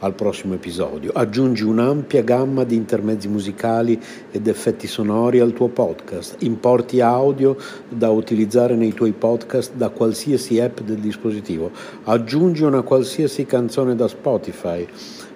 [0.00, 1.12] al prossimo episodio.
[1.12, 6.36] Aggiungi un'ampia gamma di intermezzi musicali ed effetti sonori al tuo podcast.
[6.40, 7.56] Importi audio
[7.88, 11.70] da utilizzare nei tuoi podcast da qualsiasi app del dispositivo.
[12.04, 14.86] Aggiungi una qualsiasi canzone da Spotify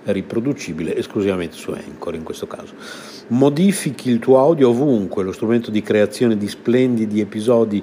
[0.04, 2.74] riproducibile esclusivamente su Anchor in questo caso.
[3.28, 7.82] Modifichi il tuo audio ovunque, lo strumento di creazione di splendidi episodi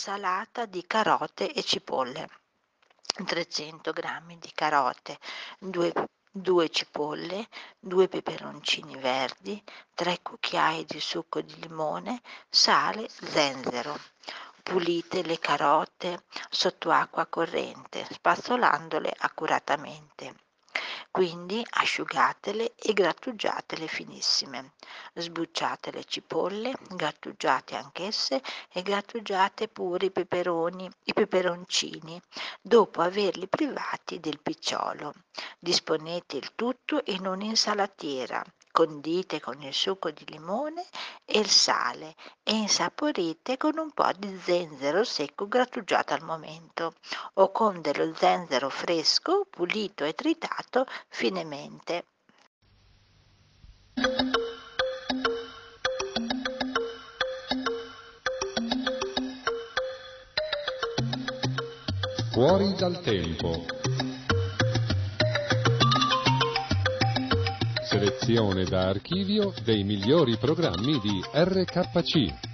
[0.00, 2.26] insalata di carote e cipolle
[3.22, 5.18] 300 g di carote
[5.58, 5.92] 2
[6.32, 7.48] 2 cipolle,
[7.78, 9.62] 2 peperoncini verdi,
[9.94, 13.98] 3 cucchiai di succo di limone, sale, zenzero.
[14.62, 20.49] Pulite le carote sotto acqua corrente, spazzolandole accuratamente.
[21.10, 24.74] Quindi asciugatele e grattugiatele finissime.
[25.14, 28.40] Sbucciate le cipolle, grattugiate anch'esse
[28.72, 32.20] e grattugiate pure i peperoni, i peperoncini,
[32.60, 35.14] dopo averli privati del picciolo.
[35.58, 40.86] Disponete il tutto in un'insalatiera condite con il succo di limone
[41.24, 46.94] e il sale e insaporite con un po' di zenzero secco grattugiato al momento
[47.34, 52.04] o con dello zenzero fresco pulito e tritato finemente.
[62.32, 64.09] Fuori dal tempo.
[67.90, 72.49] Selezione da archivio dei migliori programmi di RKC.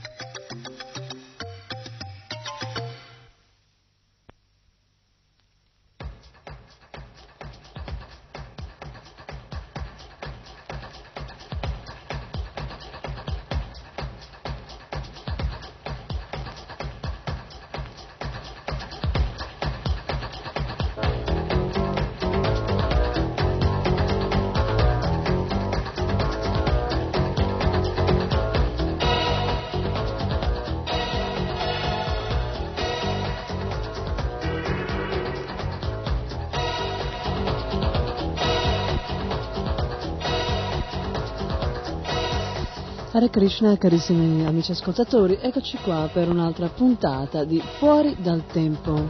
[43.36, 49.06] Krishna, carissimi amici ascoltatori, eccoci qua per un'altra puntata di Fuori dal Tempo.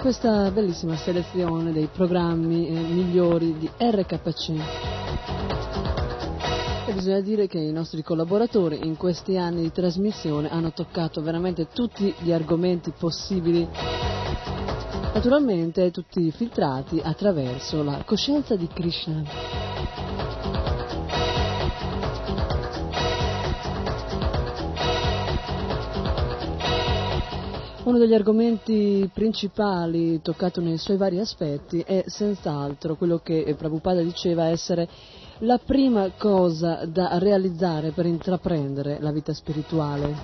[0.00, 4.48] Questa bellissima selezione dei programmi eh, migliori di RKC.
[6.86, 11.66] E bisogna dire che i nostri collaboratori in questi anni di trasmissione hanno toccato veramente
[11.72, 13.68] tutti gli argomenti possibili
[15.14, 19.67] naturalmente tutti filtrati attraverso la coscienza di Krishna.
[27.88, 34.44] Uno degli argomenti principali toccato nei suoi vari aspetti è senz'altro quello che Prabhupada diceva
[34.44, 34.86] essere
[35.38, 40.14] la prima cosa da realizzare per intraprendere la vita spirituale.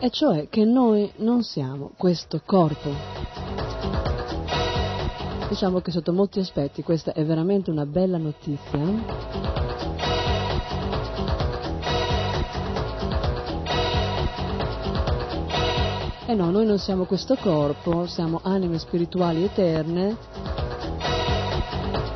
[0.00, 2.90] E cioè che noi non siamo questo corpo.
[5.48, 9.71] Diciamo che sotto molti aspetti questa è veramente una bella notizia
[16.24, 20.16] Eh no, noi non siamo questo corpo, siamo anime spirituali eterne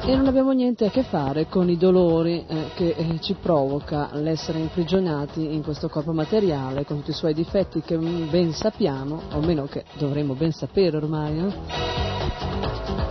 [0.04, 4.10] e non abbiamo niente a che fare con i dolori eh, che eh, ci provoca
[4.12, 9.40] l'essere imprigionati in questo corpo materiale con tutti i suoi difetti che ben sappiamo, o
[9.40, 13.05] meno che dovremmo ben sapere ormai, no?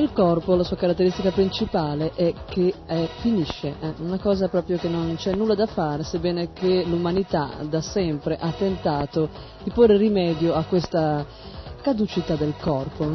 [0.00, 4.88] Il corpo, la sua caratteristica principale è che eh, finisce, è una cosa proprio che
[4.88, 9.28] non c'è nulla da fare, sebbene che l'umanità da sempre ha tentato
[9.62, 11.22] di porre rimedio a questa
[11.82, 13.10] caducità del corpo.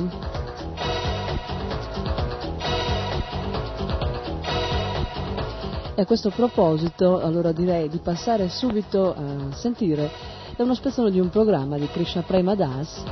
[5.95, 10.11] E a questo proposito, allora direi di passare subito a sentire
[10.55, 13.03] da uno spezzone di un programma di Krishna Prema Das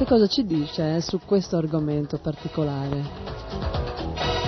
[0.00, 4.39] che cosa ci dice eh, su questo argomento particolare?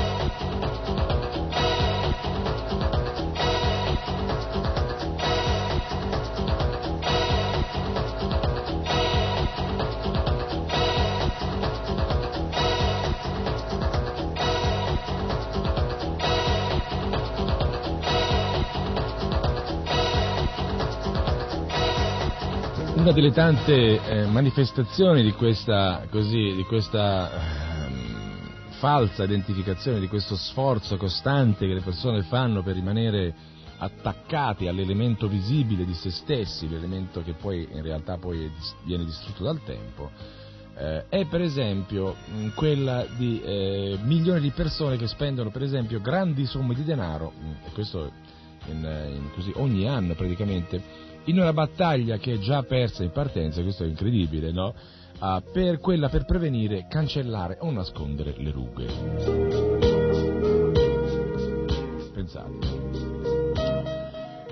[23.03, 27.93] Una delle tante eh, manifestazioni di questa, così, di questa eh,
[28.79, 33.35] falsa identificazione, di questo sforzo costante che le persone fanno per rimanere
[33.79, 38.49] attaccati all'elemento visibile di se stessi, l'elemento che poi in realtà poi
[38.85, 40.09] viene distrutto dal tempo,
[40.77, 46.01] eh, è per esempio mh, quella di eh, milioni di persone che spendono per esempio
[46.01, 48.13] grandi somme di denaro, mh, e questo
[48.67, 53.63] in, in così, ogni anno praticamente, in una battaglia che è già persa in partenza,
[53.63, 54.75] questo è incredibile, no?
[55.19, 58.87] Ah, per quella per prevenire, cancellare o nascondere le rughe.
[62.13, 62.81] Pensate.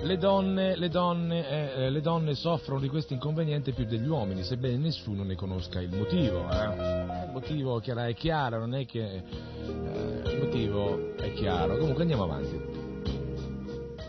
[0.03, 4.77] Le donne, le, donne, eh, le donne, soffrono di questo inconveniente più degli uomini, sebbene
[4.77, 6.49] nessuno ne conosca il motivo.
[6.49, 7.25] Eh.
[7.25, 9.03] Il motivo è chiaro, non è che...
[9.03, 11.77] Eh, il motivo è chiaro.
[11.77, 12.80] Comunque andiamo avanti.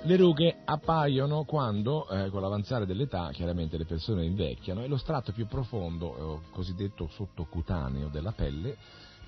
[0.04, 5.30] Le rughe appaiono quando, eh, con l'avanzare dell'età, chiaramente le persone invecchiano e lo strato
[5.30, 8.76] più profondo, eh, cosiddetto sottocutaneo della pelle,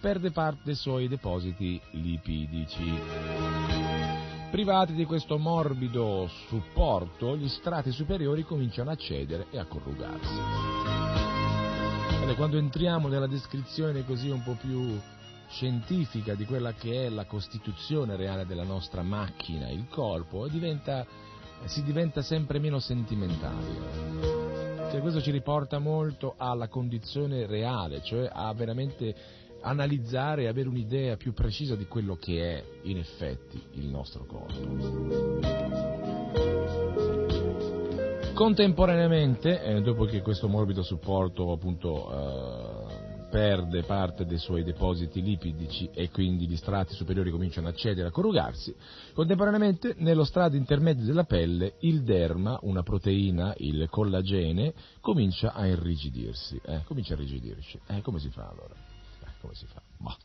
[0.00, 2.93] perde parte dei suoi depositi lipidici.
[4.50, 10.38] Privati di questo morbido supporto, gli strati superiori cominciano a cedere e a corrugarsi.
[12.37, 14.99] quando entriamo nella descrizione così un po' più
[15.54, 21.06] scientifica di quella che è la costituzione reale della nostra macchina, il corpo, diventa,
[21.66, 23.78] si diventa sempre meno sentimentali.
[24.90, 29.14] Cioè, questo ci riporta molto alla condizione reale, cioè a veramente
[29.61, 35.62] analizzare e avere un'idea più precisa di quello che è in effetti il nostro corpo.
[38.34, 42.74] Contemporaneamente, eh, dopo che questo morbido supporto appunto eh,
[43.35, 48.12] perde parte dei suoi depositi lipidici e quindi gli strati superiori cominciano a cedere, a
[48.12, 48.73] corrugarsi.
[49.12, 56.61] Contemporaneamente, nello strato intermedio della pelle, il derma, una proteina, il collagene, comincia a irrigidirsi.
[56.64, 57.81] Eh, comincia a irrigidirsi.
[57.88, 58.75] Eh, come si fa allora?
[59.25, 59.83] Eh, come si fa?
[59.99, 60.17] Bah.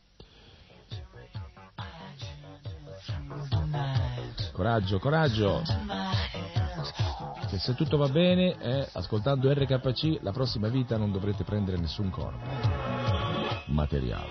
[4.52, 5.62] Coraggio, coraggio!
[7.48, 12.10] Che se tutto va bene, eh, ascoltando RKC, la prossima vita non dovrete prendere nessun
[12.10, 12.90] corpo
[13.66, 14.28] materiale.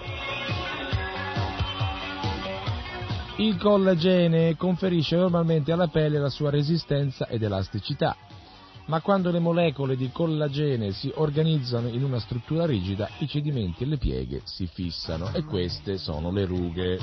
[3.38, 8.16] Il collagene conferisce normalmente alla pelle la sua resistenza ed elasticità,
[8.88, 13.88] ma quando le molecole di collagene si organizzano in una struttura rigida, i cedimenti e
[13.88, 16.98] le pieghe si fissano e queste sono le rughe.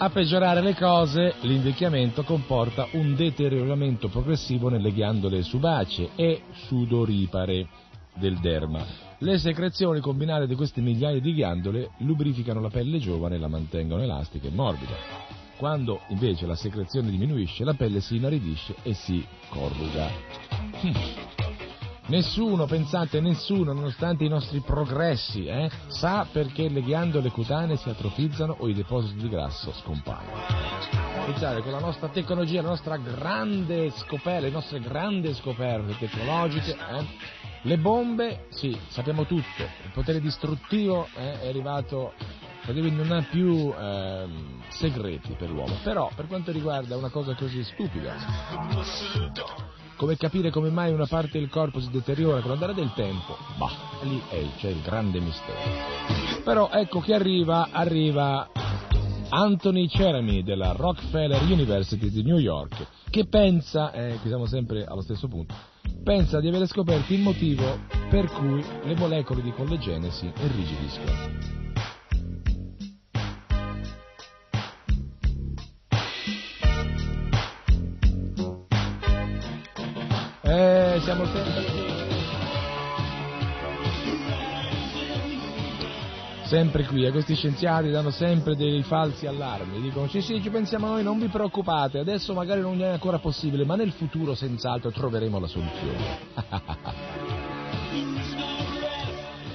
[0.00, 7.66] A peggiorare le cose, l'invecchiamento comporta un deterioramento progressivo nelle ghiandole subacee e sudoripare
[8.14, 8.86] del derma.
[9.18, 14.00] Le secrezioni combinate di queste migliaia di ghiandole lubrificano la pelle giovane e la mantengono
[14.00, 14.94] elastica e morbida.
[15.56, 21.47] Quando invece la secrezione diminuisce, la pelle si inaridisce e si corruga.
[22.08, 28.56] Nessuno, pensate, nessuno, nonostante i nostri progressi, eh, sa perché le ghiandole cutanee si atrofizzano
[28.60, 30.40] o i depositi di grasso scompaiono.
[31.26, 37.06] Pensate, con la nostra tecnologia, la nostra grande scoperta, le nostre grandi scoperte tecnologiche, eh,
[37.62, 42.14] le bombe, sì, sappiamo tutto, il potere distruttivo eh, è arrivato
[42.72, 44.26] non ha più eh,
[44.68, 48.14] segreti per l'uomo, però per quanto riguarda una cosa così stupida,
[49.98, 53.36] come capire come mai una parte del corpo si deteriora con l'andare del tempo?
[53.56, 55.58] Bah, lì è, c'è il grande mistero.
[56.44, 58.48] Però ecco che arriva, arriva
[59.28, 65.02] Anthony Cerami della Rockefeller University di New York, che pensa, eh, qui siamo sempre allo
[65.02, 65.54] stesso punto,
[66.04, 71.56] pensa di aver scoperto il motivo per cui le molecole di collagene si irrigidiscono.
[81.08, 81.86] Siamo sempre qui.
[86.42, 90.88] Sempre qui, e questi scienziati danno sempre dei falsi allarmi, dicono sì sì ci pensiamo
[90.88, 95.38] noi, non vi preoccupate, adesso magari non è ancora possibile, ma nel futuro senz'altro troveremo
[95.38, 96.16] la soluzione.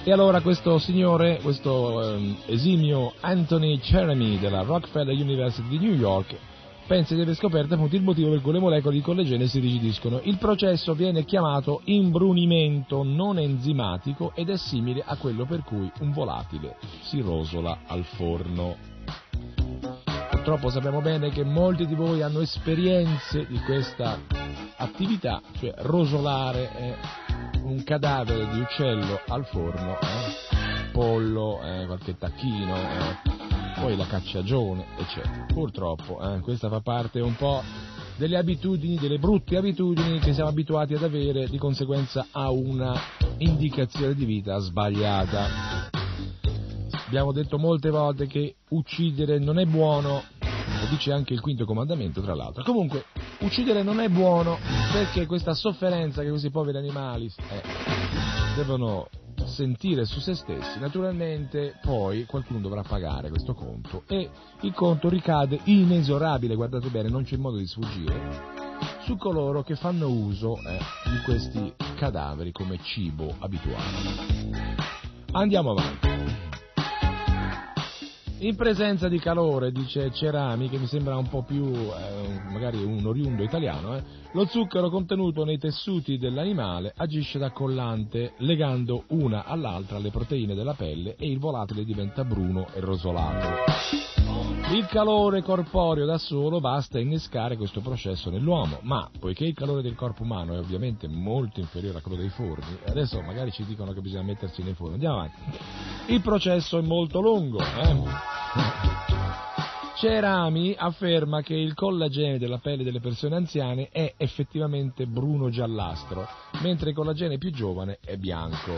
[0.05, 6.35] E allora questo signore, questo ehm, esimio Anthony Cheremy della Rockefeller University di New York,
[6.85, 10.19] pensa di aver scoperto appunto il motivo per cui le molecole di collagene si rigidiscono.
[10.23, 16.11] Il processo viene chiamato imbrunimento non enzimatico ed è simile a quello per cui un
[16.11, 18.75] volatile si rosola al forno.
[20.29, 24.19] Purtroppo sappiamo bene che molti di voi hanno esperienze di questa
[24.75, 26.95] attività, cioè rosolare eh,
[27.61, 33.42] un cadavere di uccello al forno, eh, pollo, eh, qualche tacchino, eh,
[33.83, 35.45] poi la cacciagione, eccetera.
[35.47, 37.61] Purtroppo eh, questa fa parte un po'
[38.15, 42.97] delle abitudini, delle brutte abitudini che siamo abituati ad avere di conseguenza a una
[43.39, 45.89] indicazione di vita sbagliata.
[47.07, 52.21] Abbiamo detto molte volte che uccidere non è buono, lo dice anche il quinto comandamento
[52.21, 52.63] tra l'altro.
[52.63, 53.03] Comunque,
[53.39, 54.59] uccidere non è buono
[54.93, 57.61] perché questa sofferenza che questi poveri animali eh,
[58.55, 59.09] devono
[59.53, 64.29] sentire su se stessi, naturalmente poi qualcuno dovrà pagare questo conto e
[64.61, 68.51] il conto ricade inesorabile, guardate bene, non c'è modo di sfuggire,
[69.01, 70.79] su coloro che fanno uso eh,
[71.09, 74.81] di questi cadaveri come cibo abituale.
[75.31, 76.12] Andiamo avanti.
[78.43, 83.05] In presenza di calore, dice Cerami, che mi sembra un po' più, eh, magari un
[83.05, 89.97] oriundo italiano, eh, lo zucchero contenuto nei tessuti dell'animale agisce da collante, legando una all'altra
[89.97, 93.71] le proteine della pelle e il volatile diventa bruno e rosolato.
[94.73, 99.95] Il calore corporeo da solo basta innescare questo processo nell'uomo, ma poiché il calore del
[99.95, 104.01] corpo umano è ovviamente molto inferiore a quello dei forni, adesso magari ci dicono che
[104.01, 105.37] bisogna mettersi nei forni, andiamo avanti.
[106.07, 108.32] Il processo è molto lungo, eh?
[110.03, 116.27] Cerami afferma che il collagene della pelle delle persone anziane è effettivamente bruno-giallastro,
[116.61, 118.73] mentre il collagene più giovane è bianco.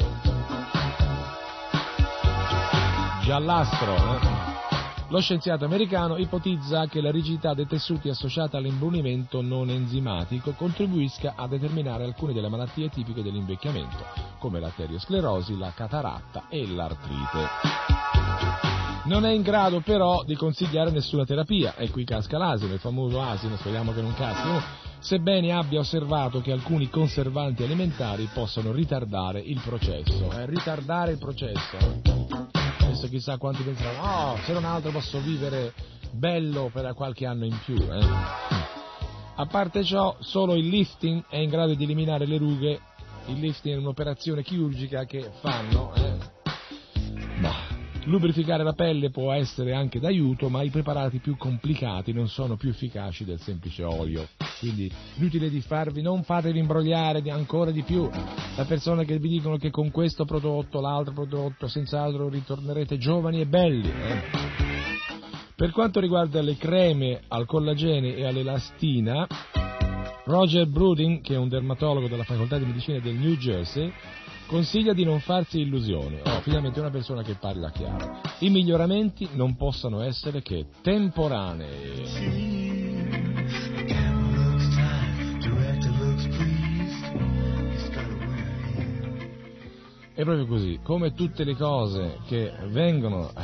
[3.23, 4.43] Giallastro, eh?
[5.09, 11.47] Lo scienziato americano ipotizza che la rigidità dei tessuti associata all'imbrunimento non enzimatico contribuisca a
[11.47, 14.03] determinare alcune delle malattie tipiche dell'invecchiamento,
[14.37, 18.04] come l'arteriosclerosi, la cataratta e l'artrite
[19.05, 23.21] non è in grado però di consigliare nessuna terapia, e qui casca l'asino, il famoso
[23.21, 24.49] asino, speriamo che non caschi,
[24.99, 30.31] sebbene abbia osservato che alcuni conservanti alimentari possono ritardare il processo.
[30.31, 31.77] Eh, ritardare il processo.
[32.79, 35.73] Adesso chissà quanti pensano, oh, se non altro posso vivere
[36.11, 37.75] bello per qualche anno in più.
[37.75, 38.53] Eh.
[39.37, 42.79] A parte ciò, solo il lifting è in grado di eliminare le rughe.
[43.27, 45.93] Il lifting è un'operazione chirurgica che fanno.
[45.95, 46.17] Eh.
[47.37, 47.74] No
[48.05, 52.69] Lubrificare la pelle può essere anche d'aiuto, ma i preparati più complicati non sono più
[52.69, 54.27] efficaci del semplice olio.
[54.59, 58.07] Quindi inutile di farvi, non fatevi imbrogliare ancora di più
[58.55, 63.47] da persone che vi dicono che con questo prodotto, l'altro prodotto, senz'altro ritornerete giovani e
[63.47, 63.89] belli.
[63.89, 64.21] Eh?
[65.55, 69.25] Per quanto riguarda le creme al collagene e all'elastina,
[70.25, 73.91] Roger Brudin, che è un dermatologo della facoltà di medicina del New Jersey,
[74.47, 76.19] Consiglia di non farsi illusioni.
[76.23, 78.21] Oh, finalmente una persona che parla chiaro.
[78.39, 82.53] I miglioramenti non possono essere che temporanei.
[90.13, 93.41] È proprio così, come tutte le cose che vengono eh,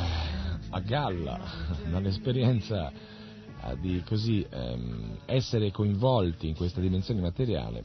[0.70, 1.38] a galla
[1.90, 7.84] dall'esperienza eh, di così ehm, essere coinvolti in questa dimensione materiale,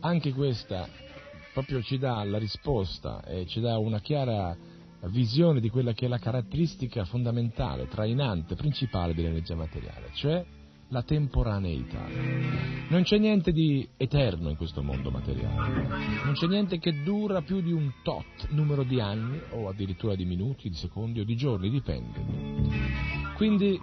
[0.00, 0.88] anche questa
[1.56, 4.54] proprio ci dà la risposta e ci dà una chiara
[5.04, 10.44] visione di quella che è la caratteristica fondamentale, trainante, principale dell'energia materiale, cioè
[10.88, 12.04] la temporaneità.
[12.88, 15.86] Non c'è niente di eterno in questo mondo materiale,
[16.24, 20.26] non c'è niente che dura più di un tot numero di anni o addirittura di
[20.26, 22.20] minuti, di secondi o di giorni, dipende.
[23.36, 23.80] Quindi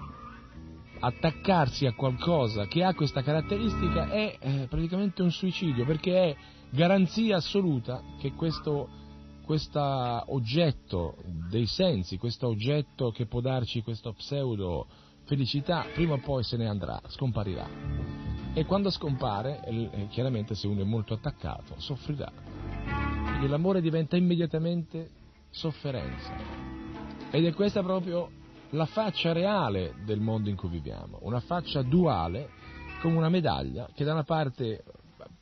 [1.00, 6.36] attaccarsi a qualcosa che ha questa caratteristica è eh, praticamente un suicidio perché è
[6.74, 8.90] garanzia assoluta che questo
[10.28, 11.16] oggetto
[11.50, 14.88] dei sensi, questo oggetto che può darci questo pseudo
[15.26, 17.70] felicità, prima o poi se ne andrà, scomparirà.
[18.56, 22.32] E quando scompare, eh, chiaramente se uno è molto attaccato, soffrirà.
[23.26, 25.10] Quindi l'amore diventa immediatamente
[25.50, 26.36] sofferenza.
[27.30, 28.30] Ed è questa proprio
[28.72, 32.50] la faccia reale del mondo in cui viviamo, una faccia duale
[33.02, 34.84] come una medaglia che da una parte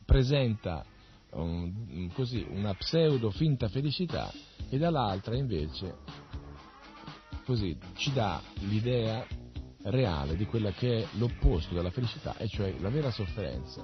[0.06, 0.86] presenta
[1.34, 4.32] un, così, una pseudo finta felicità
[4.70, 5.98] e dall'altra invece
[7.46, 9.26] così ci dà l'idea
[9.84, 13.84] reale di quella che è l'opposto della felicità, e cioè la vera sofferenza.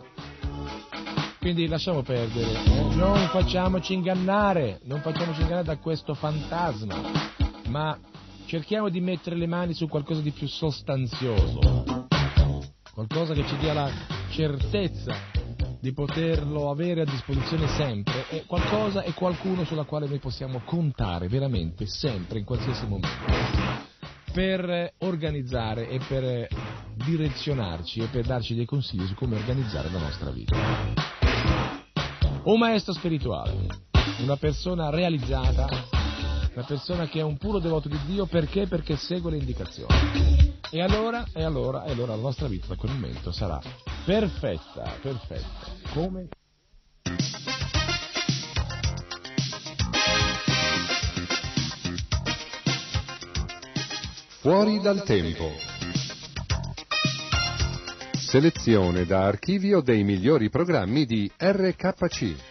[1.39, 2.95] Quindi lasciamo perdere, eh?
[2.95, 6.95] non facciamoci ingannare, non facciamoci ingannare da questo fantasma,
[7.67, 7.97] ma
[8.45, 12.05] cerchiamo di mettere le mani su qualcosa di più sostanzioso,
[12.93, 13.91] qualcosa che ci dia la
[14.29, 15.36] certezza
[15.79, 21.27] di poterlo avere a disposizione sempre, è qualcosa e qualcuno sulla quale noi possiamo contare
[21.27, 23.87] veramente, sempre, in qualsiasi momento
[24.33, 26.47] per organizzare e per
[26.93, 30.55] direzionarci e per darci dei consigli su come organizzare la nostra vita.
[32.43, 33.65] Un maestro spirituale,
[34.19, 35.96] una persona realizzata,
[36.57, 38.65] una persona che è un puro devoto di Dio perché?
[38.65, 40.55] Perché segue le indicazioni.
[40.71, 43.61] E allora, e allora, e allora la nostra vita da quel momento sarà
[44.03, 45.45] perfetta, perfetta,
[45.93, 46.29] come
[54.39, 55.51] Fuori dal tempo.
[58.13, 62.46] Selezione da archivio dei migliori programmi di RKC.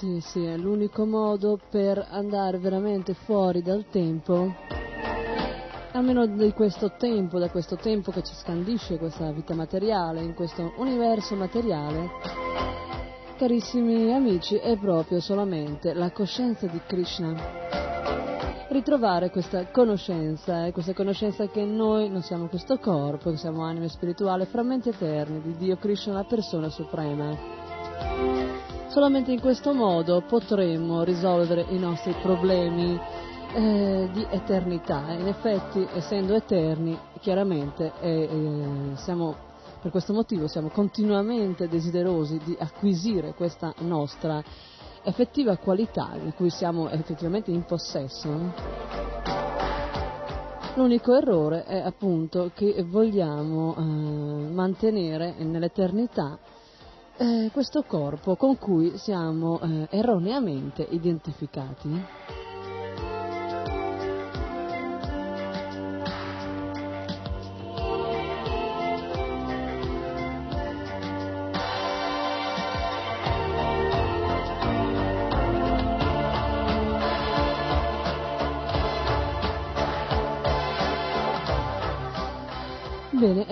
[0.00, 4.50] Sì, sì, è l'unico modo per andare veramente fuori dal tempo
[5.92, 10.72] almeno di questo tempo, da questo tempo che ci scandisce questa vita materiale, in questo
[10.76, 12.08] universo materiale,
[13.36, 17.34] carissimi amici, è proprio solamente la coscienza di Krishna.
[18.68, 23.90] Ritrovare questa conoscenza, eh, questa conoscenza che noi non siamo questo corpo, che siamo anime
[23.90, 28.69] spirituali, frammenti eterni di Dio Krishna, la persona suprema.
[28.90, 32.98] Solamente in questo modo potremo risolvere i nostri problemi
[33.54, 35.12] eh, di eternità.
[35.12, 38.28] In effetti, essendo eterni, chiaramente eh,
[38.96, 39.36] siamo,
[39.80, 44.42] per questo motivo siamo continuamente desiderosi di acquisire questa nostra
[45.04, 48.28] effettiva qualità di cui siamo effettivamente in possesso.
[50.74, 56.36] L'unico errore è appunto che vogliamo eh, mantenere nell'eternità
[57.20, 62.02] eh, questo corpo con cui siamo eh, erroneamente identificati.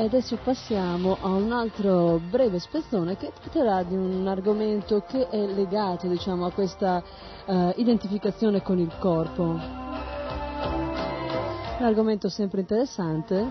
[0.04, 6.06] Adesso passiamo a un altro breve spezzone che tratterà di un argomento che è legato,
[6.06, 7.02] diciamo, a questa
[7.46, 9.42] uh, identificazione con il corpo.
[11.78, 13.46] Un argomento sempre interessante.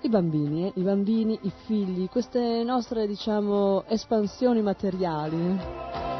[0.00, 0.72] I bambini, eh?
[0.76, 6.11] i bambini, i figli, queste nostre, diciamo, espansioni materiali.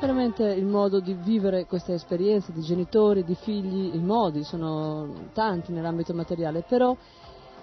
[0.00, 5.72] Veramente il modo di vivere queste esperienze di genitori, di figli, i modi sono tanti
[5.72, 6.96] nell'ambito materiale, però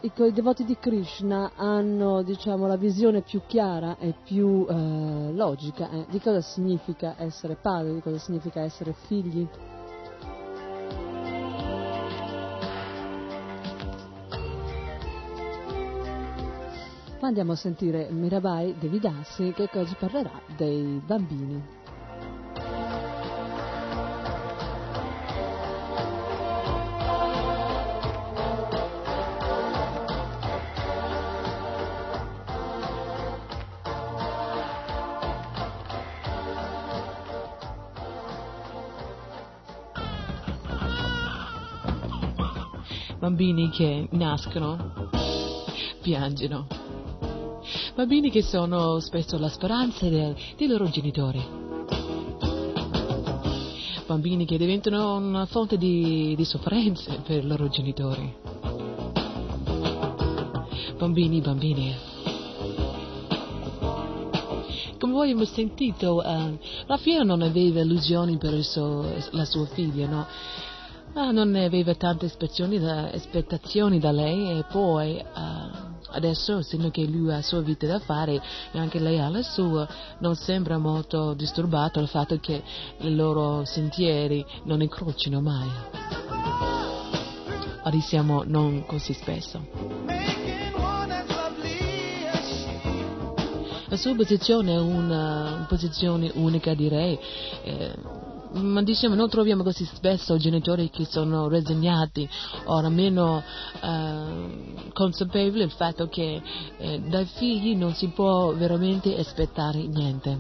[0.02, 5.90] i, i devoti di Krishna hanno diciamo, la visione più chiara e più eh, logica
[5.90, 9.48] eh, di cosa significa essere padre, di cosa significa essere figli.
[17.20, 21.77] Ma andiamo a sentire Mirabai Devidasi che oggi parlerà dei bambini.
[43.38, 44.94] Bambini che nascono,
[46.02, 46.66] piangono,
[47.94, 51.46] bambini che sono spesso la speranza del, dei loro genitori,
[54.08, 58.34] bambini che diventano una fonte di, di sofferenze per i loro genitori,
[60.98, 61.96] bambini, bambini.
[64.98, 70.26] come voi abbiamo sentito, uh, Raffaele non aveva illusioni per suo, la sua figlia, no?
[71.20, 72.32] Ah, non aveva tante
[72.80, 77.88] da, aspettazioni da lei e poi uh, adesso, essendo che lui ha la sua vita
[77.88, 78.40] da fare
[78.72, 79.88] e anche lei ha la sua,
[80.20, 82.62] non sembra molto disturbato il fatto che
[83.00, 85.68] i loro sentieri non incrocino mai.
[87.82, 89.66] O diciamo non così spesso.
[93.88, 97.18] La sua posizione è una, una posizione unica direi.
[97.64, 102.28] Eh, ma diciamo non troviamo così spesso genitori che sono resignati
[102.66, 103.44] o almeno
[103.82, 106.42] eh, consapevoli del fatto che
[106.78, 110.38] eh, dai figli non si può veramente aspettare niente.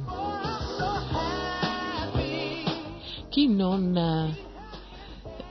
[3.29, 4.45] Chi non eh,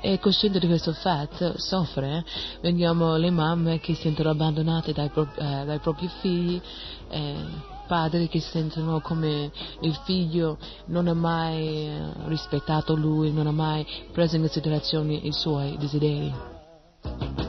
[0.00, 2.24] è cosciente di questo fatto soffre,
[2.60, 6.60] vediamo le mamme che si sentono abbandonate dai, pro- eh, dai propri figli
[7.08, 13.52] eh, padri che sentono come il figlio non ha mai eh, rispettato lui, non ha
[13.52, 17.45] mai preso in considerazione i suoi desideri.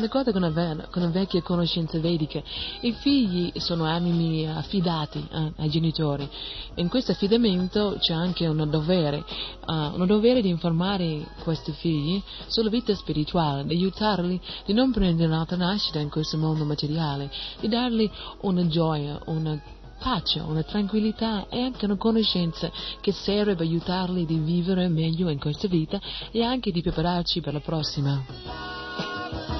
[0.00, 2.42] Ricorda con una, con una vecchia conoscenza vedica,
[2.80, 6.28] i figli sono animi affidati eh, ai genitori.
[6.76, 9.24] In questo affidamento c'è anche un dovere,
[9.66, 15.28] uh, un dovere di informare questi figli sulla vita spirituale, di aiutarli di non prendere
[15.28, 17.30] un'altra nascita in questo mondo materiale,
[17.60, 18.08] di dargli
[18.42, 19.60] una gioia, una
[19.98, 25.38] pace, una tranquillità e anche una conoscenza che serve per aiutarli di vivere meglio in
[25.38, 29.57] questa vita e anche di prepararci per la prossima.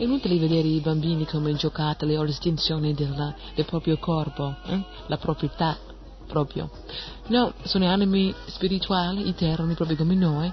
[0.00, 4.82] Inutile vedere i bambini come giocattoli o l'estinzione della, del proprio corpo, eh?
[5.06, 5.76] la proprietà
[6.26, 6.70] proprio.
[7.26, 10.50] No, sono animi spirituali, eterni, proprio come noi,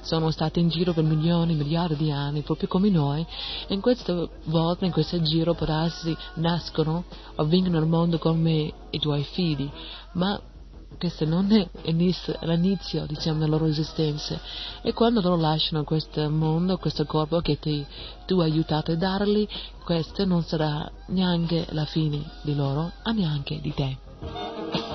[0.00, 3.24] sono stati in giro per milioni, miliardi di anni, proprio come noi,
[3.66, 7.04] e in questa volta, in questo giro, per darsi, nascono
[7.36, 9.70] o vengono al mondo come i tuoi figli,
[10.12, 10.40] ma
[10.96, 14.40] questo non è l'inizio diciamo, della loro esistenza
[14.82, 17.84] e quando loro lasciano questo mondo, questo corpo che ti,
[18.26, 19.46] tu hai aiutato a dargli,
[19.84, 24.87] questo non sarà neanche la fine di loro, ma neanche di te.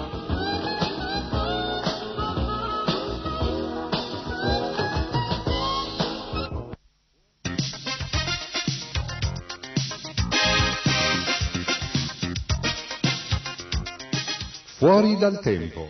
[14.84, 15.88] Fuori dal tempo.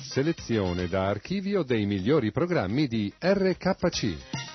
[0.00, 4.49] Selezione da archivio dei migliori programmi di RKC.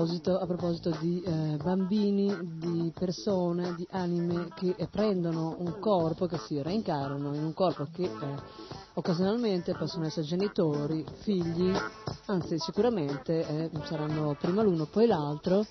[0.00, 6.26] Proposito, a proposito di eh, bambini, di persone, di anime che eh, prendono un corpo,
[6.26, 8.10] che si reincarnano in un corpo che eh,
[8.94, 11.72] occasionalmente possono essere genitori, figli,
[12.26, 15.66] anzi sicuramente eh, saranno prima l'uno poi l'altro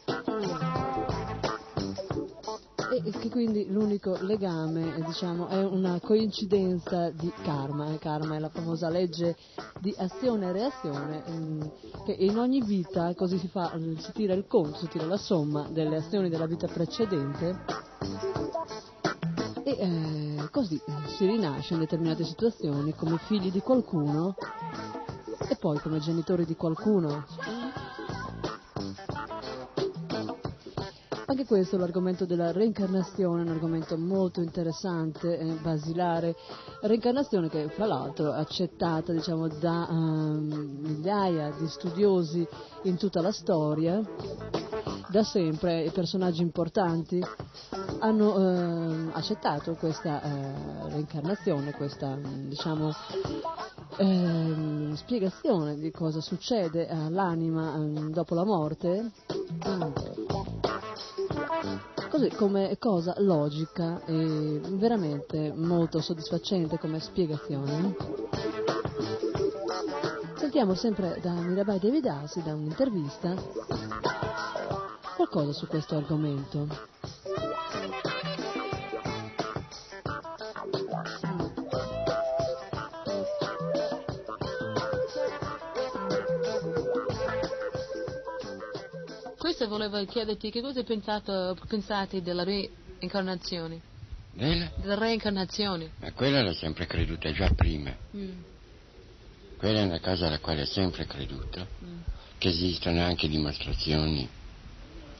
[3.03, 7.89] e che quindi l'unico legame diciamo, è una coincidenza di karma.
[7.89, 9.35] Il karma è la famosa legge
[9.79, 11.61] di azione e reazione mm,
[12.05, 15.67] che in ogni vita così si, fa, si tira il conto, si tira la somma
[15.69, 17.57] delle azioni della vita precedente
[19.63, 20.81] e eh, così
[21.17, 24.35] si rinasce in determinate situazioni come figli di qualcuno
[25.49, 27.25] e poi come genitori di qualcuno
[31.29, 36.35] Anche questo, l'argomento della reincarnazione, è un argomento molto interessante, eh, basilare.
[36.81, 42.45] Reincarnazione che fra l'altro è accettata diciamo, da um, migliaia di studiosi
[42.85, 44.01] in tutta la storia.
[45.07, 47.23] Da sempre i personaggi importanti
[47.99, 52.91] hanno eh, accettato questa eh, reincarnazione, questa diciamo,
[53.97, 59.11] eh, spiegazione di cosa succede all'anima ehm, dopo la morte.
[62.09, 67.95] Così come cosa logica e veramente molto soddisfacente come spiegazione.
[70.35, 73.35] Sentiamo sempre da Mirabai Devidasi, da un'intervista,
[75.15, 76.67] qualcosa su questo argomento.
[89.59, 93.81] Questo volevo chiederti che cosa hai pensato, pensate della reincarnazione?
[94.31, 94.71] Della?
[94.79, 95.91] Della reincarnazione.
[95.99, 97.93] Ma quella l'ho sempre creduta già prima.
[98.15, 98.39] Mm,
[99.57, 101.99] Quella è una cosa alla quale ho sempre creduto, mm.
[102.37, 104.29] che esistono anche dimostrazioni.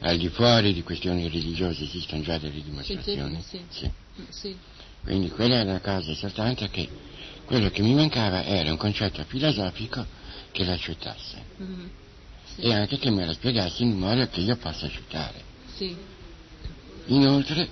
[0.02, 3.42] Al di fuori di questioni religiose esistono già delle dimostrazioni.
[3.42, 3.62] sì.
[3.70, 3.92] Sì.
[4.22, 4.58] Mm, Sì.
[5.04, 6.88] Quindi quella è una cosa, soltanto che
[7.44, 10.06] quello che mi mancava era un concetto filosofico
[10.54, 11.92] che l'accettasse Mhm.
[12.62, 15.42] E anche che me lo spiegasse in modo che io possa accettare.
[15.76, 15.96] Sì.
[17.08, 17.70] Inoltre,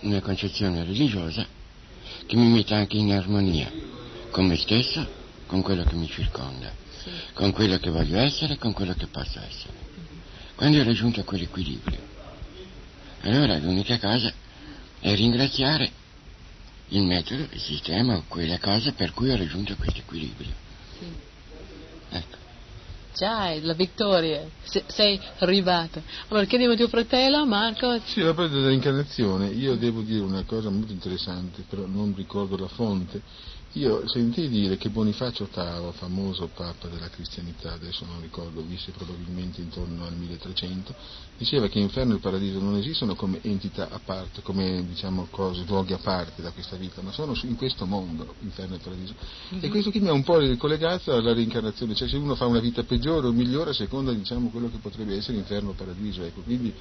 [0.00, 1.46] una concezione religiosa
[2.26, 3.70] che mi metta anche in armonia
[4.30, 5.06] con me stesso,
[5.46, 7.10] con quello che mi circonda, Sì.
[7.32, 9.72] con quello che voglio essere e con quello che posso essere.
[10.54, 11.98] Quando ho raggiunto quell'equilibrio,
[13.22, 14.32] allora l'unica cosa
[15.00, 15.90] è ringraziare
[16.90, 20.52] il metodo, il sistema o quella cosa per cui ho raggiunto questo equilibrio.
[20.98, 21.06] Sì.
[22.10, 22.44] Ecco.
[23.16, 24.46] Già, la vittoria.
[24.62, 26.02] Se- sei arrivato.
[26.28, 27.98] Allora, chiediamo a tuo fratello, Marco.
[28.04, 32.68] Sì, a proposito dell'incarnazione, io devo dire una cosa molto interessante, però non ricordo la
[32.68, 33.22] fonte.
[33.76, 39.60] Io sentii dire che Bonifacio VIII, famoso papa della cristianità, adesso non ricordo, visse probabilmente
[39.60, 40.94] intorno al 1300,
[41.36, 45.92] diceva che inferno e paradiso non esistono come entità a parte, come diciamo cose, luoghi
[45.92, 49.12] a parte da questa vita, ma sono in questo mondo, inferno e paradiso.
[49.60, 52.60] E questo qui mi ha un po' collegato alla reincarnazione, cioè se uno fa una
[52.60, 56.40] vita peggiore o migliore a seconda diciamo quello che potrebbe essere inferno o paradiso, ecco.
[56.40, 56.72] quindi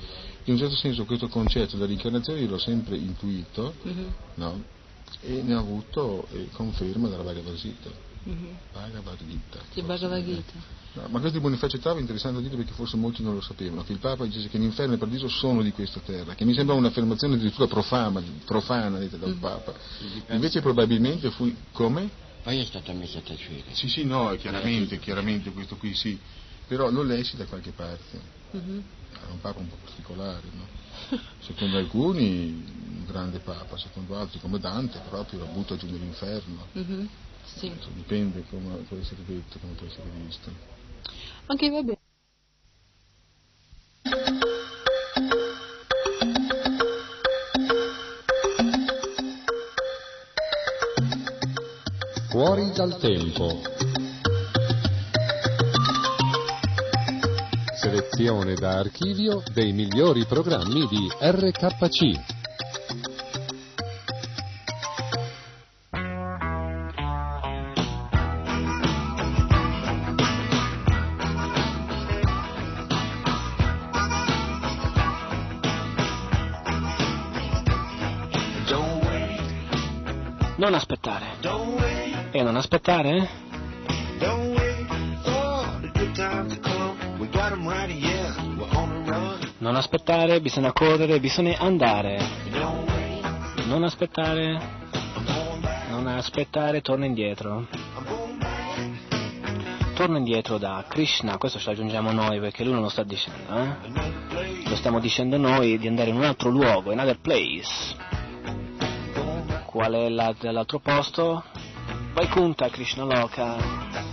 [0.45, 4.73] in un certo senso questo concetto della reincarnazione io l'ho sempre intuito, Mhm, no?
[5.21, 7.89] E ne ho avuto eh, conferma dalla Bhagavad Gita.
[8.23, 8.57] mhm.
[8.73, 9.59] Bhagavad Gita.
[9.73, 10.07] Sì, forse.
[10.07, 10.73] Bhagavad Gita.
[10.95, 13.41] No, ma questo di Bonifacio VIII è interessante da dire perché forse molti non lo
[13.41, 16.45] sapevano, che il Papa dice che l'inferno e il paradiso sono di questa terra, che
[16.45, 19.39] mi sembra un'affermazione addirittura profana, profana detta dal Mm.
[19.39, 19.73] Papa.
[20.29, 22.09] Invece probabilmente fu come?
[22.43, 23.63] Poi è stato messo a tacere.
[23.73, 26.17] Sì, sì, no, chiaramente, chiaramente questo qui sì,
[26.65, 28.21] però lo lessi da qualche parte.
[28.51, 30.65] Era un Papa un po' particolare, no?
[31.39, 32.63] Secondo alcuni
[32.97, 36.65] un grande Papa, secondo altri come Dante proprio lo butta giù nell'inferno.
[36.73, 37.09] Mhm.
[37.45, 37.71] Sì.
[37.93, 40.51] Dipende come può essere detto, come può essere visto.
[41.47, 41.99] Ok, va bene.
[52.29, 53.61] Fuori dal tempo.
[57.85, 62.19] Selezione da archivio dei migliori programmi di RKC.
[80.57, 81.37] Non aspettare.
[82.31, 83.44] E non aspettare?
[89.65, 92.23] Non aspettare, bisogna correre, bisogna andare.
[93.65, 94.61] Non aspettare.
[95.89, 97.65] Non aspettare, torna indietro.
[99.95, 104.69] Torna indietro da Krishna, questo ce l'aggiungiamo noi perché lui non lo sta dicendo, eh?
[104.69, 107.95] Lo stiamo dicendo noi di andare in un altro luogo, in other place.
[109.65, 111.43] Qual è la- l'altro posto?
[112.13, 114.04] Vaikunta Krishna Loka.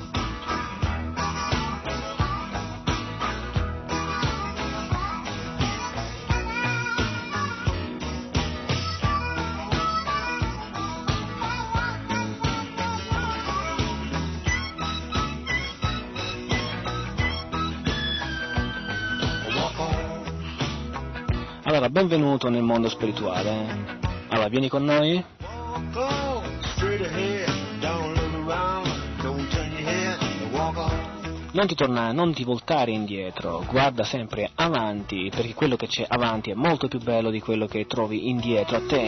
[21.72, 23.98] Allora, benvenuto nel mondo spirituale.
[24.28, 25.24] Allora, vieni con noi?
[31.52, 36.50] Non ti tornare, non ti voltare indietro, guarda sempre avanti, perché quello che c'è avanti
[36.50, 39.06] è molto più bello di quello che trovi indietro a te.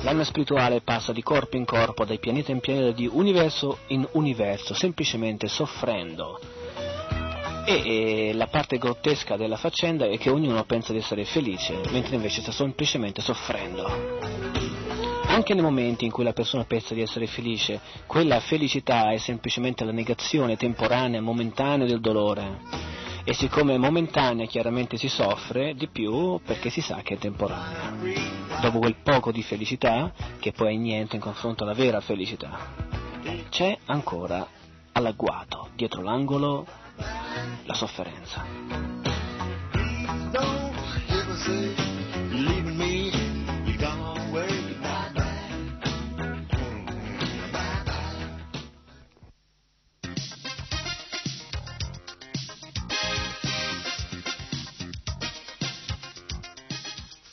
[0.00, 4.72] L'anima spirituale passa di corpo in corpo, dai pianeta in pianeta, di universo in universo,
[4.72, 6.40] semplicemente soffrendo.
[7.64, 12.16] E, e la parte grottesca della faccenda è che ognuno pensa di essere felice, mentre
[12.16, 14.18] invece sta semplicemente soffrendo.
[15.26, 19.84] Anche nei momenti in cui la persona pensa di essere felice, quella felicità è semplicemente
[19.84, 22.60] la negazione temporanea, momentanea del dolore.
[23.22, 27.94] E siccome è momentanea chiaramente si soffre di più perché si sa che è temporanea.
[28.60, 32.74] Dopo quel poco di felicità, che poi è niente in confronto alla vera felicità,
[33.50, 34.46] c'è ancora
[34.92, 36.66] all'agguato, dietro l'angolo,
[37.64, 38.44] la sofferenza.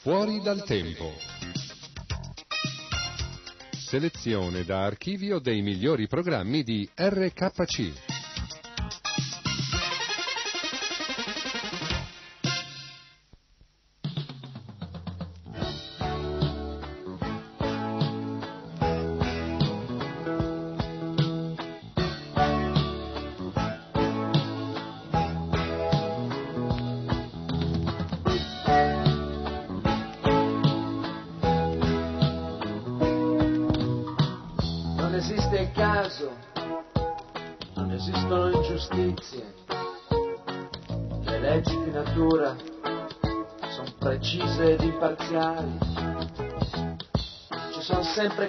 [0.08, 1.12] Fuori dal tempo.
[3.72, 8.07] Selezione da archivio dei migliori programmi di RKC.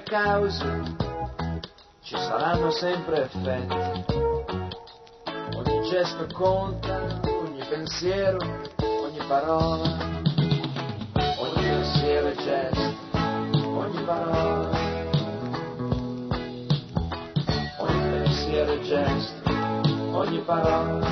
[0.09, 0.65] Cause,
[2.01, 4.05] ci saranno sempre effetti,
[5.55, 8.39] ogni gesto conta, ogni pensiero,
[8.81, 10.23] ogni parola,
[11.37, 12.97] ogni pensiero e gesto,
[13.53, 14.87] ogni parola.
[17.77, 19.51] ogni pensiero e gesto,
[20.17, 21.07] ogni parola.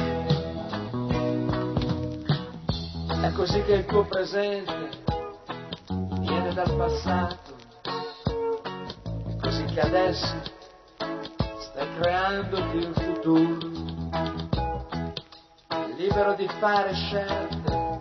[3.20, 4.88] È così che il tuo presente
[6.20, 7.45] viene dal passato,
[9.76, 10.34] che adesso
[11.58, 13.58] stai creandoti il futuro,
[15.98, 18.00] libero di fare scelte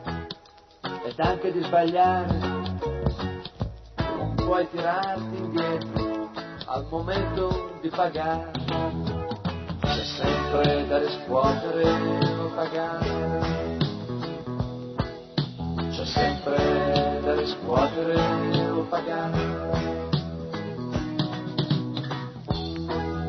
[1.03, 2.37] ed anche di sbagliare,
[3.97, 6.29] non puoi tirarti indietro
[6.67, 8.51] al momento di pagare,
[9.81, 11.89] c'è sempre da riscuotere
[12.39, 13.77] o pagare,
[15.89, 20.04] c'è sempre da riscuotere o pagare.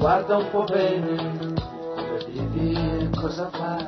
[0.07, 1.17] Guarda un po' bene
[2.29, 3.85] vivi e cosa fai,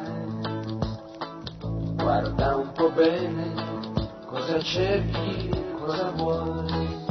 [1.94, 3.54] guarda un po' bene
[4.26, 5.48] cosa cerchi,
[5.78, 7.06] cosa vuoi.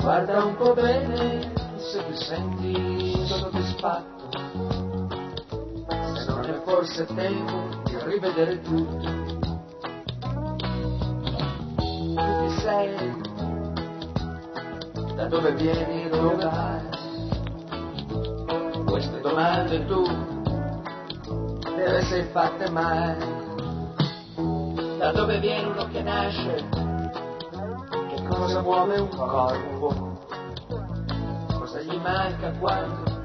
[0.00, 4.30] Guarda un po' bene se ti senti soddisfatto,
[6.14, 8.96] se non è forse tempo di rivedere tutto.
[11.76, 12.96] Tu chi sei?
[15.16, 17.01] Da dove vieni dove vai?
[19.32, 20.04] Domande tu
[21.64, 23.16] te le sei fatte mai?
[24.98, 26.68] Da dove viene uno che nasce?
[26.68, 30.18] Che cosa muove un corpo?
[31.50, 33.24] Cosa gli manca quando,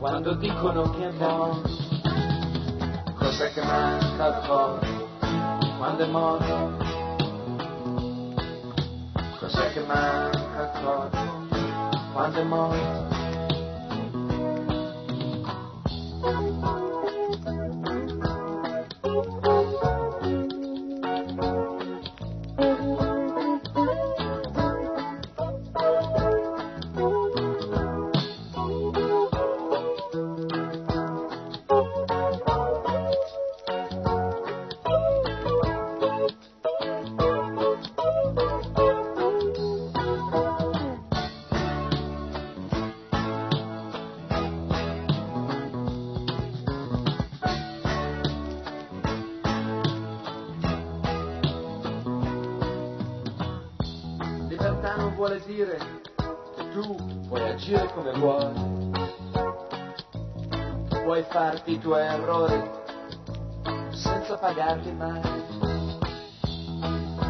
[0.00, 1.70] quando dicono che è morto?
[3.14, 5.08] Cos'è che manca al corpo
[5.78, 6.84] quando è morto?
[9.38, 11.18] Cos'è che manca al corpo
[12.12, 13.13] quando è morto?
[55.34, 55.78] Vuole dire
[56.56, 58.90] che tu puoi agire come vuoi,
[61.02, 62.70] puoi farti i tuoi errori
[63.90, 65.42] senza pagarli mai.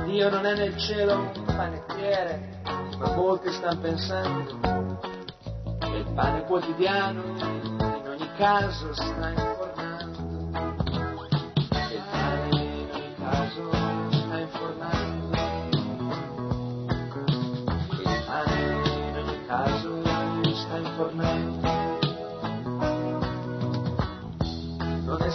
[0.04, 2.60] Dio non è nel cielo un panettiere,
[2.98, 4.98] ma molti stanno pensando
[5.78, 9.43] che il pane quotidiano in ogni caso sta informando.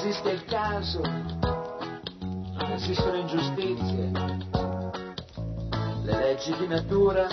[0.09, 4.11] Esiste il caso, non esistono ingiustizie.
[6.01, 7.27] Le leggi di natura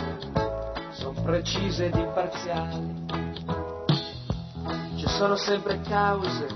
[0.91, 3.05] sono precise ed imparziali.
[4.97, 6.49] Ci sono sempre cause,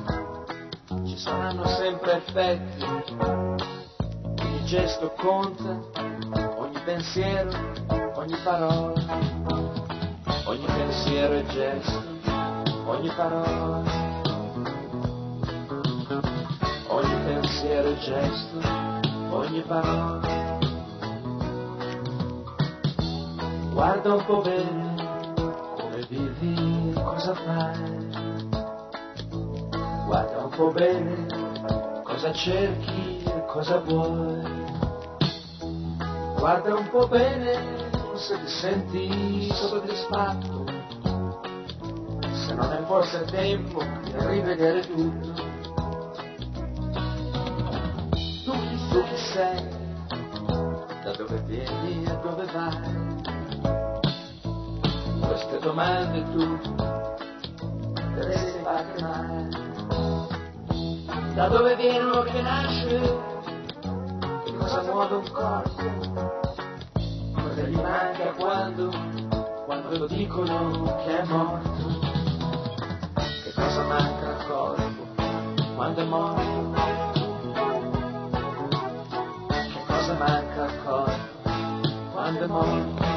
[1.06, 2.84] ci saranno sempre effetti.
[4.42, 5.80] Ogni gesto conta,
[6.58, 7.50] ogni pensiero,
[8.16, 9.02] ogni parola,
[10.44, 12.02] ogni pensiero e gesto,
[12.84, 13.99] ogni parola,
[17.91, 18.59] e gesto,
[19.30, 20.59] ogni parola.
[23.72, 24.95] Guarda un po' bene
[25.74, 28.09] come vivi e cosa fai.
[30.07, 31.26] Guarda un po' bene
[32.05, 34.68] cosa cerchi e cosa vuoi.
[36.38, 40.64] Guarda un po' bene se ti senti soddisfatto,
[42.32, 45.30] se non è forse tempo di rivedere tutto.
[49.41, 49.68] Sei,
[51.03, 52.76] da dove vieni e dove vai?
[55.20, 56.59] Queste domande tu
[58.14, 59.49] te le sei fatte mai?
[61.34, 63.18] Da dove viene uno che nasce?
[64.45, 65.82] Che cosa muove un corpo?
[67.32, 68.91] Cosa gli manca quando,
[69.64, 71.99] quando lo dicono che è morto?
[73.14, 75.07] Che cosa manca al corpo
[75.76, 76.99] quando è morto?
[80.84, 81.18] Cosa
[82.14, 83.09] manca al corpo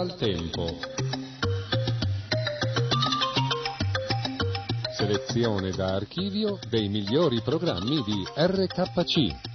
[0.00, 0.78] Dal tempo.
[4.96, 9.49] Selezione da archivio dei migliori programmi di RKC.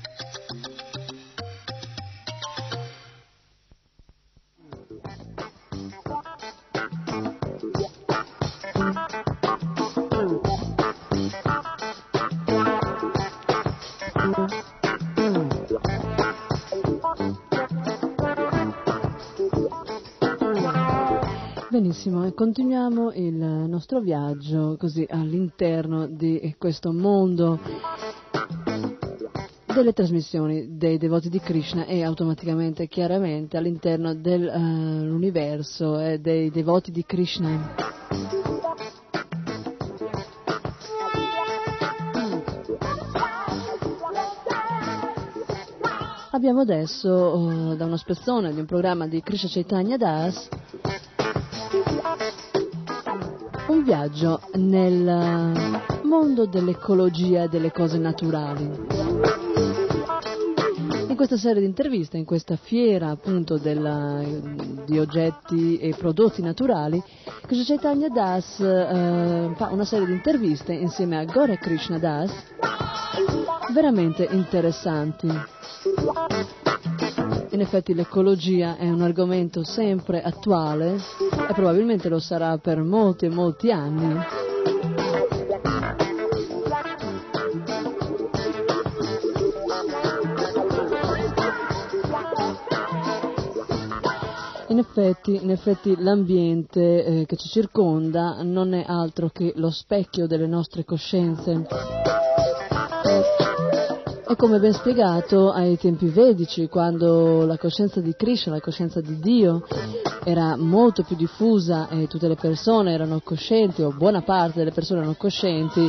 [22.06, 27.60] Benissimo, continuiamo il nostro viaggio così all'interno di questo mondo
[29.74, 37.04] delle trasmissioni dei devoti di Krishna e automaticamente, chiaramente, all'interno dell'universo e dei devoti di
[37.04, 37.74] Krishna.
[46.30, 50.50] Abbiamo adesso, eh, da uno spezzone di un programma di Krishna Chaitanya Das,
[53.86, 55.54] viaggio nel
[56.02, 58.64] mondo dell'ecologia e delle cose naturali.
[61.08, 64.24] In questa serie di interviste, in questa fiera appunto della-
[64.86, 67.02] di oggetti e prodotti naturali,
[67.46, 72.32] Krishna Chaitanya Das eh, fa una serie di interviste insieme a Gore Krishna Das
[73.72, 75.28] veramente interessanti.
[77.56, 80.96] In effetti l'ecologia è un argomento sempre attuale
[81.48, 84.20] e probabilmente lo sarà per molti e molti anni.
[94.68, 100.28] In effetti, in effetti l'ambiente eh, che ci circonda non è altro che lo specchio
[100.28, 102.25] delle nostre coscienze.
[104.34, 109.66] Come ben spiegato ai tempi vedici, quando la coscienza di Krishna, la coscienza di Dio,
[110.24, 115.02] era molto più diffusa e tutte le persone erano coscienti, o buona parte delle persone
[115.02, 115.88] erano coscienti,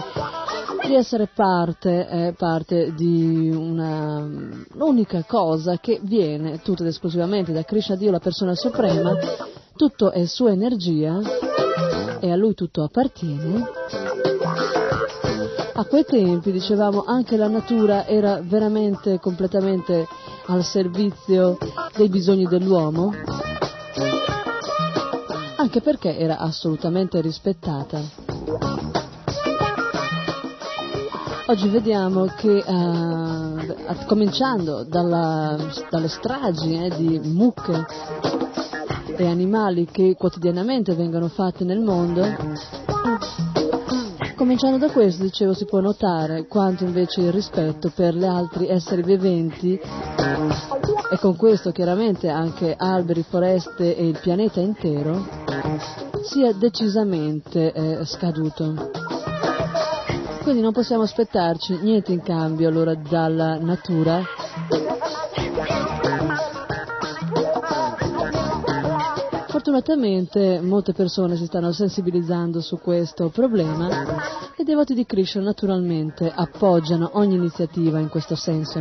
[0.87, 4.28] di essere parte, eh, parte di una
[4.74, 9.16] unica cosa che viene tutta ed esclusivamente da Krishna Dio, la persona suprema,
[9.74, 11.20] tutto è sua energia
[12.20, 13.64] e a lui tutto appartiene.
[15.79, 20.09] A quei tempi, dicevamo, anche la natura era veramente completamente
[20.47, 21.59] al servizio
[21.95, 23.12] dei bisogni dell'uomo,
[25.57, 28.01] anche perché era assolutamente rispettata.
[31.49, 35.59] Oggi vediamo che, eh, cominciando dalla-
[35.91, 37.85] dalle stragi eh, di mucche
[39.14, 42.24] e animali che quotidianamente vengono fatte nel mondo,
[44.37, 49.03] Cominciando da questo, dicevo, si può notare quanto invece il rispetto per gli altri esseri
[49.03, 49.80] viventi
[51.11, 55.26] e con questo chiaramente anche alberi, foreste e il pianeta intero
[56.22, 58.91] sia decisamente eh, scaduto.
[60.43, 64.22] Quindi non possiamo aspettarci niente in cambio allora dalla natura
[69.67, 73.89] Fortunatamente molte persone si stanno sensibilizzando su questo problema
[74.57, 78.79] e i devoti di Krishna naturalmente appoggiano ogni iniziativa in questo senso.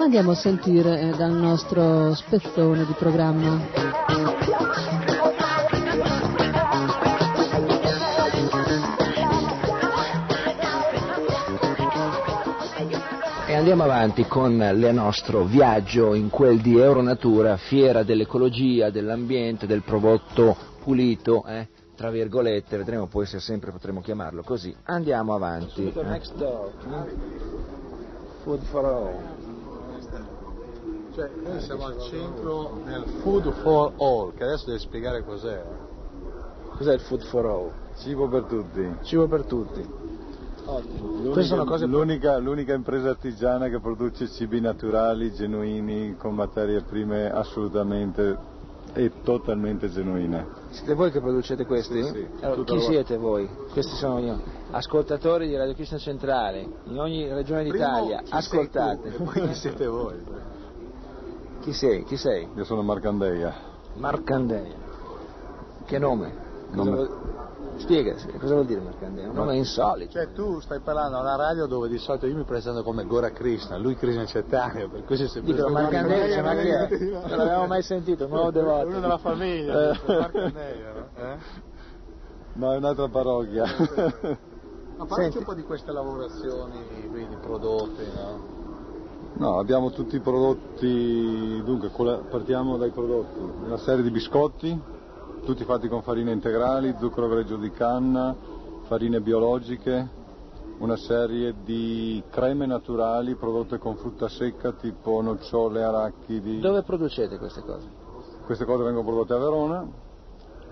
[0.00, 4.95] Andiamo a sentire eh, dal nostro spezzone di programma.
[13.68, 20.56] Andiamo avanti con il nostro viaggio in quel di Euronatura, fiera dell'ecologia, dell'ambiente, del prodotto
[20.84, 24.72] pulito, eh, tra virgolette, vedremo poi se sempre potremo chiamarlo così.
[24.84, 25.92] Andiamo avanti.
[25.92, 26.02] Eh.
[26.04, 26.70] next door.
[28.44, 29.14] Food for all.
[31.16, 35.60] Cioè, noi siamo al centro del Food for All, che adesso devi spiegare cos'è.
[36.76, 37.70] Cos'è il Food for All?
[37.96, 38.96] Cibo per tutti.
[39.02, 40.05] Cibo per tutti.
[40.68, 41.06] Ottimo.
[41.06, 46.82] L'unica, Queste sono cose l'unica, l'unica impresa artigiana che produce cibi naturali, genuini, con materie
[46.82, 48.54] prime assolutamente
[48.92, 50.44] e totalmente genuine.
[50.70, 52.02] Siete voi che producete questi?
[52.02, 52.28] Sì, sì.
[52.40, 53.48] Allora, chi siete voi?
[53.72, 54.40] Questi sono io.
[54.70, 59.12] Ascoltatori di Radio Cristian Centrale, in ogni regione d'Italia, Primo, chi ascoltate.
[59.12, 59.22] tu?
[59.24, 60.14] Poi chi siete voi?
[61.60, 62.04] Chi sei?
[62.04, 62.48] Chi sei?
[62.54, 63.54] Io sono Marcandeia.
[63.94, 64.74] Marcandeia.
[65.84, 66.32] Che nome?
[66.70, 67.08] Nome-
[67.76, 69.28] Spiega, cosa vuol dire Marcandeia?
[69.28, 70.12] Un nome insolito.
[70.12, 73.30] Cioè, tu stai parlando a una radio dove di solito io mi presento come Gora
[73.30, 76.88] Krishna, lui Krishna Cettania, per cui si è Dicono Marcandeia, ma chi è?
[76.88, 78.86] Non l'avevamo mai sentito, un nuovo devoto.
[78.86, 81.08] Uno della famiglia, Marcandeia, no?
[81.22, 81.36] Eh?
[82.54, 83.64] No, è un'altra parrocchia.
[84.96, 88.54] Ma parlaci un po' di queste lavorazioni, qui, di prodotti, no?
[89.34, 91.90] No, abbiamo tutti i prodotti, dunque
[92.30, 94.94] partiamo dai prodotti, una serie di biscotti,
[95.46, 98.34] tutti fatti con farine integrali, zucchero greggio di canna,
[98.88, 100.08] farine biologiche,
[100.78, 106.58] una serie di creme naturali prodotte con frutta secca tipo nocciole, arachidi.
[106.58, 107.86] Dove producete queste cose?
[108.44, 109.86] Queste cose vengono prodotte a Verona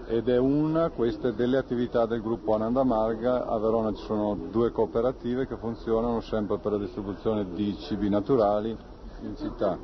[0.07, 3.47] ed è una queste delle attività del gruppo Ananda Marga.
[3.47, 8.77] A Verona ci sono due cooperative che funzionano sempre per la distribuzione di cibi naturali
[9.21, 9.79] in città.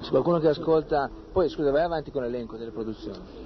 [0.00, 3.45] C'è qualcuno che ascolta, poi scusa vai avanti con l'elenco delle produzioni.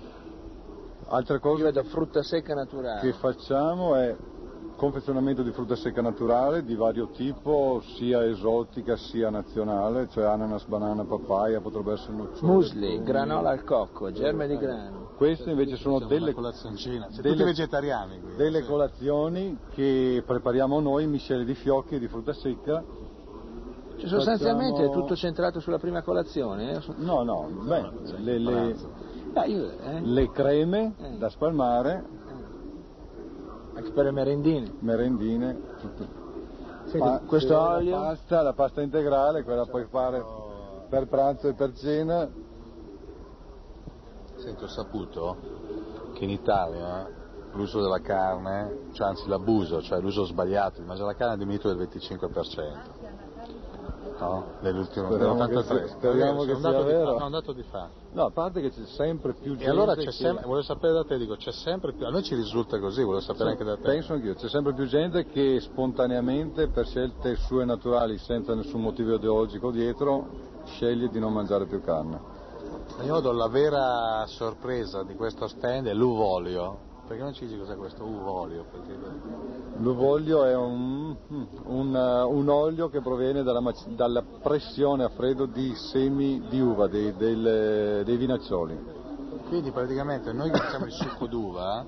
[1.12, 3.00] Altre cose Io vedo frutta secca naturale.
[3.00, 4.16] che facciamo è
[4.76, 11.04] confezionamento di frutta secca naturale di vario tipo, sia esotica sia nazionale, cioè ananas, banana,
[11.04, 12.52] papaya, potrebbe essere nocciole.
[12.52, 15.08] Musli, granola al cocco, germe di grano.
[15.16, 18.36] Queste invece sono delle siete delle- tutti vegetariani qui.
[18.36, 22.82] delle colazioni che prepariamo noi, miscele di fiocchi e di frutta secca.
[23.98, 26.76] Cioè, sostanzialmente Facciamo- è tutto centrato sulla prima colazione?
[26.76, 26.80] eh?
[26.98, 27.90] No, no, beh,
[28.20, 28.76] le, le-
[29.32, 30.00] Ah, io, eh?
[30.00, 32.04] le creme da spalmare,
[33.72, 34.72] Anche per le merendine.
[34.80, 36.06] merendine, tutto.
[36.84, 37.96] Senti, Pa- questo la olio?
[37.96, 40.22] pasta, la pasta integrale, quella puoi fare
[40.88, 42.28] per pranzo e per cena.
[44.36, 45.36] Senti, ho saputo
[46.14, 47.08] che in Italia
[47.52, 51.72] l'uso della carne, cioè anzi l'abuso, cioè l'uso sbagliato di mangiare la carne è diminuito
[51.72, 53.19] del 25%.
[54.20, 54.44] No?
[54.60, 55.48] Nell'ultimo Speriamo nell'83.
[55.56, 57.12] che sia- speriamo È che sia vero.
[57.12, 57.92] no, è un dato di fatto.
[58.12, 60.92] No, a parte che c'è sempre più gente E allora c'è che- sempre, volevo sapere
[60.92, 63.64] da te, dico, c'è sempre più, a noi ci risulta così, volevo sapere Sì, anche
[63.64, 63.82] da te.
[63.82, 69.14] Penso anch'io, c'è sempre più gente che spontaneamente, per scelte sue naturali, senza nessun motivo
[69.14, 70.28] ideologico dietro,
[70.66, 72.20] sceglie di non mangiare più carne.
[73.04, 76.88] Io do la vera sorpresa di questo stand è l'uvolio.
[77.10, 78.66] Perché non ci dici cos'è questo uvolio?
[78.70, 78.96] Perché...
[79.78, 81.16] L'uvolio è un,
[81.64, 83.60] un, uh, un olio che proviene dalla,
[83.96, 88.78] dalla pressione a freddo di semi di uva, dei, del- dei vinaccioli.
[89.48, 91.84] Quindi praticamente noi che facciamo il succo d'uva,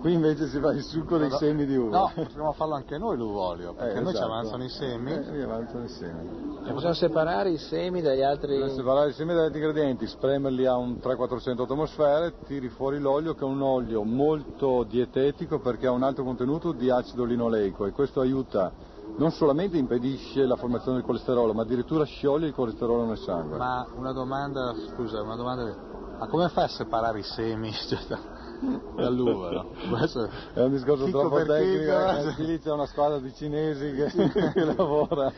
[0.00, 1.98] Qui invece si fa il succo dei semi di uva.
[1.98, 4.32] no, potremmo farlo anche noi l'uvolio, perché Eh, noi ci esatto.
[4.32, 5.12] avanzano i semi.
[5.12, 6.56] Eh, mi avanzano i semi.
[6.64, 8.58] E possiamo separare i semi dagli altri...
[8.58, 13.34] Per separare i semi dagli altri ingredienti, spremerli a un 300-400 atmosfere, tiri fuori l'olio
[13.34, 17.90] che è un olio molto dietetico perché ha un alto contenuto di acido linoleico e
[17.90, 18.70] questo aiuta,
[19.16, 23.56] non solamente impedisce la formazione del colesterolo, ma addirittura scioglie il colesterolo nel sangue.
[23.56, 25.74] Ma una domanda, scusa, una domanda,
[26.18, 27.72] ma come fai a separare i semi
[28.60, 29.66] no?
[29.96, 32.44] Questo- È un discorso troppo tecnico, chicco, eh, eh.
[32.44, 35.30] lì c'è una squadra di cinesi che, che lavora.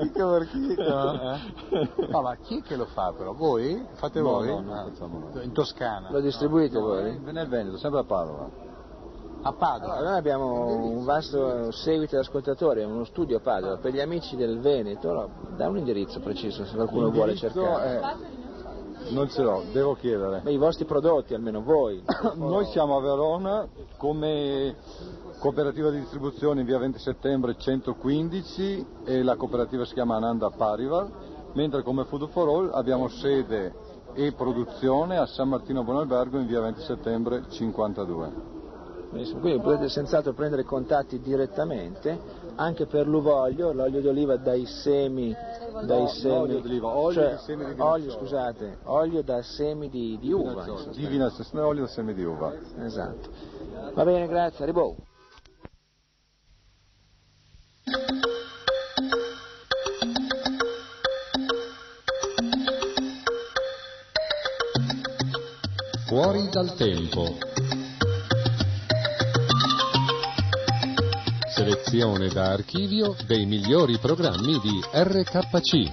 [0.00, 1.32] Chicco per chicco, no?
[1.34, 1.88] Eh?
[2.08, 3.32] No, ma chi è che lo fa però?
[3.34, 3.84] Voi?
[3.94, 4.46] Fate No, voi?
[4.48, 4.84] no, non Ah.
[4.84, 5.44] facciamo noi.
[5.44, 6.10] In Toscana?
[6.10, 7.18] Lo distribuite voi?
[7.22, 8.48] Nel Veneto, sempre a Padova.
[9.44, 9.94] A Padova?
[9.94, 13.76] Allora, noi abbiamo un vasto seguito di ascoltatori, uno studio a Padova.
[13.78, 17.98] Per gli amici del Veneto, no, da un indirizzo preciso se qualcuno vuole cercare.
[17.98, 18.40] è-
[19.12, 20.40] Non ce l'ho, devo chiedere.
[20.42, 22.02] Beh, I vostri prodotti, almeno voi.
[22.36, 24.74] Noi siamo a Verona come
[25.38, 31.10] cooperativa di distribuzione in via 20 settembre 115 e la cooperativa si chiama Ananda Parival,
[31.52, 33.74] mentre come Food for All abbiamo sede
[34.14, 38.50] e produzione a San Martino Buonalbergo in via 20 settembre 52.
[39.10, 42.18] Benissimo, Quindi potete senz'altro prendere contatti direttamente
[42.56, 45.34] anche per l'uvoglio, l'olio d'oliva dai semi,
[45.84, 50.18] dai No, semi, d'oliva, olio cioè, di semi di olio, scusate, olio da semi di,
[50.20, 50.64] di uva.
[50.90, 52.52] Di vinacciolo, olio da semi di uva.
[52.80, 53.30] Esatto.
[53.94, 54.96] Va bene, grazie, arrivo.
[66.06, 67.51] Fuori dal tempo.
[71.62, 75.90] Selezione da archivio dei migliori programmi di RKC.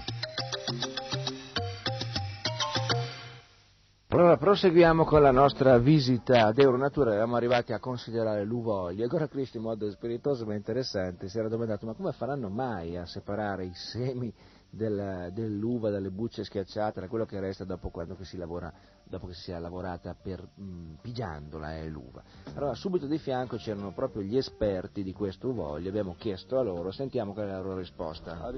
[4.07, 9.28] Allora proseguiamo con la nostra visita ad Euronatura, eravamo arrivati a considerare l'uvoglio e Gora
[9.28, 13.65] Cristi in modo spiritoso ma interessante si era domandato ma come faranno mai a separare
[13.65, 14.34] i semi
[14.72, 18.74] del- dell'uva dalle bucce schiacciate da quello che resta dopo, quando si lavora,
[19.10, 22.24] dopo che si sia lavorata per, mh, pigiandola eh, l'uva.
[22.53, 26.91] Allora subito di fianco c'erano proprio gli esperti di questo uvoglio, abbiamo chiesto a loro,
[26.91, 28.51] sentiamo qual è la loro risposta.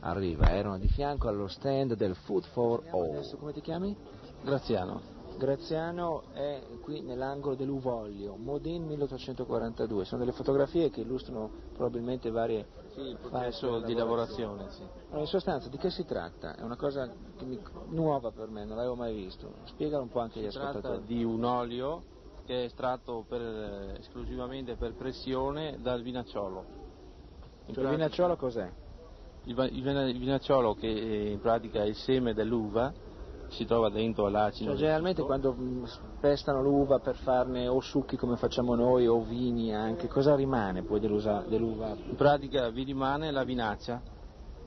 [0.00, 3.14] Arriva, erano di fianco allo stand del Food for All.
[3.16, 3.96] Adesso come ti chiami?
[4.44, 5.16] Graziano.
[5.38, 10.04] Graziano è qui nell'angolo dell'Uvoglio, Modin 1842.
[10.04, 12.66] Sono delle fotografie che illustrano probabilmente varie
[12.98, 14.82] Sì, il processo di lavorazione, sì.
[14.82, 16.56] Allora, in sostanza, di che si tratta?
[16.56, 19.52] È una cosa che mi- nuova per me, non l'avevo mai visto.
[19.66, 21.04] Spiegalo un po' anche agli Si tratta ascoltatori.
[21.06, 22.02] di un olio
[22.44, 26.64] che è estratto per- esclusivamente per pressione dal vinacciolo.
[27.66, 28.72] In Cioè, il pratica- vinacciolo cos'è?
[29.44, 32.92] Il, il il vinacciolo che eh, in pratica è il seme dell'uva,
[33.48, 34.70] si trova dentro l'acido.
[34.70, 35.88] Cioè, generalmente quando mh,
[36.20, 41.00] pestano l'uva per farne o succhi come facciamo noi o vini anche, cosa rimane poi
[41.00, 41.96] dell'uva?
[42.08, 44.02] In pratica vi rimane la vinaccia,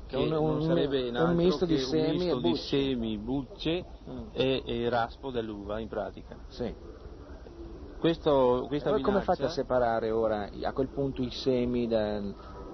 [0.08, 2.64] che Un- un- un misto di semi un misto e di bucce.
[2.64, 4.24] semi, bucce Mm.
[4.34, 6.36] e, e raspo dell'uva in pratica.
[6.48, 6.74] Sì.
[8.00, 11.88] Questo, E questa voi come vinaccia- fate a separare ora a quel punto i semi
[11.88, 12.20] da-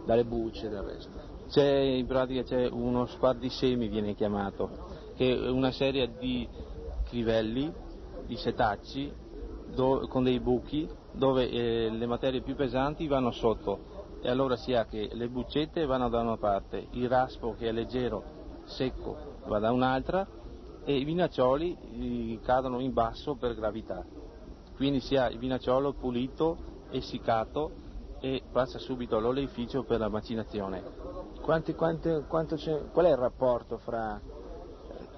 [0.06, 1.36] dalle bucce e dal resto?
[1.50, 4.70] C'è in pratica c'è uno spartisemi viene chiamato,
[5.18, 6.48] che è una serie di
[7.06, 7.74] crivelli,
[8.26, 9.12] di setacci
[9.74, 14.74] do- con dei buchi dove eh, le materie più pesanti vanno sotto e allora si
[14.74, 18.24] ha che le buccette vanno da una parte, il raspo che è leggero,
[18.66, 20.28] secco va da un'altra
[20.84, 24.06] e i vinaccioli cadono in basso per gravità.
[24.76, 26.58] Quindi si ha il vinacciolo pulito,
[26.92, 27.72] essiccato
[28.20, 30.84] e passa subito all'oleificio per la macinazione.
[31.42, 34.22] Quanti- c'è- qual è il rapporto fra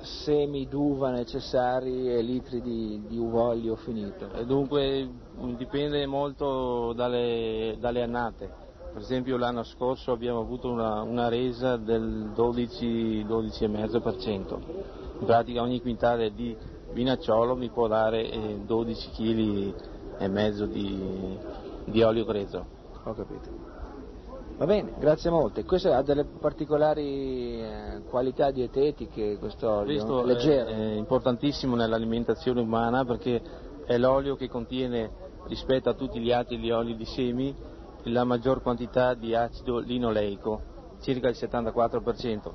[0.02, 4.32] semi d'uva necessari e litri di, di uvoglio finito?
[4.34, 8.68] E dunque mh, dipende molto dalle, dalle annate.
[8.92, 14.58] Per esempio l'anno scorso abbiamo avuto una, una resa del 12, 12,5%.
[15.20, 16.56] In pratica ogni quintale di
[16.92, 19.74] vinacciolo mi può dare eh, 12 kg
[20.18, 21.38] e mezzo di,
[21.86, 22.66] di olio grezzo.
[23.04, 23.79] Ho capito.
[24.60, 25.64] Va bene, grazie molte.
[25.64, 29.94] Questo ha delle particolari eh, qualità dietetiche, questo olio?
[29.94, 30.68] Questo leggero.
[30.68, 33.42] è, è importantissimo nell'alimentazione umana perché
[33.86, 35.12] è l'olio che contiene
[35.46, 37.56] rispetto a tutti gli altri oli di semi
[38.04, 40.62] la maggior quantità di acido linoleico,
[41.00, 42.52] circa il 74%.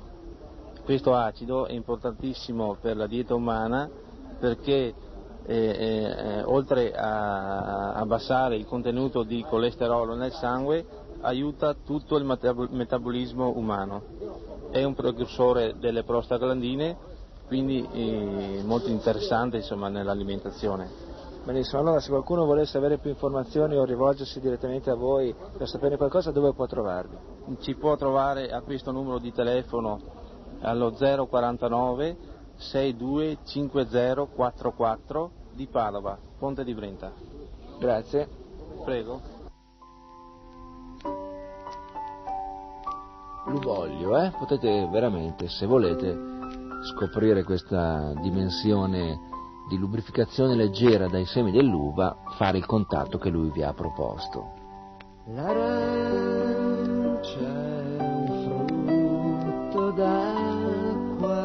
[0.83, 3.89] Questo acido è importantissimo per la dieta umana
[4.37, 4.93] perché
[5.47, 10.85] eh, eh, oltre a a abbassare il contenuto di colesterolo nel sangue
[11.21, 14.03] aiuta tutto il metab- metabolismo umano.
[14.71, 16.97] È un precursore delle prostaglandine,
[17.47, 21.13] quindi eh, molto interessante insomma, nell'alimentazione.
[21.43, 25.95] Benissimo, allora se qualcuno volesse avere più informazioni o rivolgersi direttamente a voi per sapere
[25.95, 27.15] qualcosa, dove può trovarvi?
[27.59, 30.01] Ci può trovare a questo numero di telefono
[30.61, 32.17] allo 049
[32.55, 37.11] 62 5044 di Padova, Ponte di Brenta.
[37.77, 38.27] Grazie.
[38.83, 39.34] Prego.
[43.47, 44.31] L'uvoglio, eh?
[44.37, 46.17] Potete veramente, se volete,
[46.93, 49.19] scoprire questa dimensione
[49.69, 54.53] di lubrificazione leggera dai semi dell'uva, fare il contatto che lui vi ha proposto.
[55.27, 56.29] L'arancia
[57.39, 58.27] è un
[59.71, 61.43] frutto d'acqua,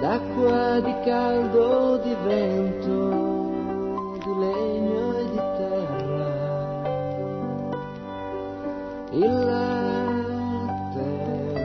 [0.00, 2.14] d'acqua di caldo, di
[9.16, 11.08] Il latte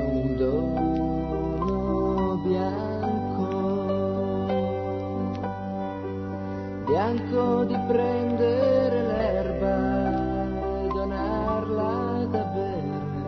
[0.10, 3.50] un dono bianco
[6.86, 9.76] bianco di prendere l'erba
[10.82, 13.20] e donarla da bere.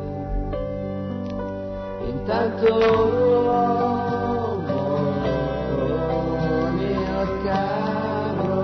[2.07, 4.63] Intanto l'uomo
[5.67, 8.63] con il carro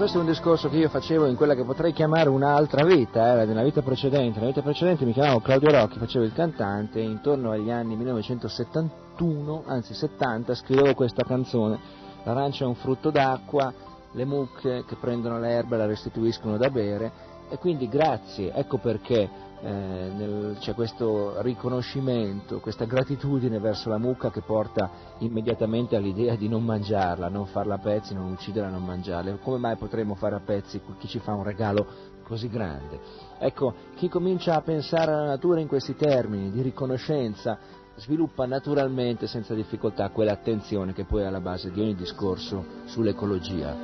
[0.00, 3.44] questo è un discorso che io facevo in quella che potrei chiamare un'altra vita, eh,
[3.44, 4.38] nella vita precedente.
[4.38, 9.64] Nella vita precedente mi chiamavo Claudio Rocchi, facevo il cantante e intorno agli anni 1971,
[9.66, 11.78] anzi 70, scrivevo questa canzone.
[12.22, 13.70] L'arancia è un frutto d'acqua,
[14.12, 17.12] le mucche che prendono l'erba la restituiscono da bere
[17.50, 19.28] e quindi grazie, ecco perché
[19.62, 26.64] eh, c'è questo riconoscimento, questa gratitudine verso la mucca che porta immediatamente all'idea di non
[26.64, 29.36] mangiarla, non farla a pezzi, non ucciderla, non mangiarla.
[29.36, 31.86] Come mai potremmo fare a pezzi chi ci fa un regalo
[32.24, 32.98] così grande?
[33.38, 37.58] Ecco, chi comincia a pensare alla natura in questi termini di riconoscenza
[37.96, 43.76] sviluppa naturalmente, senza difficoltà, quell'attenzione che poi è alla base di ogni discorso sull'ecologia.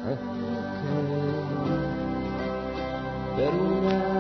[3.37, 4.16] eh?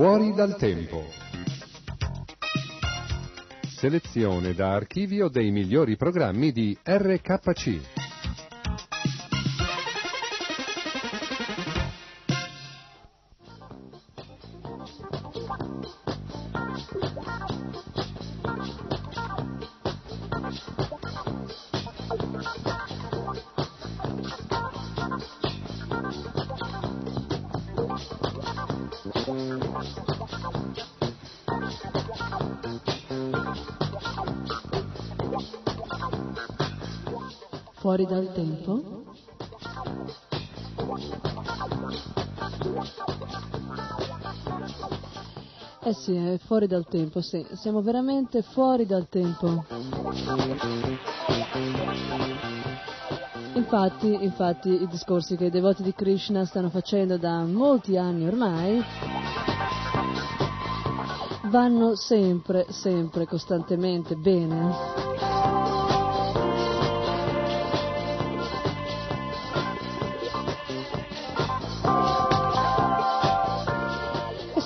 [0.00, 1.04] Fuori dal tempo.
[3.76, 7.99] Selezione da archivio dei migliori programmi di RKC.
[37.80, 39.04] Fuori dal tempo?
[45.82, 47.42] Eh sì, è fuori dal tempo, sì.
[47.54, 49.64] Siamo veramente fuori dal tempo.
[53.54, 58.84] Infatti, infatti, i discorsi che i devoti di Krishna stanno facendo da molti anni ormai
[61.44, 65.29] vanno sempre, sempre, costantemente bene.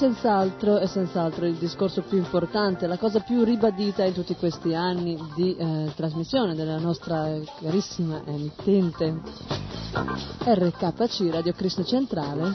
[0.04, 5.18] Senz'altro, è senz'altro il discorso più importante, la cosa più ribadita in tutti questi anni
[5.34, 9.18] di eh, trasmissione della nostra carissima emittente
[10.44, 12.52] RKC Radio Cristo Centrale.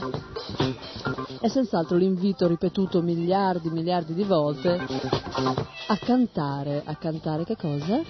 [1.40, 4.78] È senz'altro l'invito ripetuto miliardi, miliardi di volte
[5.88, 8.00] a cantare, a cantare che cosa?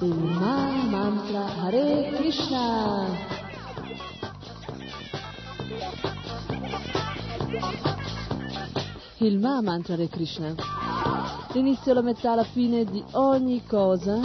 [0.00, 3.39] Il Ma Mantra Hare Krishna.
[9.18, 10.54] Il Ma Mantra Hare Krishna.
[11.52, 14.18] L'inizio, la metà, la fine di ogni cosa,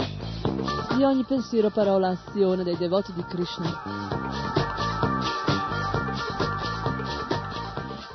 [0.96, 4.24] di ogni pensiero, parola, azione dei devoti di Krishna.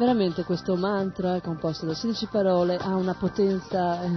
[0.01, 4.09] Veramente questo mantra, composto da 16 parole, ha una potenza eh,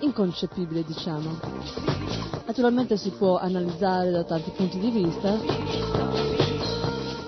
[0.00, 1.38] inconcepibile, diciamo.
[2.46, 5.38] Naturalmente si può analizzare da tanti punti di vista,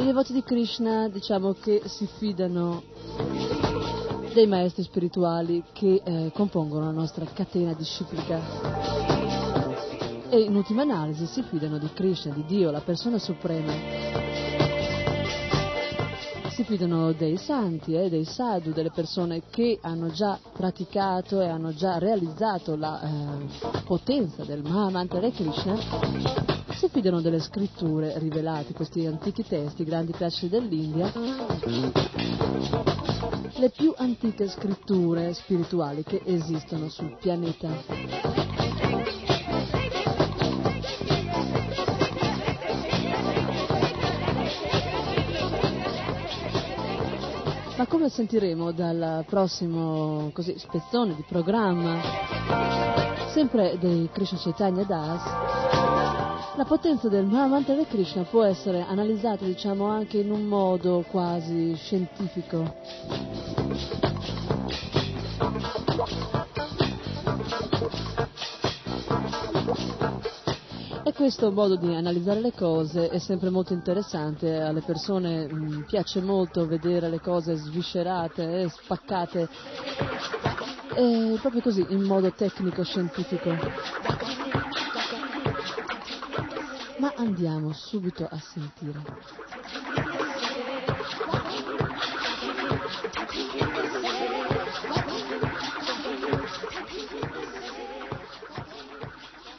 [0.07, 2.81] i devoti di Krishna diciamo che si fidano
[4.33, 8.41] dei maestri spirituali che eh, compongono la nostra catena disciplica
[10.31, 14.36] e in ultima analisi si fidano di Krishna, di Dio, la persona suprema.
[16.57, 21.75] Si fidano dei santi, eh, dei sadhu, delle persone che hanno già praticato e hanno
[21.75, 29.45] già realizzato la eh, potenza del Mahamantra Krishna si fidano delle scritture rivelate, questi antichi
[29.45, 31.13] testi, grandi classici dell'India,
[33.57, 38.66] le più antiche scritture spirituali che esistono sul pianeta.
[47.77, 52.01] Ma come sentiremo dal prossimo così, spezzone di programma,
[53.35, 55.23] sempre dei Krishna Chaitanya Das,
[56.57, 61.75] la potenza del Mahamantra di Krishna può essere analizzata, diciamo, anche in un modo quasi
[61.75, 62.65] scientifico.
[71.07, 76.21] E questo modo di analizzare le cose è sempre molto interessante, alle persone mh, piace
[76.21, 79.49] molto vedere le cose sviscerate e spaccate,
[80.97, 83.57] e proprio così, in modo tecnico-scientifico.
[86.97, 88.99] Ma andiamo subito a sentire.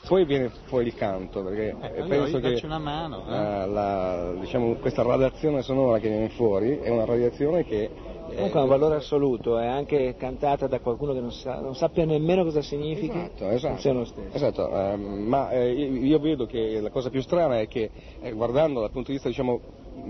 [0.07, 3.29] Poi viene fuori il canto, perché eh, allora penso io che faccio una mano, eh.
[3.29, 7.89] la- la- diciamo, questa radiazione sonora che viene fuori è una radiazione che
[8.27, 12.03] Comunque ha un valore assoluto, è anche cantata da qualcuno che non, sa- non sappia
[12.05, 13.73] nemmeno cosa significhi, Esatto, esatto.
[13.73, 14.35] funziona lo stesso.
[14.35, 17.89] Esatto, ehm, ma eh, io io vedo che la cosa più strana è che
[18.19, 19.61] eh, guardando dal punto di vista, diciamo,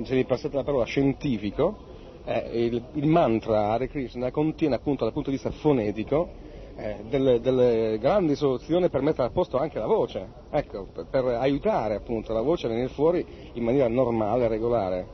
[0.03, 1.77] se mi passate la parola, scientifico,
[2.25, 6.29] eh, il, il mantra Hare Krishna contiene appunto dal punto di vista fonetico
[6.78, 11.25] eh, delle, delle grandi soluzioni per mettere a posto anche la voce, ecco, per, per
[11.25, 15.07] aiutare appunto la voce a venire fuori in maniera normale regolare.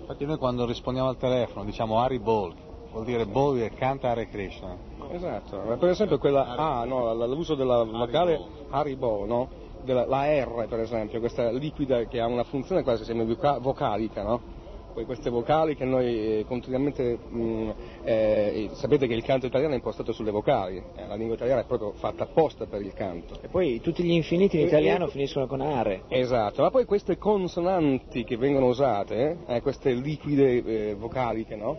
[0.00, 2.54] Infatti noi quando rispondiamo al telefono diciamo Hari Bol,
[2.92, 4.76] vuol dire Bol che canta Hare Krishna.
[5.10, 8.40] Esatto, ma per esempio quella A, no, l- l'uso della vocale
[8.70, 9.48] Haribo, no?
[9.82, 14.40] Della- la R per esempio, questa liquida che ha una funzione quasi voca- vocalica, no?
[14.92, 17.70] Poi queste vocali che noi eh, continuamente, mh,
[18.02, 21.64] eh, sapete che il canto italiano è impostato sulle vocali, eh, la lingua italiana è
[21.64, 23.38] proprio fatta apposta per il canto.
[23.40, 26.02] E poi tutti gli infiniti in italiano e- finiscono con are.
[26.08, 31.78] Esatto, ma poi queste consonanti che vengono usate, eh, queste liquide eh, vocaliche, no?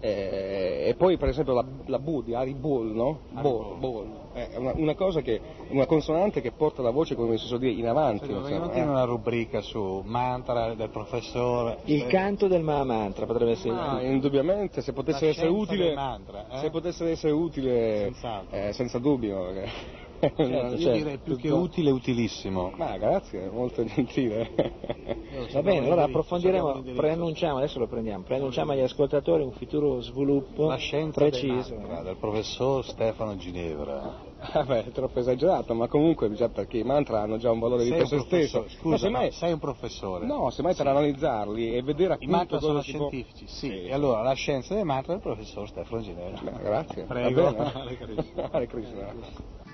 [0.00, 3.18] Eh, e poi per esempio la, la B di Haribol, no?
[3.40, 4.06] Bol, bol.
[4.32, 5.40] Eh, È una, una cosa che,
[5.70, 8.26] una consonante che porta la voce, come si suol dire, in avanti.
[8.26, 8.82] Insomma, Vogliamo eh.
[8.82, 11.78] una rubrica su mantra del professore.
[11.84, 13.74] Il eh, canto del Mahamantra potrebbe essere.
[13.74, 16.58] Ah, indubbiamente, se potesse La essere utile, mantra, eh?
[16.58, 18.12] se potesse essere utile,
[18.50, 20.06] eh, senza dubbio.
[20.20, 20.44] Certo,
[20.78, 22.72] certo, direi più che utile, utilissimo.
[22.76, 24.50] Ma grazie, molto gentile.
[25.52, 30.76] Va bene, allora approfondiremo, preannunciamo, adesso lo prendiamo, preannunciamo agli ascoltatori un futuro sviluppo La
[30.76, 31.76] scienza dei preciso.
[31.76, 34.26] mantra del professor Stefano Ginevra.
[34.52, 37.90] Vabbè, è troppo esagerato, ma comunque già perché i mantra hanno già un valore di
[37.90, 38.64] Sei per un se stesso.
[38.68, 40.26] scusa, No, semmai- no, sei un professore.
[40.26, 43.84] No, semmai per analizzarli e vedere I appunto mantra sono si può- scientifici, sì.
[43.84, 46.40] E allora la scienza dei mantra del professor Stefano Ginevra.
[46.40, 47.02] Beh, grazie.
[47.04, 47.42] Prego.
[47.42, 47.72] Va bene.
[47.72, 48.48] Hare Krishna.
[48.50, 49.66] Hare Krishna.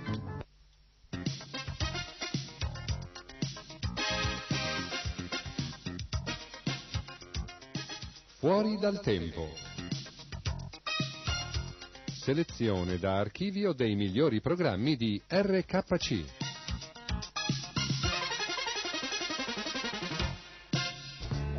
[8.44, 9.48] Fuori dal tempo.
[12.07, 16.24] Selezione da archivio dei migliori programmi di RKC.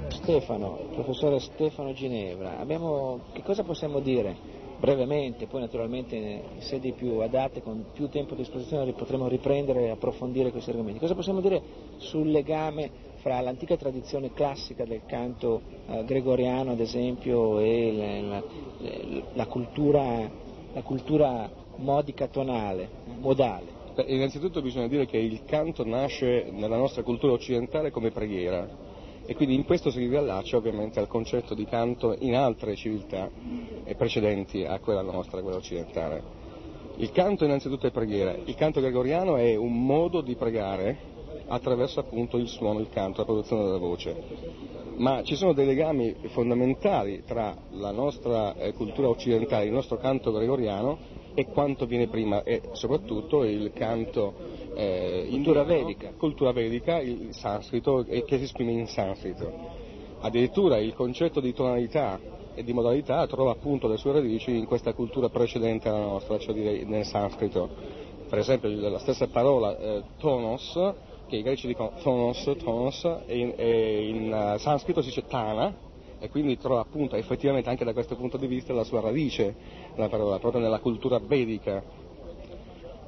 [0.10, 4.55] Stefano, professore Stefano Ginevra, abbiamo, che cosa possiamo dire?
[4.78, 9.90] Brevemente, poi naturalmente in sedi più adatte, con più tempo a disposizione potremo riprendere e
[9.90, 11.00] approfondire questi argomenti.
[11.00, 11.62] Cosa possiamo dire
[11.98, 18.44] sul legame fra l'antica tradizione classica del canto eh, gregoriano, ad esempio, e la, la-
[19.34, 20.30] la cultura,
[20.74, 23.84] la cultura modica tonale, modale?
[23.96, 28.68] Beh, innanzitutto bisogna dire che il canto nasce nella nostra cultura occidentale come preghiera
[29.26, 33.30] e quindi in questo si riallaccia ovviamente al concetto di canto in altre civiltà
[33.98, 36.44] precedenti a quella nostra, quella occidentale.
[36.98, 41.14] Il canto innanzitutto è preghiera, il canto gregoriano è un modo di pregare
[41.48, 44.16] attraverso appunto il suono, il canto, la produzione della voce.
[44.96, 50.32] Ma ci sono dei legami fondamentali tra la nostra eh, cultura occidentale, il nostro canto
[50.32, 50.98] gregoriano
[51.36, 54.34] e quanto viene prima e soprattutto il canto
[54.74, 56.12] eh, Cultura vedica.
[56.18, 59.52] cultura vedica, il sanscrito e che si esprime in sanscrito.
[60.22, 62.20] Addirittura il concetto di tonalità
[62.56, 66.54] e di modalità trova appunto le sue radici in questa cultura precedente alla nostra, cioè
[66.54, 67.70] dire nel sanscrito.
[68.28, 70.80] Per esempio la stessa parola eh, tonos,
[71.28, 75.74] che i greci dicono tonos, tonos, e in, e in, eh, sanscrito si dice tana,
[76.26, 79.56] e quindi trova appunto effettivamente anche da questo punto di vista la sua radice,
[79.96, 81.84] la parola, proprio nella cultura vedica.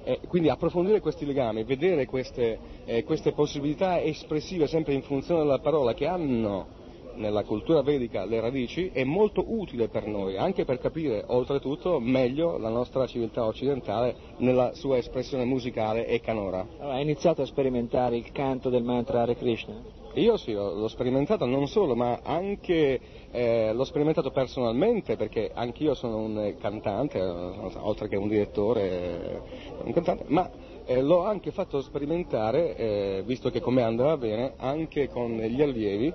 [0.03, 5.59] E quindi approfondire questi legami, vedere queste, eh, queste possibilità espressive sempre in funzione della
[5.59, 6.75] parola che hanno
[7.15, 12.59] nella cultura vedica le radici è molto utile per noi, anche per capire oltretutto meglio
[12.59, 16.67] la nostra civiltà occidentale nella sua espressione musicale e canora.
[16.77, 20.05] Allora, hai iniziato a sperimentare il canto del mantra Hare Krishna?
[20.17, 22.99] Io sì, l'ho sperimentato non solo, ma anche
[23.29, 29.41] eh, l'ho sperimentato personalmente perché anch'io sono un cantante, oltre che un direttore, eh,
[29.83, 30.49] un cantante, ma
[30.85, 35.61] eh, l'ho anche fatto sperimentare, eh, visto che con me andava bene, anche con gli
[35.61, 36.11] allievi,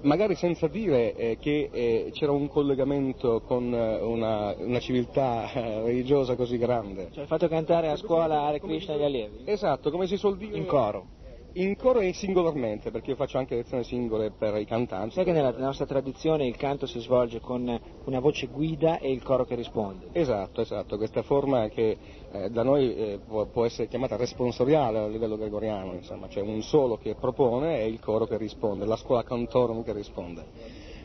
[0.00, 6.58] magari senza dire eh, che eh, c'era un collegamento con una, una civiltà religiosa così
[6.58, 7.10] grande.
[7.12, 9.42] Cioè hai fatto cantare a scuola Hare Krishna agli allievi?
[9.44, 10.56] Esatto, come si suol dire...
[10.56, 11.13] In coro?
[11.54, 15.14] In coro e singolarmente, perché io faccio anche lezioni singole per i cantanti.
[15.14, 19.22] Sai che nella nostra tradizione il canto si svolge con una voce guida e il
[19.22, 20.08] coro che risponde.
[20.12, 21.96] Esatto, esatto, questa forma che
[22.32, 26.62] eh, da noi eh, può, può, essere chiamata responsoriale a livello gregoriano, insomma, cioè un
[26.62, 30.44] solo che propone e il coro che risponde, la scuola cantorum che risponde.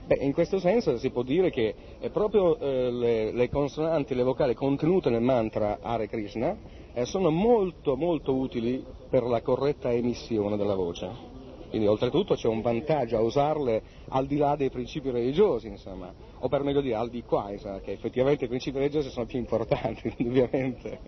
[0.08, 1.76] Beh, in questo senso si può dire che
[2.12, 6.58] proprio eh, le, le, consonanti, le vocali contenute nel mantra Hare Krishna
[6.94, 11.38] eh, sono molto molto utili per la corretta emissione della voce.
[11.70, 16.48] Quindi oltretutto c'è un vantaggio a usarle al di là dei principi religiosi, insomma, o
[16.48, 20.12] per meglio dire al di qua, insomma, che effettivamente i principi religiosi sono più importanti,
[20.18, 21.00] indubbiamente.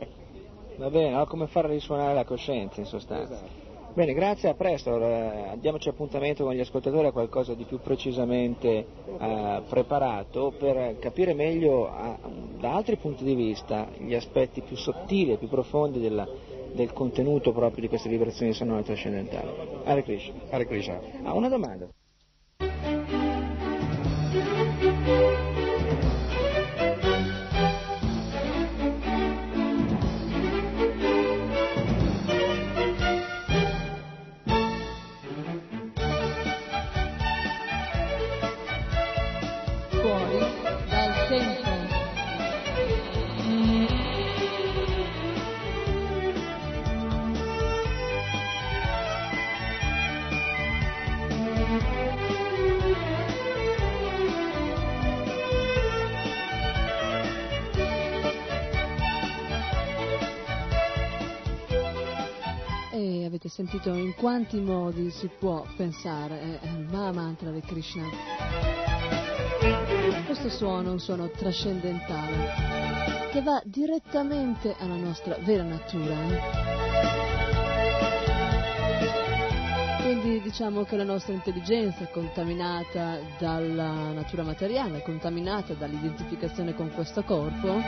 [0.78, 1.26] Va bene, no?
[1.26, 3.34] come far risuonare la coscienza in sostanza.
[3.34, 3.71] Esatto.
[3.94, 4.98] Bene, grazie, a presto.
[5.60, 8.86] Diamoci appuntamento con gli ascoltatori a qualcosa di più precisamente
[9.20, 12.18] eh, preparato per capire meglio a,
[12.58, 16.26] da altri punti di vista gli aspetti più sottili e più profondi della,
[16.72, 19.50] del contenuto proprio di queste vibrazioni sonore trascendentali.
[19.84, 20.36] Hare Krishna.
[20.50, 21.00] Hare Krishna.
[21.24, 21.90] Ah, una domanda.
[63.52, 68.06] Sentito in quanti modi si può pensare al eh, Mahamantra di Krishna.
[70.26, 76.16] Questo suono è un suono trascendentale che va direttamente alla nostra vera natura.
[80.02, 86.90] Quindi diciamo che la nostra intelligenza è contaminata dalla natura materiale, è contaminata dall'identificazione con
[86.94, 87.82] questo corpo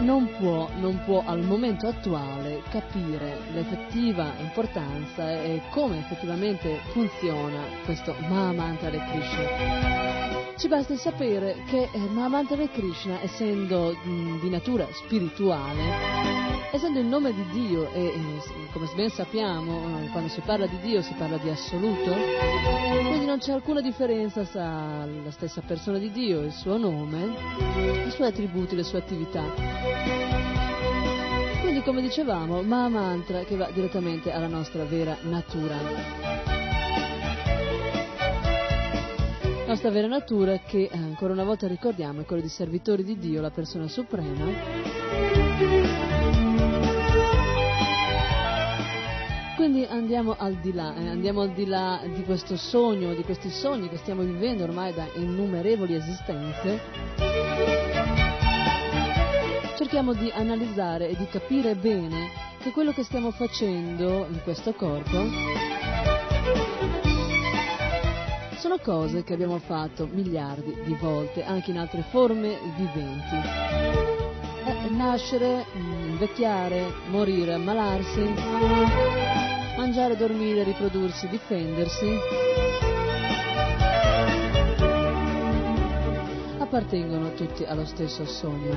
[0.00, 8.14] non può, non può al momento attuale capire l'effettiva importanza e come effettivamente funziona questo
[8.28, 10.54] Mahamantra di Krishna.
[10.56, 15.82] Ci basta sapere che eh, Mahamantra di Krishna, essendo mh, di natura spirituale,
[16.72, 18.12] essendo il nome di Dio e,
[18.72, 22.10] come ben sappiamo eh, quando si parla di Dio si parla di assoluto,
[23.06, 27.34] quindi non c'è alcuna differenza tra la stessa persona di Dio, il suo nome,
[28.06, 30.55] i suoi attributi, le sue attività.
[31.66, 35.74] Quindi come dicevamo, Maha Mantra che va direttamente alla nostra vera natura.
[39.42, 43.18] La nostra vera natura che eh, ancora una volta ricordiamo è quella di servitori di
[43.18, 44.46] Dio, la persona suprema.
[49.56, 53.50] Quindi andiamo al di là, eh, andiamo al di là di questo sogno, di questi
[53.50, 58.45] sogni che stiamo vivendo ormai da innumerevoli esistenze
[59.76, 65.22] cerchiamo di analizzare e di capire bene che quello che stiamo facendo in questo corpo
[68.56, 73.36] sono cose che abbiamo fatto miliardi di volte, anche in altre forme viventi.
[74.64, 78.20] Eh, nascere, invecchiare, morire, ammalarsi,
[79.76, 82.95] mangiare, dormire, riprodursi, difendersi
[86.66, 88.74] appartengono tutti allo stesso sogno.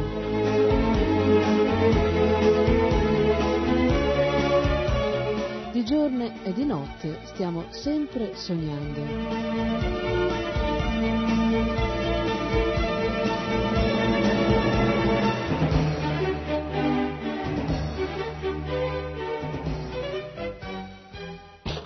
[5.71, 9.01] Di giorno e di notte stiamo sempre sognando.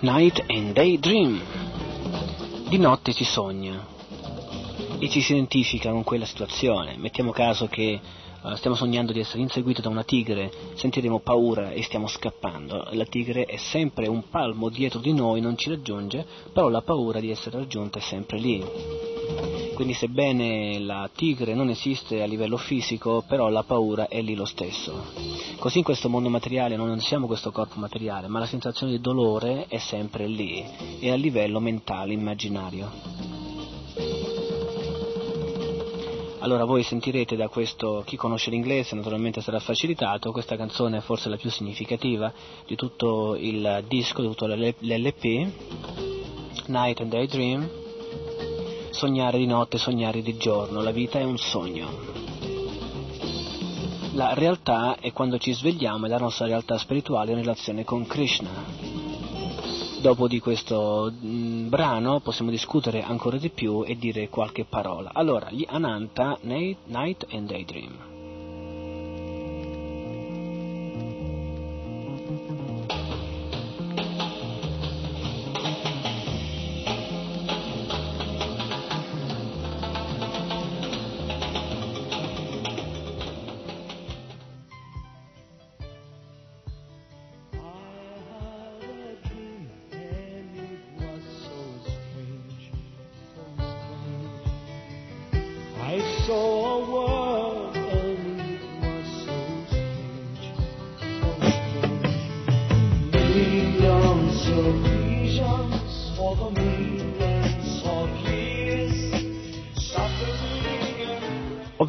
[0.01, 1.41] Night and Day Dream.
[2.67, 3.92] Di notte si sogna,
[5.03, 6.95] e ci si identifica con quella situazione.
[6.95, 7.99] Mettiamo caso che
[8.41, 12.87] uh, stiamo sognando di essere inseguito da una tigre, sentiremo paura e stiamo scappando.
[12.91, 17.19] La tigre è sempre un palmo dietro di noi, non ci raggiunge, però la paura
[17.19, 18.63] di essere raggiunta è sempre lì.
[19.73, 24.45] Quindi sebbene la tigre non esiste a livello fisico, però la paura è lì lo
[24.45, 25.07] stesso.
[25.59, 29.65] Così in questo mondo materiale non siamo questo corpo materiale, ma la sensazione di dolore
[29.67, 30.63] è sempre lì,
[31.01, 34.31] è a livello mentale, immaginario.
[36.43, 41.29] Allora voi sentirete da questo, chi conosce l'inglese naturalmente sarà facilitato, questa canzone è forse
[41.29, 42.33] la più significativa
[42.67, 45.23] di tutto il disco, di tutto l'LP,
[46.65, 47.69] Night and Day Dream,
[48.89, 51.87] sognare di notte, sognare di giorno, la vita è un sogno.
[54.15, 59.12] La realtà è quando ci svegliamo, è la nostra realtà spirituale in relazione con Krishna.
[60.03, 65.11] Dopo di questo mh, brano possiamo discutere ancora di più e dire qualche parola.
[65.13, 68.12] Allora, gli Ananta, Night and Daydream.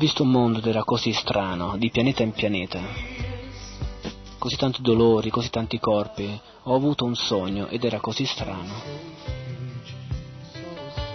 [0.04, 2.78] Visto un mondo ed era così strano, di pianeta in pianeta.
[4.38, 6.38] Così tanti dolori, così tanti corpi.
[6.64, 8.74] Ho avuto un sogno ed era così strano.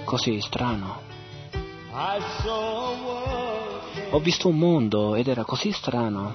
[0.05, 1.01] Così strano.
[4.09, 6.33] Ho visto un mondo ed era così strano.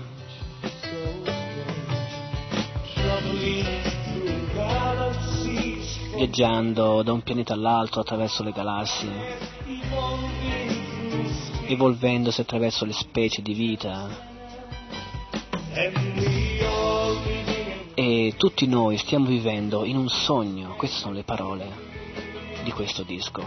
[6.15, 9.54] Viaggiando da un pianeta all'altro attraverso le galassie,
[11.67, 14.33] evolvendosi attraverso le specie di vita.
[17.95, 21.93] E tutti noi stiamo vivendo in un sogno, queste sono le parole
[22.63, 23.43] di questo disco.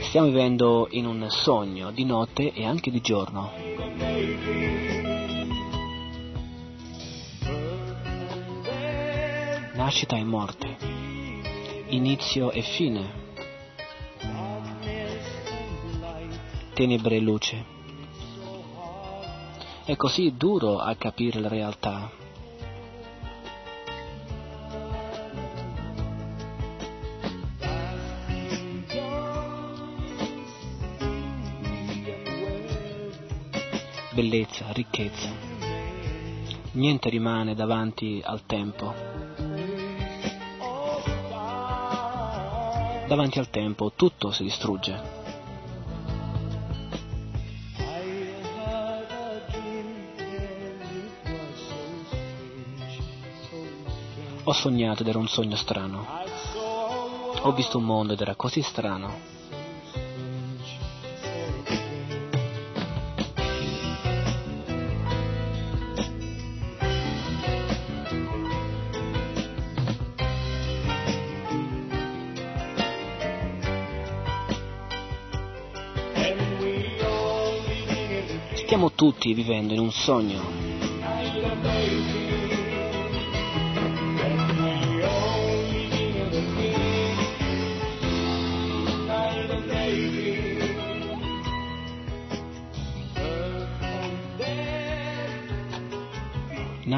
[0.00, 3.52] Stiamo vivendo in un sogno di notte e anche di giorno.
[9.74, 10.76] Nascita e morte,
[11.88, 13.19] inizio e fine,
[16.80, 17.64] tenebre e luce.
[19.84, 22.10] È così duro a capire la realtà.
[34.14, 35.28] Bellezza, ricchezza.
[36.72, 38.94] Niente rimane davanti al tempo.
[43.06, 45.19] Davanti al tempo tutto si distrugge.
[54.50, 56.04] Ho sognato ed era un sogno strano.
[57.42, 59.14] Ho visto un mondo ed era così strano.
[78.54, 80.69] Stiamo tutti vivendo in un sogno.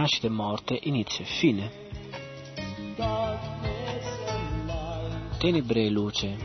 [0.02, 1.70] Nascita e morte, inizio e fine.
[5.38, 6.36] Tenebre e luce.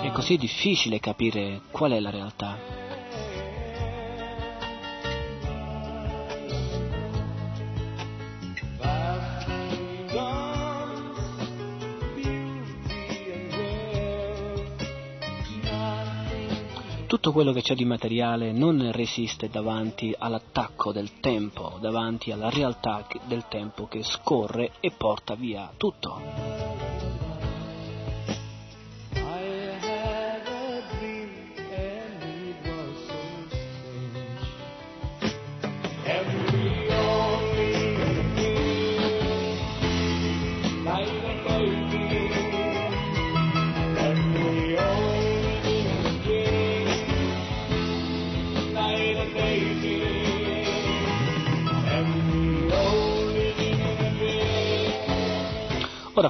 [0.00, 2.81] È così difficile capire qual è la realtà.
[17.32, 23.46] Quello che c'è di materiale non resiste davanti all'attacco del tempo, davanti alla realtà del
[23.48, 26.20] tempo che scorre e porta via tutto.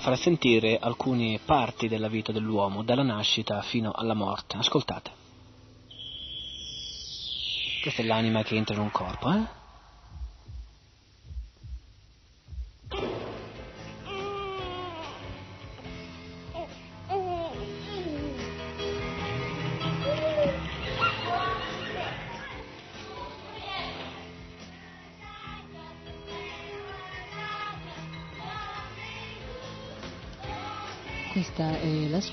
[0.03, 4.57] Farà sentire alcune parti della vita dell'uomo, dalla nascita fino alla morte.
[4.57, 5.13] Ascoltate.
[7.81, 9.62] Questa è l'anima che entra in un corpo, eh?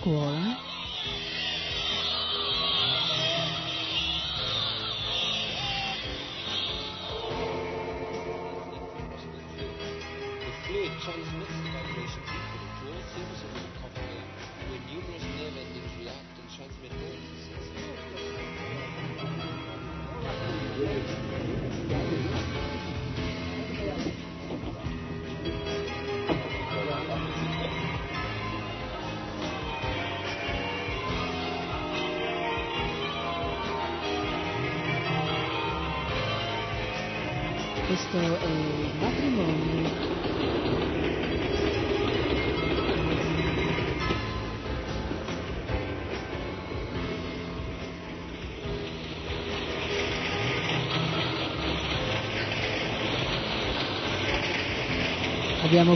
[0.02, 0.49] È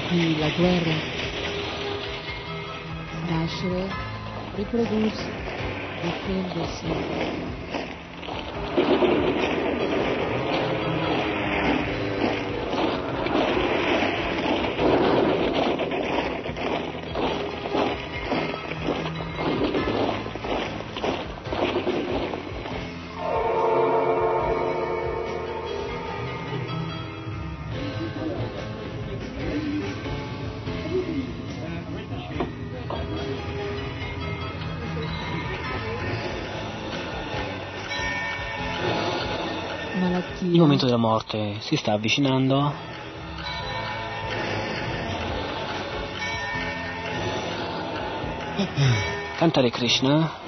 [0.01, 1.02] qui la guerra,
[40.64, 42.73] momento della morte si sta avvicinando.
[49.38, 50.42] Cantare Krishna.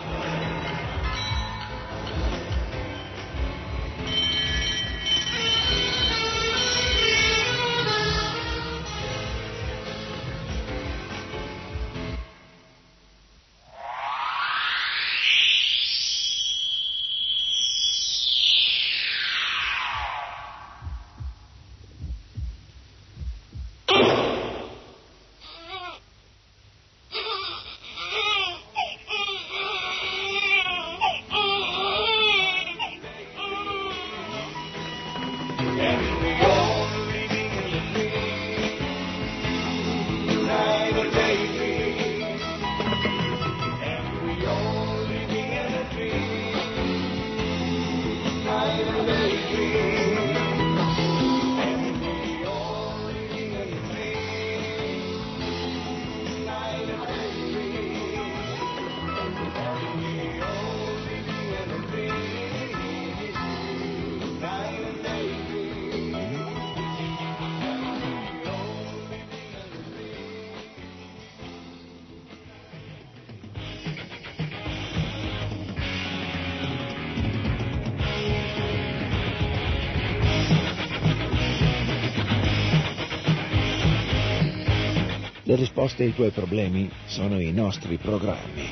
[85.98, 88.64] Le risposte ai tuoi problemi sono i nostri programmi.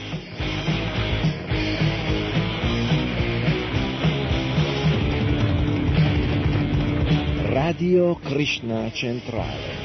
[7.44, 9.82] Radio Krishna Centrale.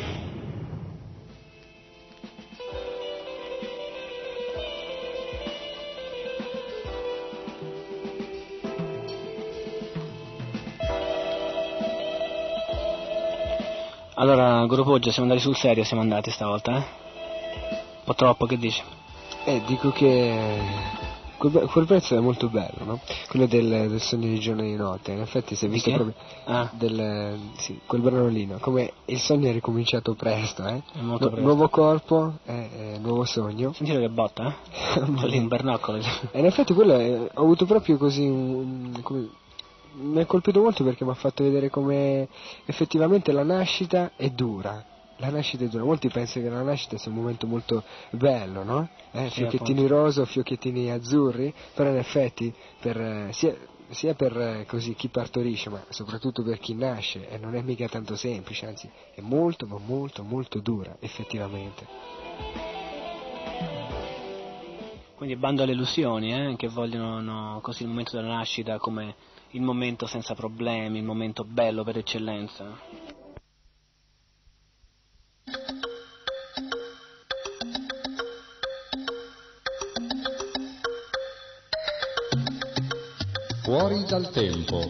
[14.14, 16.97] Allora, Guru Poggia, siamo andati sul serio, siamo andati stavolta, eh?
[18.08, 18.80] Po' troppo, che dici?
[19.44, 20.58] Eh, dico che
[21.36, 23.00] quel, quel pezzo è molto bello, no?
[23.28, 25.12] Quello del, del sogno di giorno e di notte.
[25.12, 26.14] In effetti si è visto proprio
[26.46, 26.70] Ah.
[26.72, 28.56] del, sì, quel brano lì, no?
[28.60, 30.82] Come il sogno è ricominciato presto, eh?
[30.94, 31.40] È molto Nu- presto.
[31.40, 33.74] Nuovo corpo, eh, eh, nuovo sogno.
[33.74, 34.54] Sentite che botta,
[34.94, 35.26] eh?
[35.28, 35.98] Lì in bernoccolo.
[36.30, 38.98] E in effetti quello è- ho avuto proprio così un...
[39.02, 39.28] come-
[40.00, 42.26] mi ha colpito molto perché mi ha fatto vedere come
[42.64, 44.82] effettivamente la nascita è dura.
[45.20, 45.84] La nascita è dura.
[45.84, 48.88] Molti pensano che la nascita sia un momento molto bello, no?
[49.10, 53.54] Eh, Sì, fiocchettini rosa o fiocchettini azzurri, però in effetti per, eh, sia,
[53.90, 57.88] sia per eh, così chi partorisce, ma soprattutto per chi nasce, e non è mica
[57.88, 61.86] tanto semplice, anzi è molto ma molto molto dura, effettivamente.
[65.16, 66.54] Quindi bando alle illusioni, eh?
[66.56, 69.16] Che vogliono no, così il momento della nascita come
[69.50, 72.97] il momento senza problemi, il momento bello per eccellenza.
[83.68, 84.80] Fuori dal tempo.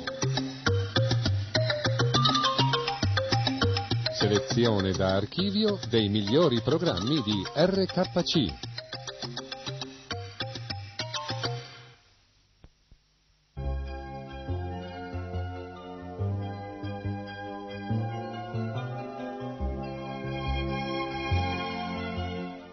[4.12, 8.36] Selezione da archivio dei migliori programmi di RKC.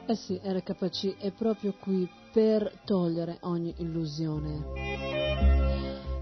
[0.05, 4.94] Eh sì, RKC è proprio qui per togliere ogni illusione.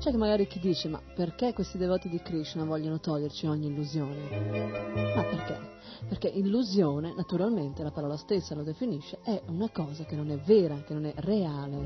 [0.04, 5.14] C'è che magari chi dice, ma perché questi devoti di Krishna vogliono toglierci ogni illusione?
[5.16, 5.58] Ma perché?
[6.10, 10.82] Perché illusione, naturalmente, la parola stessa lo definisce, è una cosa che non è vera,
[10.86, 11.78] che non è reale.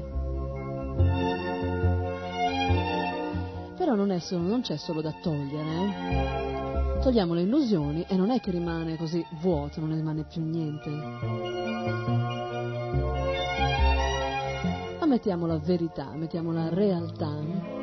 [3.78, 7.00] Però non, è solo, non c'è solo da togliere, eh?
[7.04, 10.90] togliamo le illusioni e non è che rimane così vuoto, non ne rimane più niente.
[15.06, 17.77] Mettiamo la verità, mettiamo la realtà.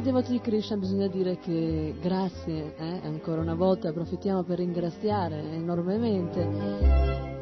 [0.00, 5.42] E devoti di Krishna bisogna dire che grazie, eh, ancora una volta approfittiamo per ringraziare
[5.52, 6.40] enormemente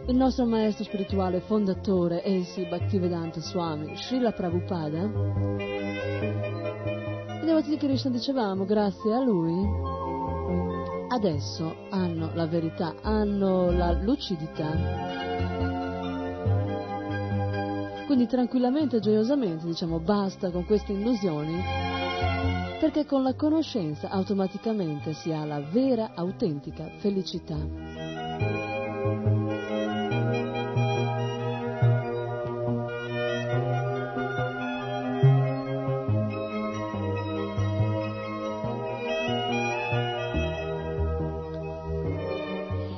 [0.09, 5.02] il nostro maestro spirituale fondatore, essi Bhaktivedanta Swami, Srila Prabhupada.
[7.43, 9.55] I devoti di Krishna dicevamo, grazie a lui,
[11.10, 15.06] adesso hanno la verità, hanno la lucidità.
[18.06, 21.98] Quindi tranquillamente e gioiosamente diciamo basta con queste illusioni,
[22.78, 27.57] perché con la conoscenza automaticamente si ha la vera, autentica felicità.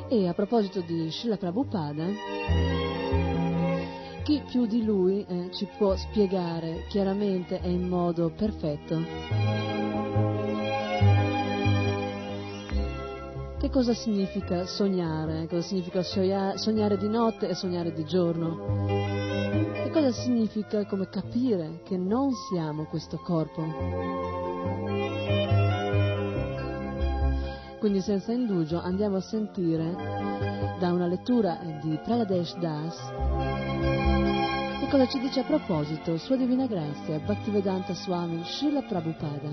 [0.08, 2.06] E a proposito di Srila Prabhupada,
[4.30, 9.02] chi più di lui eh, ci può spiegare chiaramente e in modo perfetto.
[13.58, 20.12] Che cosa significa sognare, cosa significa sognare di notte e sognare di giorno, che cosa
[20.12, 23.62] significa come capire che non siamo questo corpo.
[27.80, 29.90] Quindi senza indugio andiamo a sentire
[30.78, 37.18] da una lettura di Praladesh Das che cosa ci dice a proposito Sua Divina Grazia
[37.18, 39.50] Bhaktivedanta Swami Srila Prabhupada.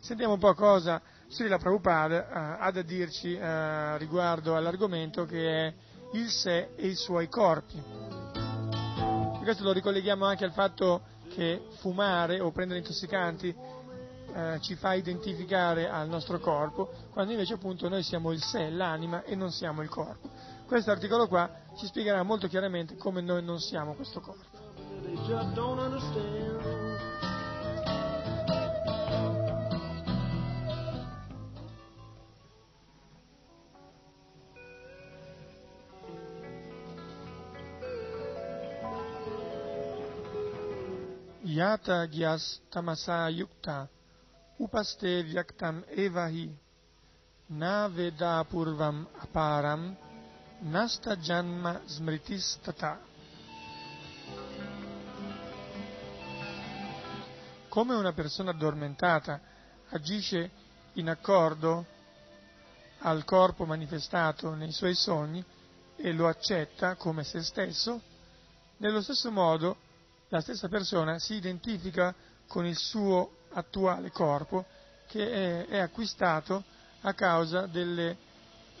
[0.00, 5.74] Sentiamo un po' cosa Srila Prabhupada uh, ha da dirci uh, riguardo all'argomento che è
[6.12, 7.76] il sé e i suoi corpi.
[7.76, 11.02] E questo lo ricolleghiamo anche al fatto
[11.32, 13.54] che fumare o prendere intossicanti
[14.32, 19.24] eh, ci fa identificare al nostro corpo, quando invece appunto noi siamo il sé, l'anima
[19.24, 20.28] e non siamo il corpo.
[20.70, 24.44] Questo articolo qua ci spiegherà molto chiaramente come noi non siamo questo corpo.
[41.42, 43.88] Yata gyas tamasa yukta
[44.58, 46.56] upaste vyaktam evahi
[47.48, 49.96] na veda purvam aparam
[50.60, 53.00] nasta janma smritistata.
[57.68, 59.40] Come una persona addormentata
[59.90, 60.50] agisce
[60.94, 61.86] in accordo
[62.98, 65.42] al corpo manifestato nei suoi sogni
[65.96, 68.00] e lo accetta come se stesso,
[68.78, 69.76] nello stesso modo
[70.28, 72.14] la stessa persona si identifica
[72.46, 74.66] con il suo attuale corpo
[75.06, 76.62] che è, è acquistato
[77.02, 78.16] a causa delle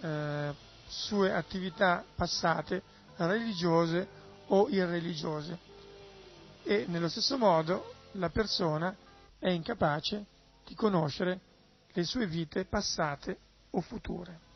[0.00, 0.54] eh,
[0.90, 2.82] sue attività passate
[3.16, 4.08] religiose
[4.46, 5.58] o irreligiose
[6.64, 8.94] e nello stesso modo la persona
[9.38, 10.26] è incapace
[10.66, 11.40] di conoscere
[11.92, 13.38] le sue vite passate
[13.70, 14.48] o future.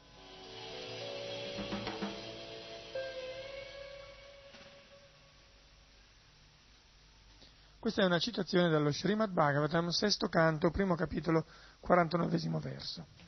[7.78, 11.44] Questa è una citazione dallo Srimad Bhagavatam, sesto canto, primo capitolo,
[11.80, 13.23] 49 verso.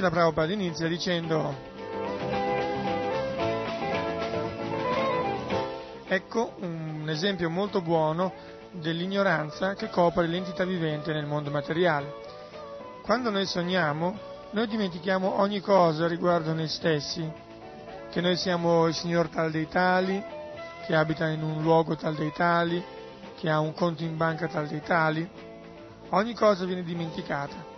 [0.00, 1.54] Qui c'è la Prabhupada inizia dicendo
[6.06, 8.32] Ecco un esempio molto buono
[8.70, 12.14] dell'ignoranza che copre l'entità vivente nel mondo materiale.
[13.02, 14.18] Quando noi sogniamo,
[14.52, 17.30] noi dimentichiamo ogni cosa riguardo noi stessi,
[18.10, 20.22] che noi siamo il signor tal dei tali,
[20.86, 22.82] che abita in un luogo tal dei tali,
[23.36, 25.28] che ha un conto in banca tal dei tali,
[26.08, 27.68] ogni cosa viene dimenticata.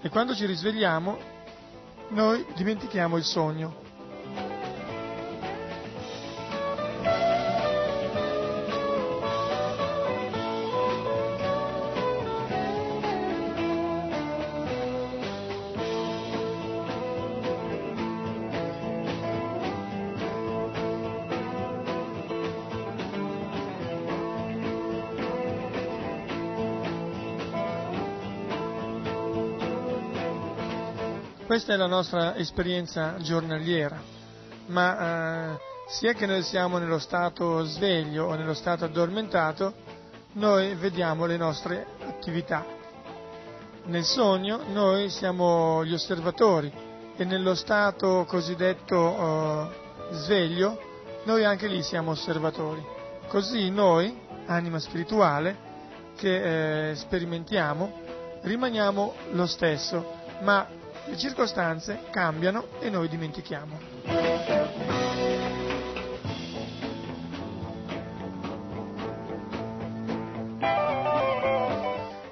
[0.00, 1.36] E quando ci risvegliamo,
[2.10, 3.74] noi dimentichiamo il sogno,
[31.58, 34.00] Questa è la nostra esperienza giornaliera,
[34.66, 35.58] ma eh,
[35.88, 39.74] sia che noi siamo nello stato sveglio o nello stato addormentato,
[40.34, 42.64] noi vediamo le nostre attività.
[43.86, 46.72] Nel sogno noi siamo gli osservatori
[47.16, 50.78] e nello stato cosiddetto eh, sveglio
[51.24, 52.86] noi anche lì siamo osservatori.
[53.26, 54.16] Così noi,
[54.46, 55.56] anima spirituale,
[56.14, 57.92] che eh, sperimentiamo,
[58.42, 60.77] rimaniamo lo stesso, ma
[61.08, 63.78] le circostanze cambiano e noi dimentichiamo.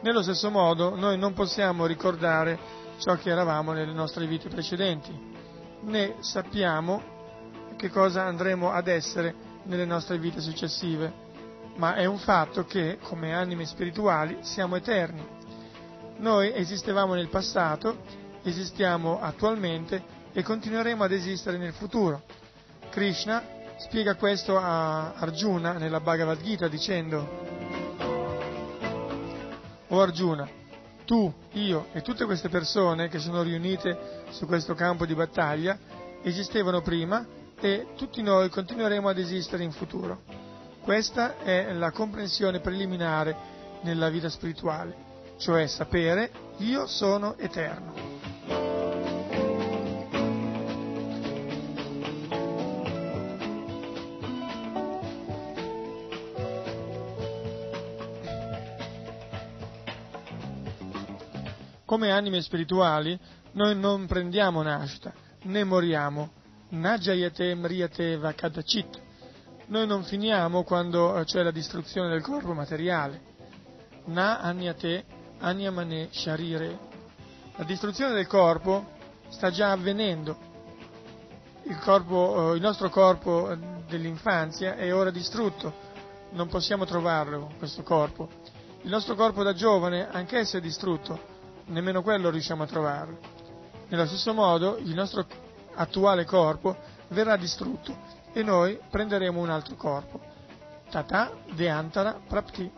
[0.03, 2.59] Nello stesso modo noi non possiamo ricordare
[2.99, 5.13] ciò che eravamo nelle nostre vite precedenti,
[5.83, 7.15] né sappiamo
[7.77, 9.35] che cosa andremo ad essere
[9.65, 11.13] nelle nostre vite successive,
[11.77, 15.27] ma è un fatto che, come anime spirituali, siamo eterni.
[16.19, 17.99] Noi esistevamo nel passato,
[18.49, 20.03] esistiamo attualmente
[20.33, 22.23] e continueremo ad esistere nel futuro.
[22.91, 23.43] Krishna
[23.79, 27.45] spiega questo a Arjuna nella Bhagavad Gita dicendo
[29.89, 30.49] o Arjuna,
[31.05, 35.79] tu, io e tutte queste persone che sono riunite su questo campo di battaglia
[36.23, 37.25] esistevano prima
[37.61, 40.23] e tutti noi continueremo ad esistere in futuro.
[40.83, 43.37] Questa è la comprensione preliminare
[43.83, 44.95] nella vita spirituale,
[45.39, 48.16] cioè sapere io sono eterno.
[61.97, 63.19] Come anime spirituali
[63.53, 65.15] noi non prendiamo nascita,
[65.45, 66.31] né moriamo.
[66.69, 69.01] Najayate mriyate vakadachit.
[69.69, 73.23] Noi non finiamo quando c'è la distruzione del corpo materiale.
[74.09, 75.07] Na anyate
[75.39, 76.79] anyamane sharire.
[77.57, 78.91] La distruzione del corpo
[79.31, 80.37] sta già avvenendo.
[81.63, 83.57] Il, corpo, il nostro corpo
[83.89, 85.73] dell'infanzia è ora distrutto.
[86.33, 88.29] Non possiamo trovarlo, questo corpo.
[88.83, 91.33] Il nostro corpo da giovane, anch'esso è distrutto
[91.67, 93.19] nemmeno quello riusciamo a trovarlo.
[93.89, 95.27] Nello stesso modo il nostro
[95.75, 96.77] attuale corpo
[97.09, 97.97] verrà distrutto
[98.33, 100.21] e noi prenderemo un altro corpo.
[100.91, 102.73] Tata Deantara Prapti.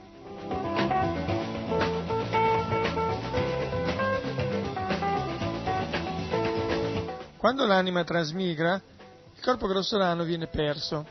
[7.36, 8.74] Quando l'anima trasmigra,
[9.34, 11.06] il corpo grossolano viene perso.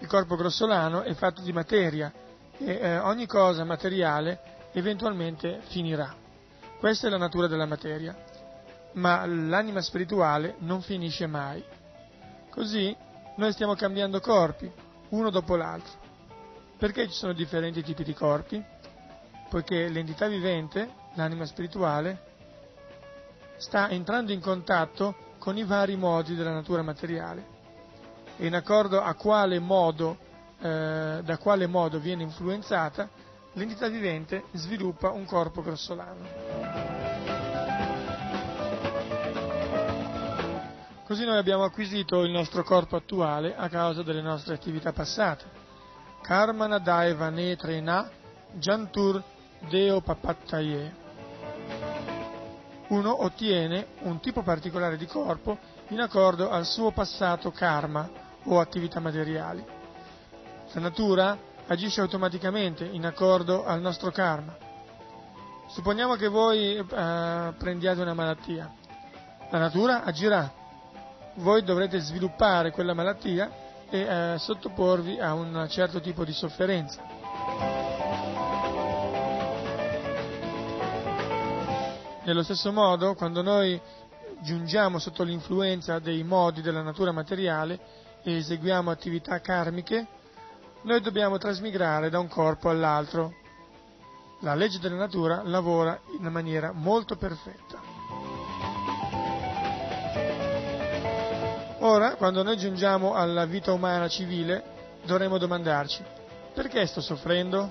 [0.00, 2.12] Il corpo grossolano è fatto di materia
[2.58, 6.26] e eh, ogni cosa materiale eventualmente finirà.
[6.78, 8.16] Questa è la natura della materia,
[8.92, 11.62] ma l'anima spirituale non finisce mai.
[12.50, 12.96] Così
[13.36, 14.70] noi stiamo cambiando corpi,
[15.08, 15.92] uno dopo l'altro.
[16.78, 18.64] Perché ci sono differenti tipi di corpi?
[19.50, 22.26] Poiché l'entità vivente, l'anima spirituale,
[23.56, 27.56] sta entrando in contatto con i vari modi della natura materiale
[28.36, 30.16] e in accordo a quale modo,
[30.60, 33.08] eh, da quale modo viene influenzata,
[33.58, 37.26] l'entità vivente sviluppa un corpo grossolano.
[41.04, 45.44] Così noi abbiamo acquisito il nostro corpo attuale a causa delle nostre attività passate.
[46.22, 48.08] Karmana Daeva Netrena
[48.52, 49.22] Jantur
[49.68, 51.06] Deo Papattaye.
[52.88, 55.58] Uno ottiene un tipo particolare di corpo
[55.88, 58.08] in accordo al suo passato karma
[58.44, 59.64] o attività materiali.
[60.72, 64.56] La natura agisce automaticamente in accordo al nostro karma.
[65.68, 68.72] Supponiamo che voi eh, prendiate una malattia.
[69.50, 70.50] La natura agirà.
[71.36, 73.50] Voi dovrete sviluppare quella malattia
[73.90, 77.02] e eh, sottoporvi a un certo tipo di sofferenza.
[82.24, 83.80] Nello stesso modo, quando noi
[84.40, 87.78] giungiamo sotto l'influenza dei modi della natura materiale
[88.22, 90.06] e eseguiamo attività karmiche,
[90.82, 93.34] noi dobbiamo trasmigrare da un corpo all'altro.
[94.40, 97.80] La legge della natura lavora in maniera molto perfetta.
[101.80, 104.64] Ora, quando noi giungiamo alla vita umana civile,
[105.04, 106.02] dovremo domandarci,
[106.52, 107.70] perché sto soffrendo?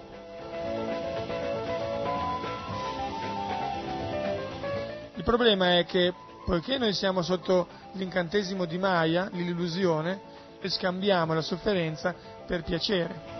[5.16, 6.14] Il problema è che,
[6.46, 12.16] poiché noi siamo sotto l'incantesimo di Maya, l'illusione, e scambiamo la sofferenza
[12.48, 13.36] per piacere.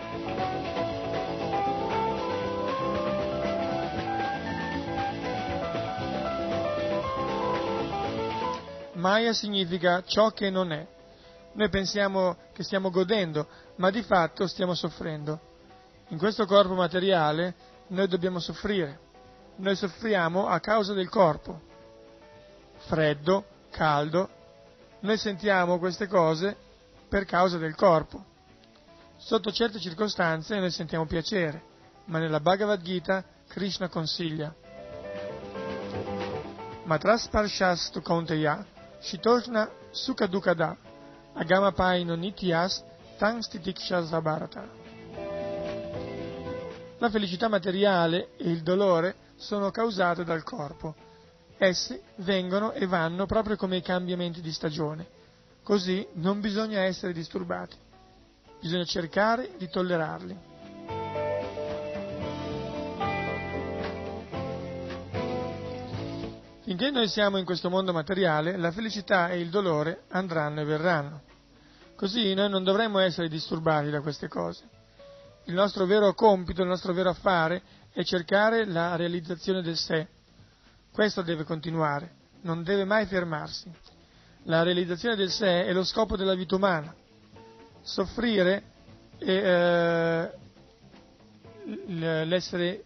[8.94, 10.86] Maya significa ciò che non è.
[11.54, 13.48] Noi pensiamo che stiamo godendo,
[13.78, 15.40] ma di fatto stiamo soffrendo.
[16.10, 17.56] In questo corpo materiale
[17.88, 19.00] noi dobbiamo soffrire.
[19.56, 21.62] Noi soffriamo a causa del corpo.
[22.88, 24.30] Freddo, caldo.
[25.00, 26.56] Noi sentiamo queste cose
[27.08, 28.36] per causa del corpo.
[29.18, 31.62] Sotto certe circostanze noi sentiamo piacere,
[32.06, 34.54] ma nella Bhagavad Gita Krishna consiglia
[36.84, 38.66] Matras Parshastu Kaunteya
[39.00, 40.78] Shitoshna Sukadukada
[41.34, 42.84] Agamapaino Nityas
[43.18, 44.70] Tangstitiksha Bharata.
[47.00, 50.96] La felicità materiale e il dolore sono causate dal corpo.
[51.58, 55.08] Essi vengono e vanno proprio come i cambiamenti di stagione.
[55.64, 57.86] Così non bisogna essere disturbati.
[58.60, 60.38] Bisogna cercare di tollerarli.
[66.64, 71.22] Finché noi siamo in questo mondo materiale, la felicità e il dolore andranno e verranno.
[71.96, 74.68] Così noi non dovremmo essere disturbati da queste cose.
[75.46, 77.62] Il nostro vero compito, il nostro vero affare
[77.94, 80.08] è cercare la realizzazione del sé.
[80.92, 83.72] Questo deve continuare, non deve mai fermarsi.
[84.44, 86.94] La realizzazione del sé è lo scopo della vita umana.
[87.88, 88.64] Soffrire
[89.18, 90.32] e eh,
[92.26, 92.84] l'essere,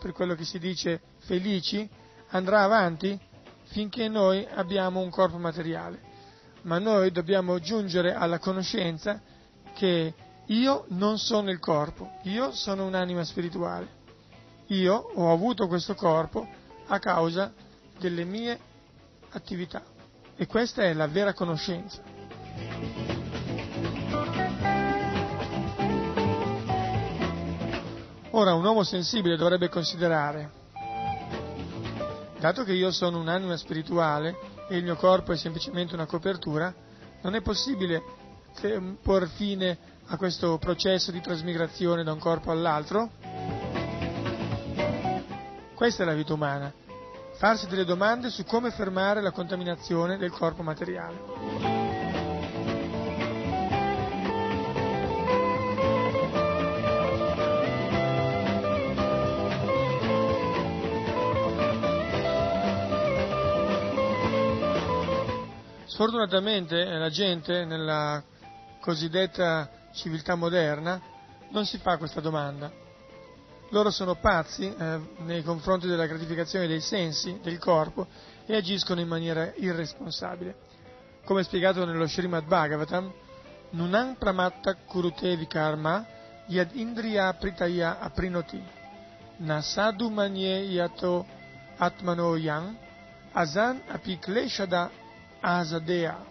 [0.00, 1.88] per quello che si dice, felici,
[2.28, 3.18] andrà avanti
[3.64, 6.00] finché noi abbiamo un corpo materiale,
[6.62, 9.20] ma noi dobbiamo giungere alla conoscenza
[9.74, 10.14] che
[10.46, 14.00] io non sono il corpo, io sono un'anima spirituale.
[14.68, 16.46] Io ho avuto questo corpo
[16.86, 17.52] a causa
[17.98, 18.56] delle mie
[19.30, 19.82] attività
[20.36, 23.21] e questa è la vera conoscenza.
[28.32, 30.60] Ora un uomo sensibile dovrebbe considerare
[32.42, 34.36] Dato che io sono un'anima spirituale
[34.68, 36.74] e il mio corpo è semplicemente una copertura,
[37.20, 38.02] non è possibile
[39.00, 43.10] porre fine a questo processo di trasmigrazione da un corpo all'altro?
[45.76, 46.72] Questa è la vita umana,
[47.34, 51.81] farsi delle domande su come fermare la contaminazione del corpo materiale.
[65.92, 68.22] Sfortunatamente la gente nella
[68.80, 70.98] cosiddetta civiltà moderna
[71.50, 72.72] non si fa questa domanda.
[73.68, 78.06] Loro sono pazzi eh, nei confronti della gratificazione dei sensi, del corpo
[78.46, 80.56] e agiscono in maniera irresponsabile.
[81.26, 83.12] Come spiegato nello Srimad Bhagavatam,
[83.72, 86.06] Nunang pramatta kurute karma
[86.46, 88.62] yad indriya pritaya aprinoti
[89.40, 91.26] nasadu manye yato
[91.76, 92.76] atmano yang
[93.34, 94.90] asan api kleshada
[95.44, 96.24] Asadea.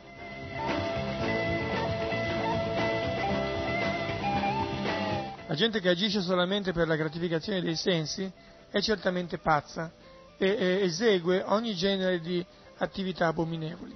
[5.47, 8.31] La gente che agisce solamente per la gratificazione dei sensi
[8.69, 9.91] è certamente pazza
[10.37, 12.43] e, e esegue ogni genere di
[12.77, 13.93] attività abominevoli.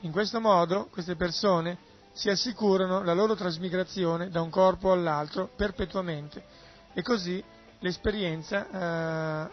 [0.00, 1.78] In questo modo queste persone
[2.12, 6.42] si assicurano la loro trasmigrazione da un corpo all'altro perpetuamente
[6.92, 7.42] e così
[7.78, 9.50] l'esperienza eh,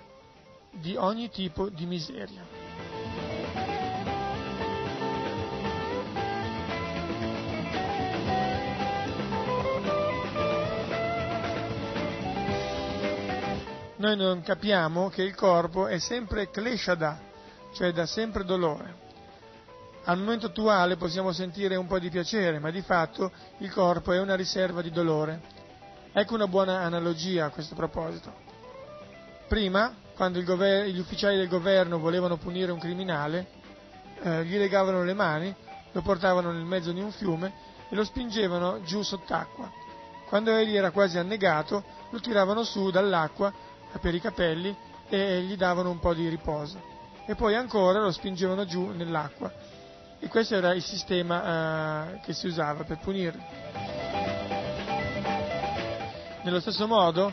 [0.72, 2.73] di ogni tipo di miseria.
[14.04, 17.22] Noi non capiamo che il corpo è sempre kleshada,
[17.74, 19.02] cioè dà sempre dolore.
[20.04, 24.20] Al momento attuale possiamo sentire un po' di piacere, ma di fatto il corpo è
[24.20, 25.42] una riserva di dolore.
[26.12, 28.30] Ecco una buona analogia a questo proposito.
[29.48, 33.48] Prima, quando gover- gli ufficiali del governo volevano punire un criminale,
[34.22, 35.56] eh, gli legavano le mani,
[35.94, 37.54] lo portavano nel mezzo di un fiume
[37.88, 39.72] e lo spingevano giù sott'acqua.
[40.28, 44.76] Quando egli era quasi annegato, lo tiravano su dall'acqua per i capelli
[45.10, 46.82] e gli davano un po' di riposo.
[47.26, 49.52] E poi ancora lo spingevano giù nell'acqua.
[50.20, 53.44] E questo era il sistema eh, che si usava per punirli.
[56.44, 57.32] Nello stesso modo,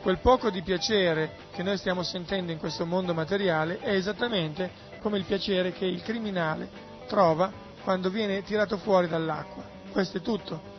[0.00, 4.70] quel poco di piacere che noi stiamo sentendo in questo mondo materiale è esattamente
[5.00, 6.68] come il piacere che il criminale
[7.06, 7.50] trova
[7.82, 9.64] quando viene tirato fuori dall'acqua.
[9.90, 10.74] Questo è tutto.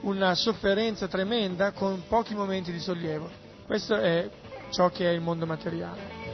[0.00, 3.45] Una sofferenza tremenda con pochi momenti di sollievo.
[3.66, 4.30] Questo è
[4.70, 6.25] ciò che è il mondo materiale.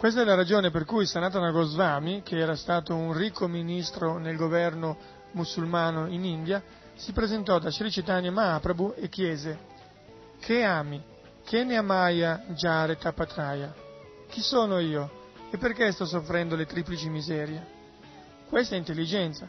[0.00, 4.34] Questa è la ragione per cui Sanatana Goswami, che era stato un ricco ministro nel
[4.34, 4.96] governo
[5.32, 6.62] musulmano in India,
[6.94, 9.58] si presentò da Sri Chaitanya Mahaprabhu e chiese
[10.40, 11.02] Che ami?
[11.44, 13.74] Che ne amaya Jare Tapatraya?
[14.30, 15.28] Chi sono io?
[15.50, 17.62] E perché sto soffrendo le triplici miserie?
[18.48, 19.46] Questa è intelligenza.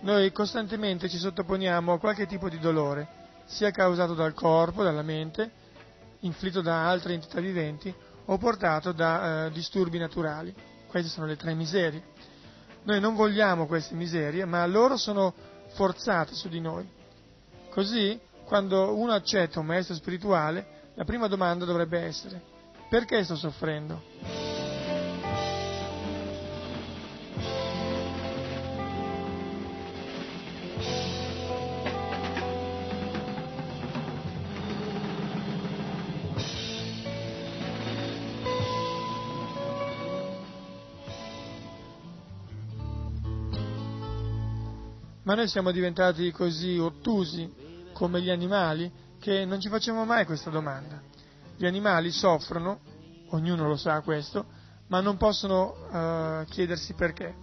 [0.00, 3.06] Noi costantemente ci sottoponiamo a qualche tipo di dolore,
[3.44, 5.48] sia causato dal corpo, dalla mente,
[6.22, 7.94] inflitto da altre entità viventi
[8.30, 10.54] o portato da eh, disturbi naturali.
[10.86, 12.02] Queste sono le tre miserie.
[12.84, 15.34] Noi non vogliamo queste miserie, ma loro sono
[15.74, 16.88] forzate su di noi.
[17.70, 22.40] Così, quando uno accetta un maestro spirituale, la prima domanda dovrebbe essere,
[22.88, 24.47] perché sto soffrendo?
[45.28, 47.52] Ma noi siamo diventati così ottusi
[47.92, 48.90] come gli animali
[49.20, 51.02] che non ci facciamo mai questa domanda.
[51.54, 52.80] Gli animali soffrono,
[53.32, 54.46] ognuno lo sa questo,
[54.86, 57.34] ma non possono uh, chiedersi perché.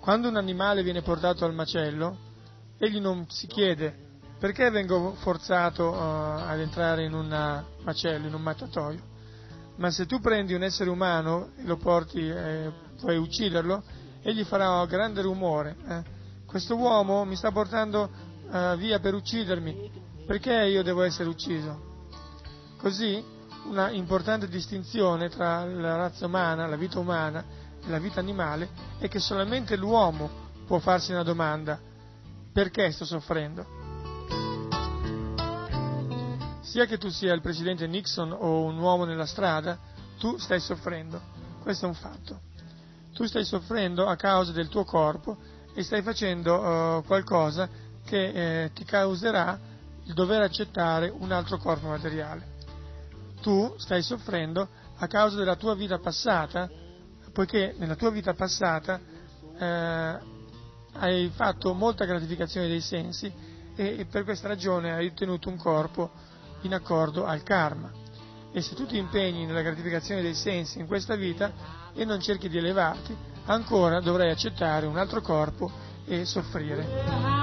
[0.00, 2.16] Quando un animale viene portato al macello,
[2.78, 4.06] egli non si chiede
[4.36, 9.02] perché vengo forzato uh, ad entrare in un macello, in un mattatoio.
[9.76, 13.84] Ma se tu prendi un essere umano e lo porti eh, vuoi ucciderlo,
[14.20, 15.76] egli farà un grande rumore.
[15.86, 16.16] Eh?
[16.48, 18.08] Questo uomo mi sta portando
[18.50, 19.90] uh, via per uccidermi,
[20.26, 22.06] perché io devo essere ucciso?
[22.78, 23.22] Così
[23.66, 27.44] una importante distinzione tra la razza umana, la vita umana
[27.84, 31.78] e la vita animale è che solamente l'uomo può farsi una domanda,
[32.50, 33.66] perché sto soffrendo?
[36.62, 39.78] Sia che tu sia il presidente Nixon o un uomo nella strada,
[40.18, 41.20] tu stai soffrendo,
[41.60, 42.40] questo è un fatto.
[43.12, 47.68] Tu stai soffrendo a causa del tuo corpo e stai facendo uh, qualcosa
[48.04, 49.56] che eh, ti causerà
[50.06, 52.56] il dover accettare un altro corpo materiale.
[53.40, 56.68] Tu stai soffrendo a causa della tua vita passata,
[57.32, 59.00] poiché nella tua vita passata
[59.56, 60.18] eh,
[60.94, 63.32] hai fatto molta gratificazione dei sensi
[63.76, 66.10] e, e per questa ragione hai ottenuto un corpo
[66.62, 67.92] in accordo al karma.
[68.50, 71.52] E se tu ti impegni nella gratificazione dei sensi in questa vita
[71.94, 73.16] e non cerchi di elevarti,
[73.48, 75.70] ancora dovrei accettare un altro corpo
[76.04, 77.36] e soffrire.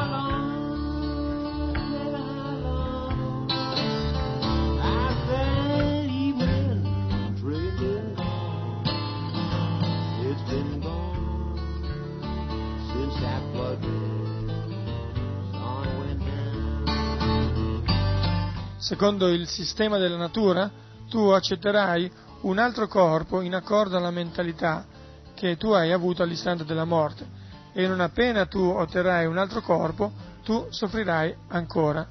[18.78, 20.72] Secondo il sistema della natura,
[21.10, 22.12] tu accetterai
[22.42, 24.86] un altro corpo in accordo alla mentalità
[25.36, 27.44] che tu hai avuto all'istante della morte
[27.74, 30.12] e non appena tu otterrai un altro corpo,
[30.44, 32.10] tu soffrirai ancora.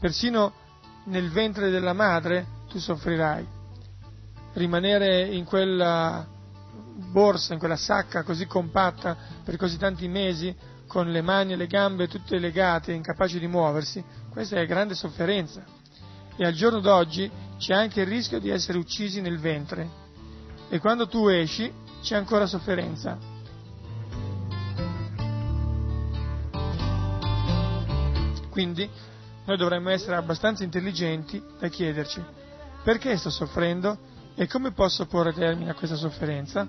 [0.00, 0.52] Persino
[1.04, 3.46] nel ventre della madre tu soffrirai.
[4.54, 6.26] Rimanere in quella
[7.10, 10.56] borsa, in quella sacca così compatta per così tanti mesi,
[10.86, 15.62] con le mani e le gambe tutte legate, incapaci di muoversi, questa è grande sofferenza.
[16.36, 20.00] E al giorno d'oggi c'è anche il rischio di essere uccisi nel ventre.
[20.70, 21.70] E quando tu esci,
[22.02, 23.16] c'è ancora sofferenza.
[28.50, 28.88] Quindi
[29.46, 32.22] noi dovremmo essere abbastanza intelligenti da chiederci
[32.82, 36.68] perché sto soffrendo e come posso porre termine a questa sofferenza.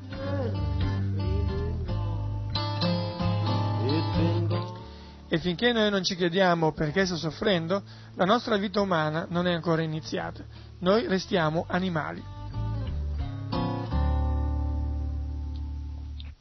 [5.28, 7.82] E finché noi non ci chiediamo perché sto soffrendo,
[8.16, 10.44] la nostra vita umana non è ancora iniziata.
[10.80, 12.33] Noi restiamo animali.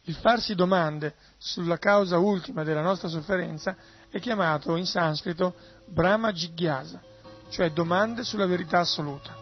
[0.06, 3.76] Il farsi domande sulla causa ultima della nostra sofferenza
[4.10, 5.54] è chiamato in sanscrito
[5.86, 7.00] Brahma Jigyasa,
[7.50, 9.32] cioè domande sulla verità assoluta.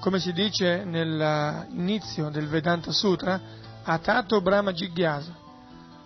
[0.00, 3.40] Come si dice nell'inizio del Vedanta Sutra,
[3.84, 5.36] Atato Brahma Jigyasa.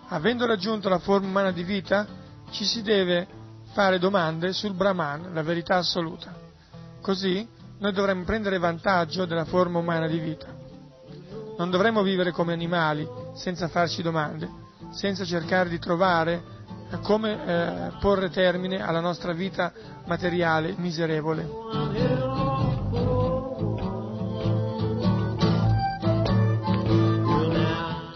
[0.09, 2.05] Avendo raggiunto la forma umana di vita,
[2.51, 3.34] ci si deve
[3.75, 6.33] fare domande sul Brahman, la verità assoluta.
[7.01, 7.45] Così
[7.79, 10.47] noi dovremmo prendere vantaggio della forma umana di vita.
[11.57, 14.49] Non dovremmo vivere come animali senza farci domande,
[14.91, 16.41] senza cercare di trovare
[17.01, 19.73] come eh, porre termine alla nostra vita
[20.05, 21.45] materiale miserevole.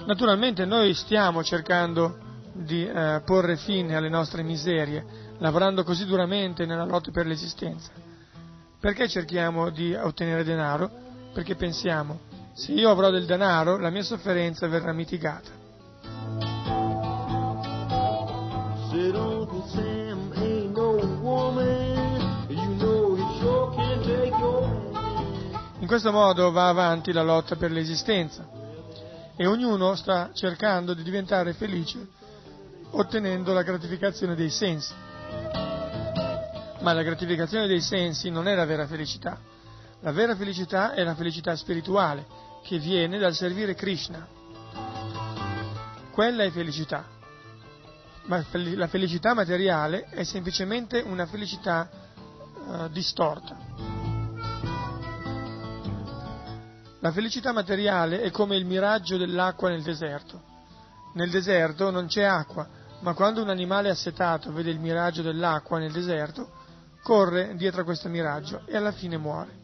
[0.05, 2.17] Naturalmente noi stiamo cercando
[2.53, 7.91] di eh, porre fine alle nostre miserie, lavorando così duramente nella lotta per l'esistenza?
[8.79, 10.89] Perché cerchiamo di ottenere denaro?
[11.33, 15.49] Perché pensiamo, Se io avrò del denaro, la mia sofferenza verrà mitigata.
[25.79, 28.45] In questo modo va avanti la lotta per l'esistenza
[29.37, 32.17] e ognuno sta cercando di diventare felice
[32.91, 34.93] ottenendo la gratificazione dei sensi.
[36.81, 39.37] Ma la gratificazione dei sensi non è la vera felicità.
[40.01, 42.25] La vera felicità è la felicità spirituale
[42.63, 44.25] che viene dal servire Krishna.
[46.11, 47.05] Quella è felicità.
[48.25, 53.57] Ma la felicità materiale è semplicemente una felicità eh, distorta.
[57.01, 60.41] La felicità materiale è come il miraggio dell'acqua nel deserto.
[61.13, 62.67] Nel deserto non c'è acqua,
[62.99, 66.58] ma quando un animale assetato vede il miraggio dell'acqua nel deserto,
[67.01, 69.57] corre dietro a questo miraggio e alla fine muore.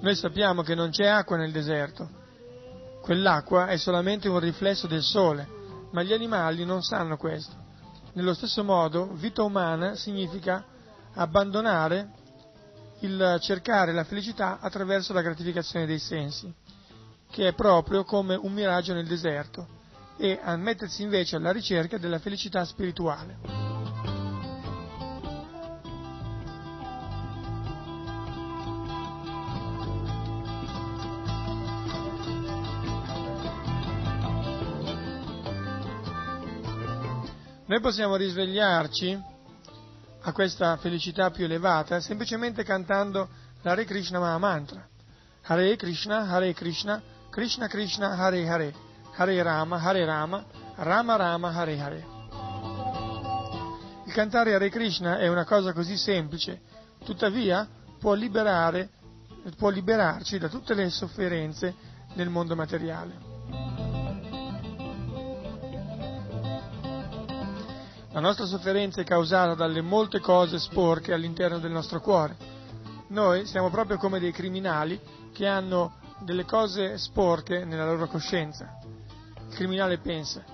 [0.00, 2.08] Noi sappiamo che non c'è acqua nel deserto.
[3.02, 5.48] Quell'acqua è solamente un riflesso del sole,
[5.90, 7.54] ma gli animali non sanno questo.
[8.12, 10.64] Nello stesso modo, vita umana significa
[11.14, 12.10] abbandonare
[13.00, 16.52] il cercare la felicità attraverso la gratificazione dei sensi,
[17.30, 19.66] che è proprio come un miraggio nel deserto,
[20.16, 23.64] e a mettersi invece alla ricerca della felicità spirituale.
[37.68, 39.20] Noi possiamo risvegliarci
[40.20, 43.28] a questa felicità più elevata semplicemente cantando
[43.62, 44.88] l'Hare Krishna Maha Mantra.
[45.42, 47.02] Hare Krishna, Hare Krishna,
[47.36, 48.72] Krishna Krishna, Hare Hare,
[49.14, 50.42] Hare Rama, Hare Rama,
[50.76, 52.06] Rama Rama, Hare Hare.
[54.06, 56.62] Il cantare Hare Krishna è una cosa così semplice,
[57.04, 57.68] tuttavia
[57.98, 58.88] può, liberare,
[59.58, 61.74] può liberarci da tutte le sofferenze
[62.14, 63.18] del mondo materiale.
[68.12, 72.34] La nostra sofferenza è causata dalle molte cose sporche all'interno del nostro cuore.
[73.08, 74.98] Noi siamo proprio come dei criminali
[75.34, 78.78] che hanno delle cose sporche nella loro coscienza.
[79.48, 80.44] Il criminale pensa,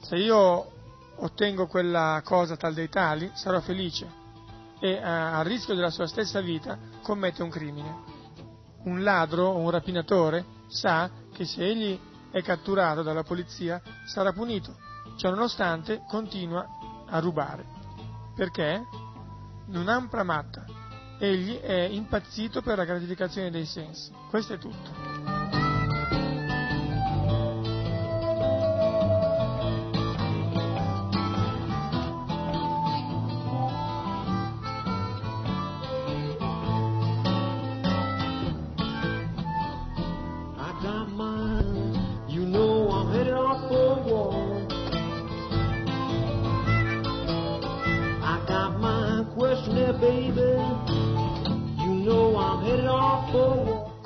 [0.00, 0.72] se io
[1.16, 4.18] ottengo quella cosa tal dei tali, sarò felice
[4.80, 8.02] e eh, a rischio della sua stessa vita commette un crimine.
[8.84, 11.98] Un ladro o un rapinatore sa che se egli
[12.30, 14.88] è catturato dalla polizia sarà punito
[15.20, 16.66] Ciononostante continua
[17.06, 17.66] a rubare.
[18.34, 18.82] Perché?
[19.66, 20.64] Non ha un pramatta.
[21.22, 24.10] Egli è impazzito per la gratificazione dei sensi.
[24.30, 25.59] Questo è tutto.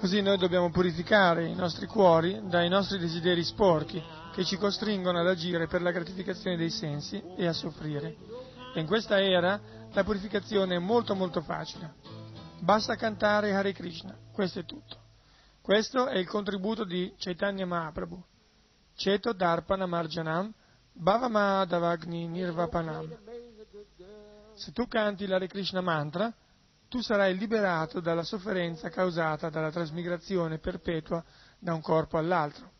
[0.05, 4.05] Così noi dobbiamo purificare i nostri cuori dai nostri desideri sporchi
[4.35, 8.15] che ci costringono ad agire per la gratificazione dei sensi e a soffrire.
[8.75, 9.59] E in questa era
[9.91, 11.95] la purificazione è molto molto facile.
[12.61, 14.99] Basta cantare Hare Krishna, questo è tutto.
[15.63, 18.23] Questo è il contributo di Chaitanya Mahaprabhu.
[18.97, 20.53] Ceto Darpana Marjanam
[20.93, 23.09] Bhavamadavagni Nirvapanam.
[24.53, 26.31] Se tu canti l'Hare Krishna mantra,
[26.95, 31.25] tu sarai liberato dalla sofferenza causata dalla trasmigrazione perpetua
[31.59, 32.71] da un corpo all'altro.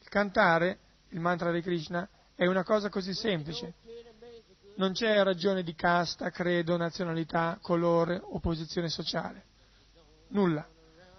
[0.00, 0.78] Il cantare
[1.10, 3.74] il mantra di Krishna è una cosa così semplice.
[4.74, 9.44] Non c'è ragione di casta, credo, nazionalità, colore o posizione sociale.
[10.30, 10.66] Nulla.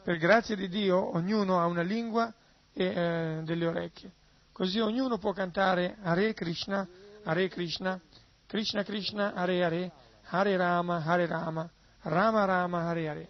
[0.03, 2.33] Per grazia di Dio ognuno ha una lingua
[2.73, 4.11] e eh, delle orecchie.
[4.51, 6.85] Così ognuno può cantare Hare Krishna,
[7.23, 7.97] Hare Krishna,
[8.45, 9.91] Krishna Krishna, Hare Hare,
[10.23, 11.71] Hare Rama, Hare Rama,
[12.03, 13.29] Rama Rama, Hare Hare.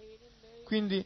[0.65, 1.05] Quindi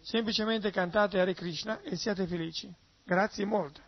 [0.00, 2.72] semplicemente cantate Hare Krishna e siate felici.
[3.04, 3.85] Grazie molte.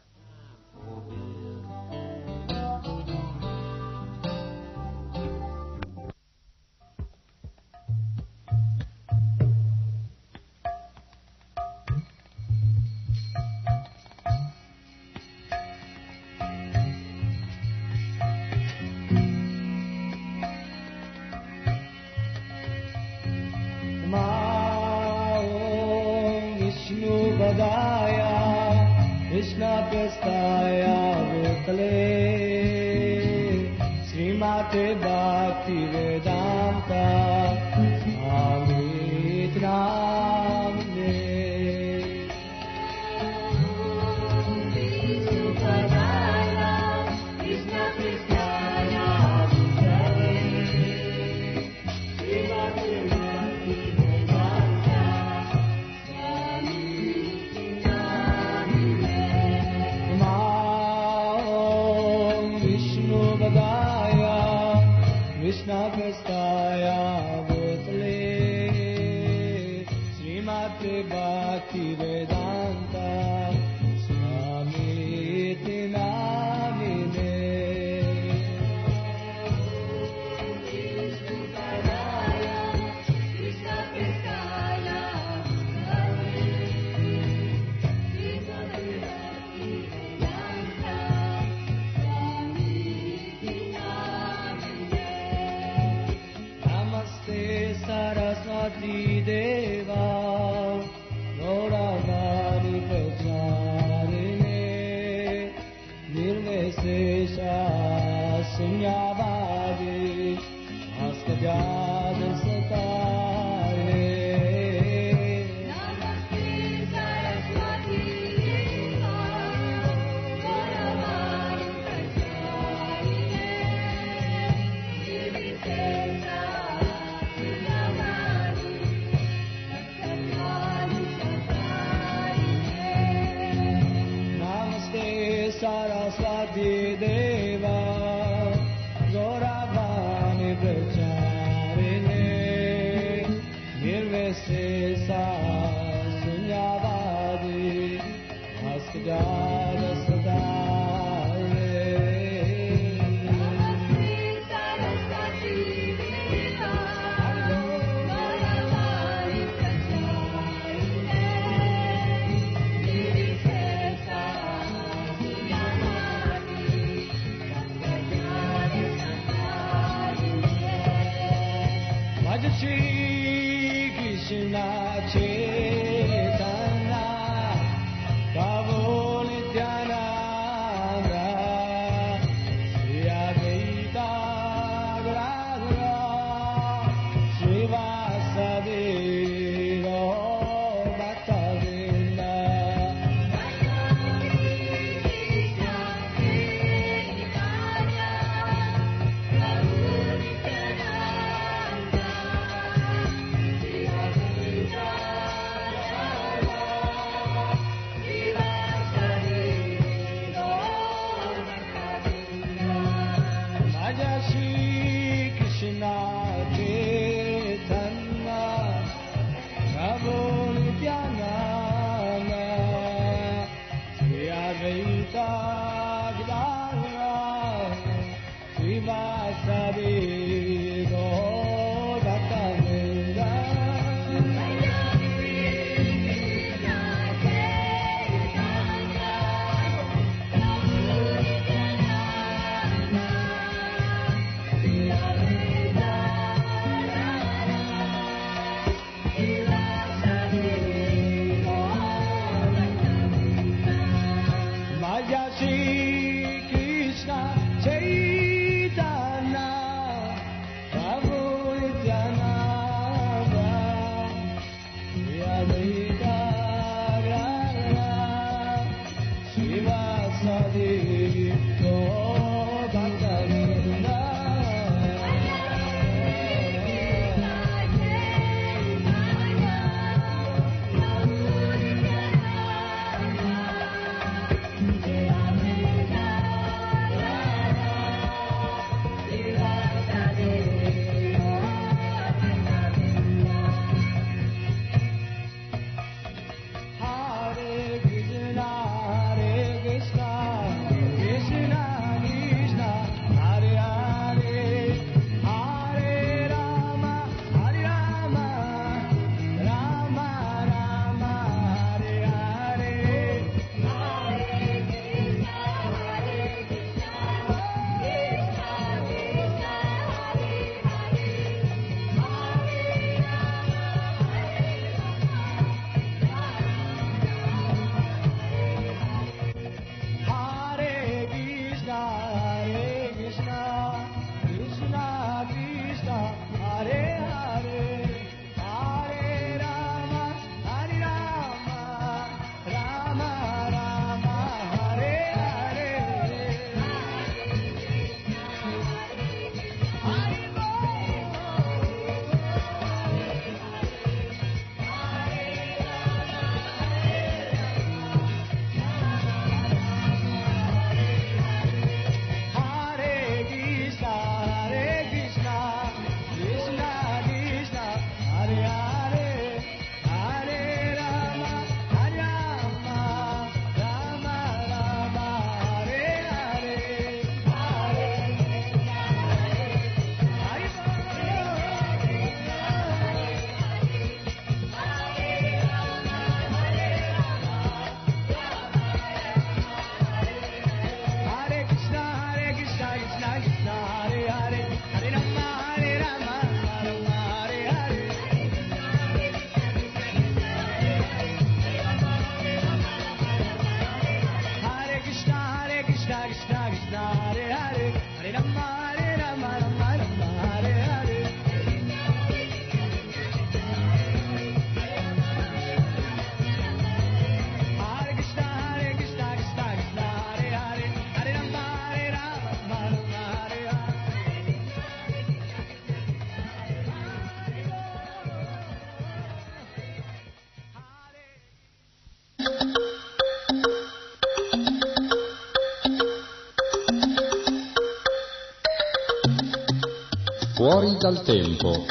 [440.58, 441.66] Fuori dal tempo.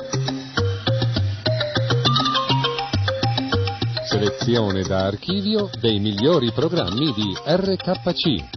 [4.06, 8.57] Selezione da archivio dei migliori programmi di RKC.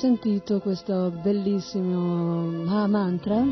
[0.00, 3.44] Sentito questo bellissimo Maha Mantra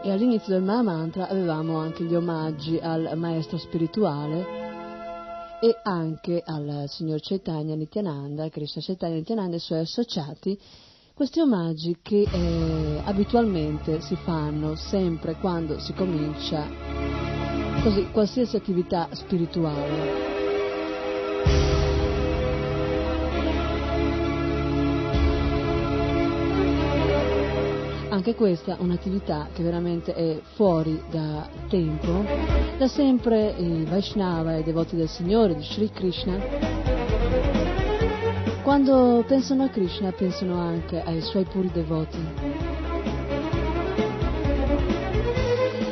[0.00, 4.46] e all'inizio del Maha Mantra avevamo anche gli omaggi al maestro spirituale
[5.60, 10.56] e anche al signor Chaitanya Nityananda, Krishna Chaitanya Nityananda e i suoi associati,
[11.14, 16.64] questi omaggi che eh, abitualmente si fanno sempre quando si comincia
[17.82, 20.37] così, qualsiasi attività spirituale.
[28.18, 32.24] Anche questa è un'attività che veramente è fuori da tempo.
[32.76, 36.36] Da sempre i Vaishnava, i devoti del Signore, di Sri Krishna,
[38.64, 42.18] quando pensano a Krishna pensano anche ai suoi puri devoti.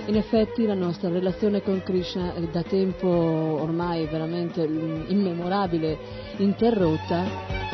[0.06, 5.96] In effetti la nostra relazione con Krishna è da tempo ormai veramente mm, immemorabile,
[6.38, 7.65] interrotta,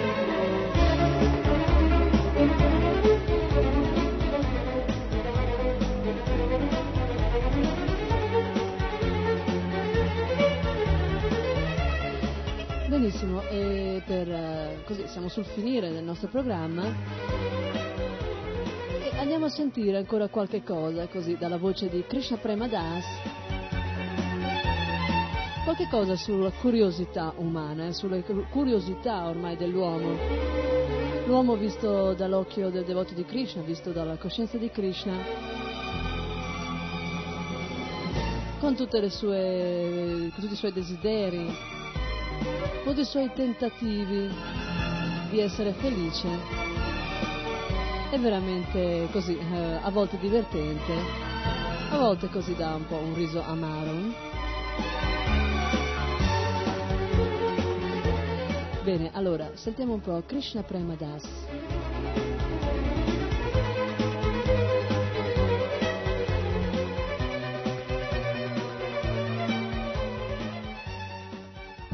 [13.11, 16.85] Benissimo, e per, eh, così siamo sul finire del nostro programma.
[19.03, 23.03] E andiamo a sentire ancora qualche cosa così dalla voce di Krishna Premadas,
[25.65, 30.15] qualche cosa sulla curiosità umana, eh, sulle cu- curiosità ormai dell'uomo.
[31.25, 35.17] L'uomo visto dall'occhio del devoto di Krishna, visto dalla coscienza di Krishna,
[38.61, 38.73] con,
[39.09, 41.79] sue, con tutti i suoi desideri,
[42.83, 44.29] con i suoi tentativi
[45.29, 46.27] di essere felice.
[48.09, 50.93] È veramente così, eh, a volte divertente,
[51.89, 54.29] a volte così dà un po' un riso amaro.
[58.83, 61.70] Bene, allora, sentiamo un po' Krishna Premadas.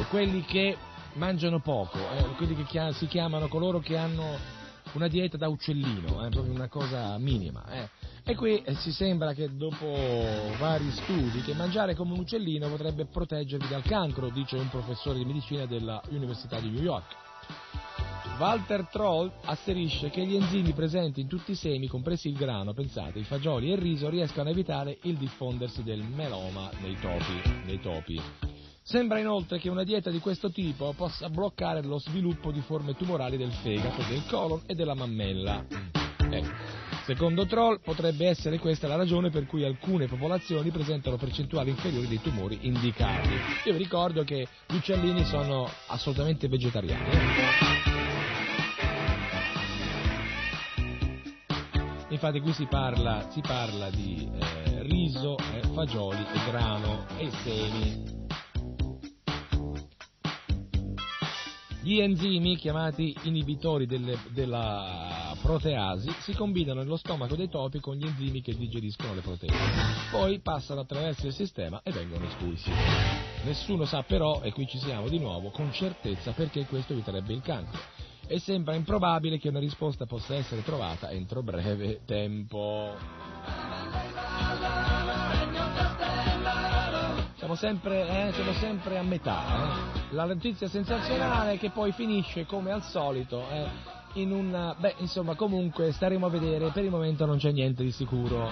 [0.09, 0.77] Quelli che
[1.13, 4.37] mangiano poco, eh, quelli che chia- si chiamano coloro che hanno
[4.93, 7.65] una dieta da uccellino, è proprio una cosa minima.
[7.69, 7.89] eh.
[8.23, 9.85] E qui eh, si sembra che dopo
[10.59, 15.25] vari studi che mangiare come un uccellino potrebbe proteggervi dal cancro, dice un professore di
[15.25, 17.15] medicina della Università di New York.
[18.37, 23.17] Walter Troll asserisce che gli enzimi presenti in tutti i semi, compresi il grano, pensate,
[23.17, 27.41] i fagioli e il riso, riescano a evitare il diffondersi del meloma nei topi.
[27.65, 28.21] Nei topi.
[28.87, 33.35] Sembra inoltre che una dieta di questo tipo possa bloccare lo sviluppo di forme tumorali
[33.35, 35.65] del fegato, del colon e della mammella.
[36.29, 36.47] Ecco.
[37.03, 42.21] Secondo Troll potrebbe essere questa la ragione per cui alcune popolazioni presentano percentuali inferiori dei
[42.21, 43.27] tumori indicati.
[43.65, 47.09] Io vi ricordo che gli uccellini sono assolutamente vegetariani.
[52.07, 58.16] Infatti qui si parla, si parla di eh, riso, eh, fagioli grano e semi.
[61.87, 68.05] Gli enzimi, chiamati inibitori delle- della proteasi, si combinano nello stomaco dei topi con gli
[68.05, 69.55] enzimi che digeriscono le proteine.
[70.11, 72.69] Poi passano attraverso il sistema e vengono espulsi.
[73.45, 77.41] Nessuno sa però, e qui ci siamo di nuovo, con certezza perché questo eviterebbe il
[77.41, 77.79] cancro.
[78.27, 82.97] E sembra improbabile che una risposta possa essere trovata entro breve tempo.
[87.47, 89.41] Siamo sempre, eh, siamo sempre a metà.
[89.45, 90.13] eh.
[90.13, 93.65] La notizia sensazionale che poi finisce come al solito eh,
[94.15, 94.75] in un...
[94.77, 96.71] Beh, insomma, comunque staremo a vedere.
[96.71, 98.49] Per il momento non c'è niente di sicuro.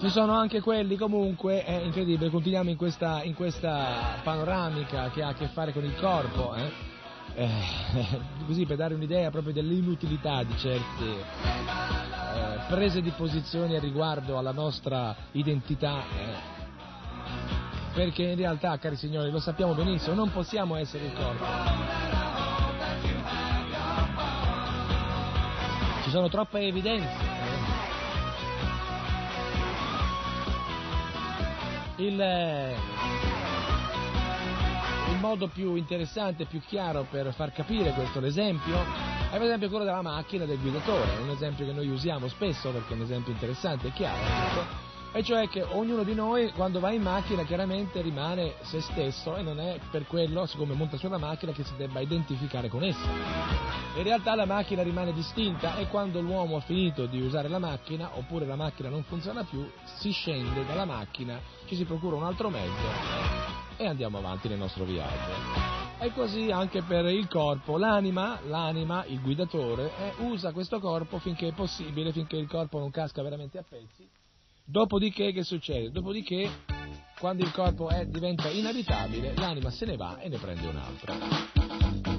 [0.00, 5.28] Ci sono anche quelli comunque, è incredibile, continuiamo in questa, in questa panoramica che ha
[5.28, 6.93] a che fare con il corpo, eh?
[7.36, 7.50] Eh,
[8.46, 15.14] così per dare un'idea proprio dell'inutilità di certe eh, prese di posizione riguardo alla nostra
[15.32, 16.02] identità.
[16.16, 16.52] eh.
[17.92, 21.44] Perché in realtà, cari signori, lo sappiamo benissimo, non possiamo essere il corpo.
[26.02, 27.32] Ci sono troppe evidenze.
[31.96, 32.74] Il, eh,
[35.14, 38.76] il modo più interessante, più chiaro per far capire questo l'esempio
[39.30, 42.92] è per esempio quello della macchina del guidatore, un esempio che noi usiamo spesso perché
[42.92, 45.16] è un esempio interessante e chiaro, ecco.
[45.16, 49.42] e cioè che ognuno di noi quando va in macchina chiaramente rimane se stesso e
[49.42, 53.08] non è per quello, siccome monta sulla macchina, che si debba identificare con essa.
[53.96, 58.10] In realtà la macchina rimane distinta e quando l'uomo ha finito di usare la macchina
[58.16, 62.50] oppure la macchina non funziona più, si scende dalla macchina, ci si procura un altro
[62.50, 65.82] mezzo e andiamo avanti nel nostro viaggio.
[65.98, 71.48] E così anche per il corpo, l'anima, l'anima, il guidatore, eh, usa questo corpo finché
[71.48, 74.06] è possibile, finché il corpo non casca veramente a pezzi.
[74.64, 75.90] Dopodiché che succede?
[75.90, 76.50] Dopodiché
[77.18, 82.13] quando il corpo è- diventa inabitabile, l'anima se ne va e ne prende un'altra.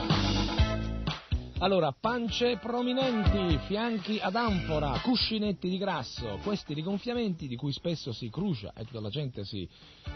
[1.59, 8.29] Allora, pance prominenti, fianchi ad anfora, cuscinetti di grasso, questi rigonfiamenti di cui spesso si
[8.29, 9.67] crucia e tutta la gente si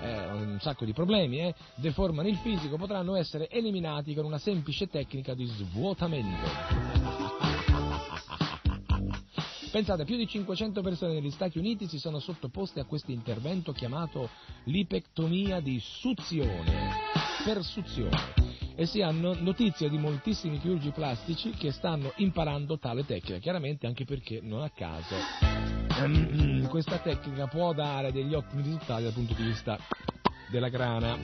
[0.01, 4.37] eh, ha un sacco di problemi, eh, deformano il fisico, potranno essere eliminati con una
[4.37, 6.47] semplice tecnica di svuotamento.
[9.71, 14.29] Pensate, più di 500 persone negli Stati Uniti si sono sottoposte a questo intervento chiamato
[14.65, 16.91] lipectomia di suzione,
[17.45, 18.38] per suzione.
[18.79, 24.05] E si hanno notizia di moltissimi chirurgi plastici che stanno imparando tale tecnica, chiaramente anche
[24.05, 25.15] perché non a caso
[26.01, 29.77] ehm, questa tecnica può dare degli ottimi risultati dal punto di vista
[30.49, 31.17] della grana.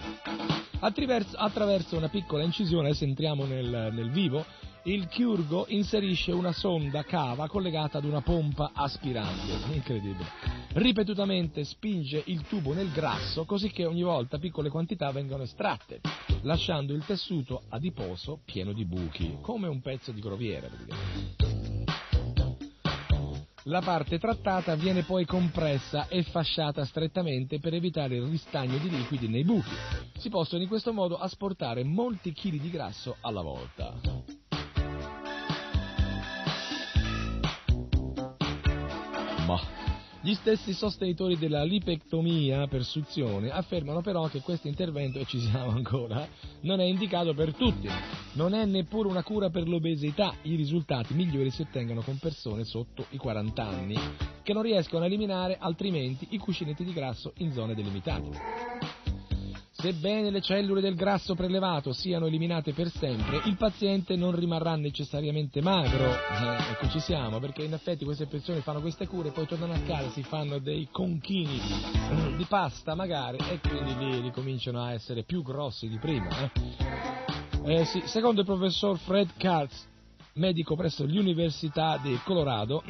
[0.80, 4.46] Attraverso, attraverso una piccola incisione, adesso entriamo nel, nel vivo,
[4.86, 10.30] il chirurgo inserisce una sonda cava collegata ad una pompa aspirante, incredibile.
[10.74, 16.02] Ripetutamente spinge il tubo nel grasso così che ogni volta piccole quantità vengono estratte,
[16.42, 20.70] lasciando il tessuto adiposo pieno di buchi, come un pezzo di groviera.
[23.68, 29.28] La parte trattata viene poi compressa e fasciata strettamente per evitare il ristagno di liquidi
[29.28, 29.74] nei buchi.
[30.18, 34.45] Si possono in questo modo asportare molti chili di grasso alla volta.
[40.26, 45.70] Gli stessi sostenitori della lipectomia per suzione affermano però che questo intervento, e ci siamo
[45.70, 46.28] ancora,
[46.62, 47.88] non è indicato per tutti.
[48.34, 50.34] Non è neppure una cura per l'obesità.
[50.42, 53.96] I risultati migliori si ottengono con persone sotto i 40 anni
[54.42, 58.95] che non riescono a eliminare altrimenti i cuscinetti di grasso in zone delimitate.
[59.86, 65.62] Sebbene le cellule del grasso prelevato siano eliminate per sempre, il paziente non rimarrà necessariamente
[65.62, 66.12] magro.
[66.12, 69.80] Eh, ecco ci siamo, perché in effetti queste persone fanno queste cure, poi tornano a
[69.82, 75.22] casa, si fanno dei conchini eh, di pasta magari e quindi lì ricominciano a essere
[75.22, 76.30] più grossi di prima.
[77.64, 77.82] eh.
[77.82, 79.88] Eh, sì, secondo il professor Fred Katz,
[80.34, 82.82] medico presso l'Università del Colorado,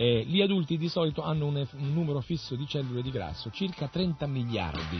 [0.00, 3.88] Eh, gli adulti di solito hanno un, un numero fisso di cellule di grasso, circa
[3.88, 4.96] 30 miliardi.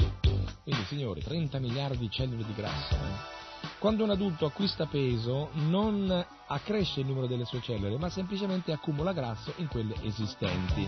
[0.64, 2.94] Quindi signori, 30 miliardi di cellule di grasso.
[2.94, 3.36] eh.
[3.78, 9.12] Quando un adulto acquista peso non accresce il numero delle sue cellule, ma semplicemente accumula
[9.12, 10.84] grasso in quelle esistenti.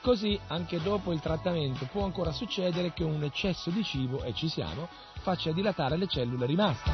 [0.00, 4.48] Così, anche dopo il trattamento, può ancora succedere che un eccesso di cibo, e ci
[4.48, 4.88] siamo,
[5.20, 6.90] faccia dilatare le cellule rimaste,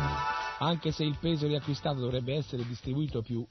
[0.59, 3.43] anche se il peso riacquistato dovrebbe essere distribuito più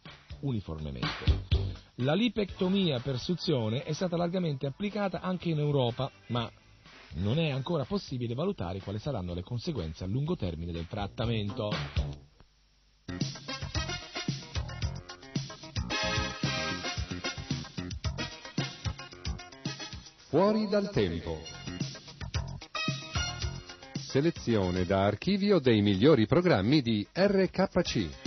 [0.42, 1.63] uniformemente.
[1.98, 6.50] La lipectomia per suzione è stata largamente applicata anche in Europa, ma
[7.18, 11.70] non è ancora possibile valutare quali saranno le conseguenze a lungo termine del trattamento.
[20.30, 21.38] Fuori dal tempo.
[24.00, 28.23] Selezione da archivio dei migliori programmi di RKC.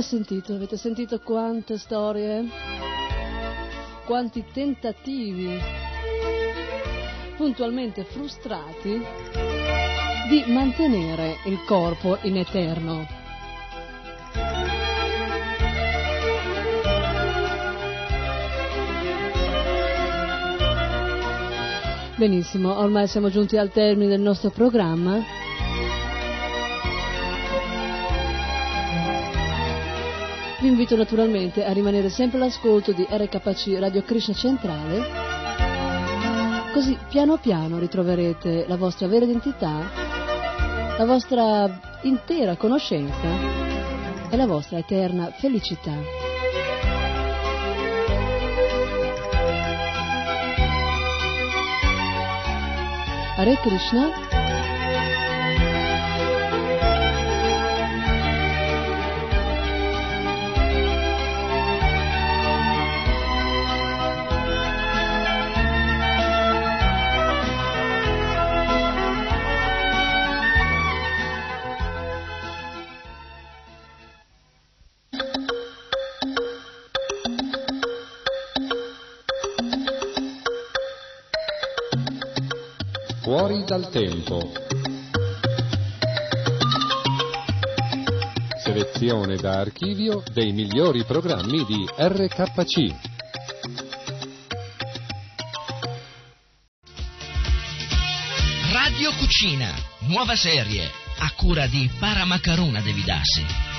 [0.00, 2.48] Avete sentito, avete sentito quante storie,
[4.06, 5.60] quanti tentativi
[7.36, 8.98] puntualmente frustrati
[10.30, 13.06] di mantenere il corpo in eterno.
[22.16, 25.39] Benissimo, ormai siamo giunti al termine del nostro programma.
[30.60, 35.00] Vi invito naturalmente a rimanere sempre all'ascolto di RKC Radio Krishna Centrale,
[36.74, 39.90] così piano piano ritroverete la vostra vera identità,
[40.98, 45.96] la vostra intera conoscenza e la vostra eterna felicità.
[53.34, 54.39] Hare Krishna.
[83.22, 84.50] Fuori dal tempo.
[88.64, 92.94] Selezione da archivio dei migliori programmi di RKC.
[98.72, 99.70] Radio Cucina,
[100.08, 103.69] nuova serie, a cura di Paramacaruna Devidassi.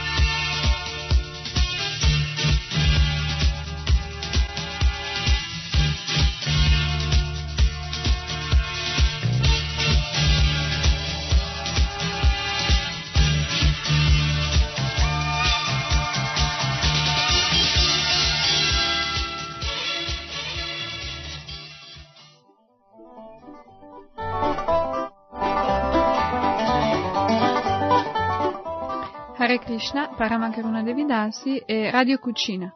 [30.21, 32.71] Krishna, Paramakaruna Devidasi e Radio Cucina.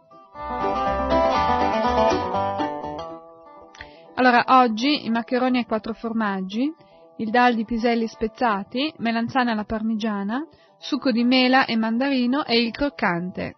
[4.15, 6.73] Allora, oggi i maccheroni ai quattro formaggi,
[7.17, 10.43] il dal di piselli spezzati, melanzane alla parmigiana,
[10.79, 13.55] succo di mela e mandarino e il croccante.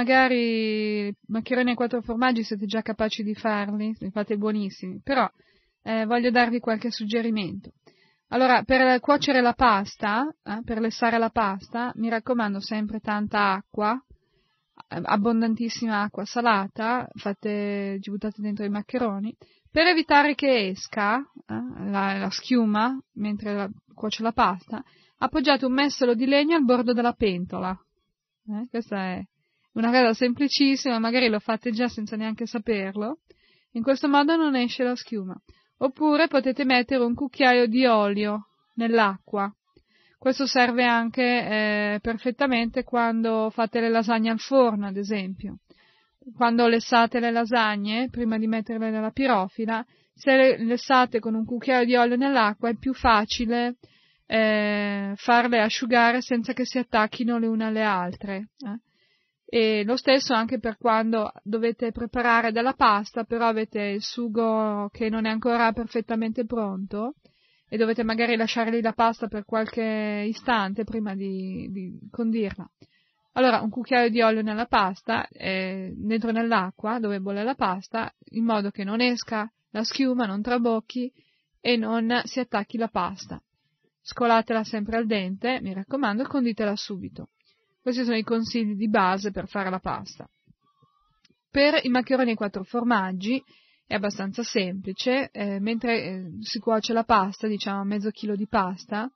[0.00, 5.30] Magari maccheroni ai quattro formaggi siete già capaci di farli, li fate buonissimi, però
[5.82, 7.72] eh, voglio darvi qualche suggerimento.
[8.28, 14.02] Allora, per cuocere la pasta, eh, per lessare la pasta, mi raccomando sempre tanta acqua,
[14.88, 19.36] abbondantissima acqua salata, fate, ci buttate dentro i maccheroni,
[19.70, 24.82] per evitare che esca eh, la, la, schiuma mentre la, cuoce la pasta,
[25.18, 27.78] appoggiate un mestolo di legno al bordo della pentola.
[28.48, 29.22] Eh, questa è
[29.72, 33.18] una cosa semplicissima, magari lo fate già senza neanche saperlo.
[33.72, 35.40] In questo modo non esce la schiuma.
[35.78, 39.52] Oppure potete mettere un cucchiaio di olio nell'acqua.
[40.18, 45.60] Questo serve anche eh, perfettamente quando fate le lasagne al forno, ad esempio.
[46.36, 49.82] Quando lessate le lasagne, prima di metterle nella pirofila,
[50.12, 53.76] se le lessate con un cucchiaio di olio nell'acqua è più facile
[54.26, 58.50] eh, farle asciugare senza che si attacchino le une alle altre.
[58.58, 58.89] Eh?
[59.52, 65.08] E lo stesso anche per quando dovete preparare della pasta, però avete il sugo che
[65.08, 67.14] non è ancora perfettamente pronto
[67.68, 72.64] e dovete magari lasciare lì la pasta per qualche istante prima di, di condirla.
[73.32, 78.44] Allora, un cucchiaio di olio nella pasta, eh, dentro nell'acqua dove bolle la pasta, in
[78.44, 81.12] modo che non esca la schiuma, non trabocchi
[81.60, 83.42] e non si attacchi la pasta.
[84.00, 87.30] Scolatela sempre al dente, mi raccomando, e conditela subito.
[87.80, 90.28] Questi sono i consigli di base per fare la pasta.
[91.50, 93.42] Per i maccheroni ai quattro formaggi
[93.86, 99.10] è abbastanza semplice, eh, mentre eh, si cuoce la pasta, diciamo mezzo chilo di pasta,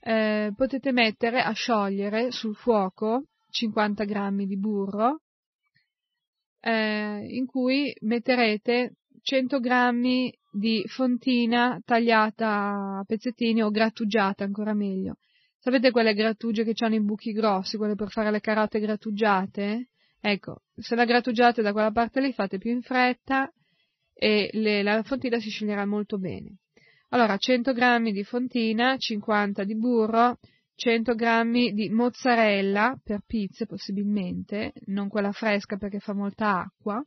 [0.00, 5.20] eh, potete mettere a sciogliere sul fuoco 50 grammi di burro,
[6.60, 15.16] eh, in cui metterete 100 grammi di fontina tagliata a pezzettini o grattugiata ancora meglio.
[15.60, 19.88] Sapete quelle grattugie che hanno i buchi grossi, quelle per fare le carote grattugiate?
[20.20, 23.52] Ecco, se la grattugiate da quella parte lì fate più in fretta
[24.12, 26.58] e le, la fontina si scioglierà molto bene.
[27.10, 30.38] Allora, 100 grammi di fontina, 50 di burro,
[30.74, 37.04] 100 g di mozzarella per pizze possibilmente, non quella fresca perché fa molta acqua.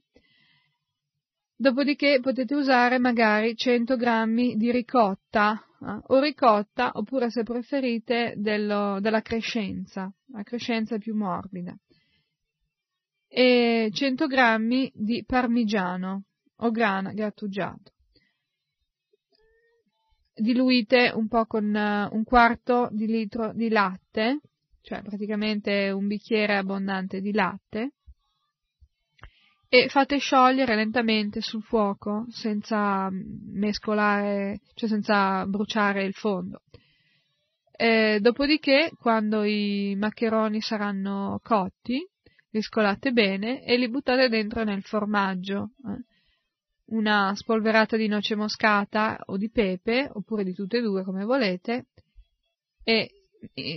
[1.56, 9.00] Dopodiché potete usare magari 100 g di ricotta eh, o ricotta oppure se preferite dello,
[9.00, 11.76] della crescenza, la crescenza più morbida.
[13.28, 16.24] E 100 g di parmigiano
[16.58, 17.94] o grana grattugiato
[20.42, 24.40] diluite un po' con uh, un quarto di litro di latte,
[24.82, 27.94] cioè praticamente un bicchiere abbondante di latte,
[29.74, 36.64] e fate sciogliere lentamente sul fuoco senza mescolare, cioè senza bruciare il fondo.
[37.72, 42.06] E dopodiché, quando i maccheroni saranno cotti,
[42.50, 45.70] li scolate bene e li buttate dentro nel formaggio.
[46.88, 51.86] Una spolverata di noce moscata o di pepe, oppure di tutte e due come volete,
[52.84, 53.10] e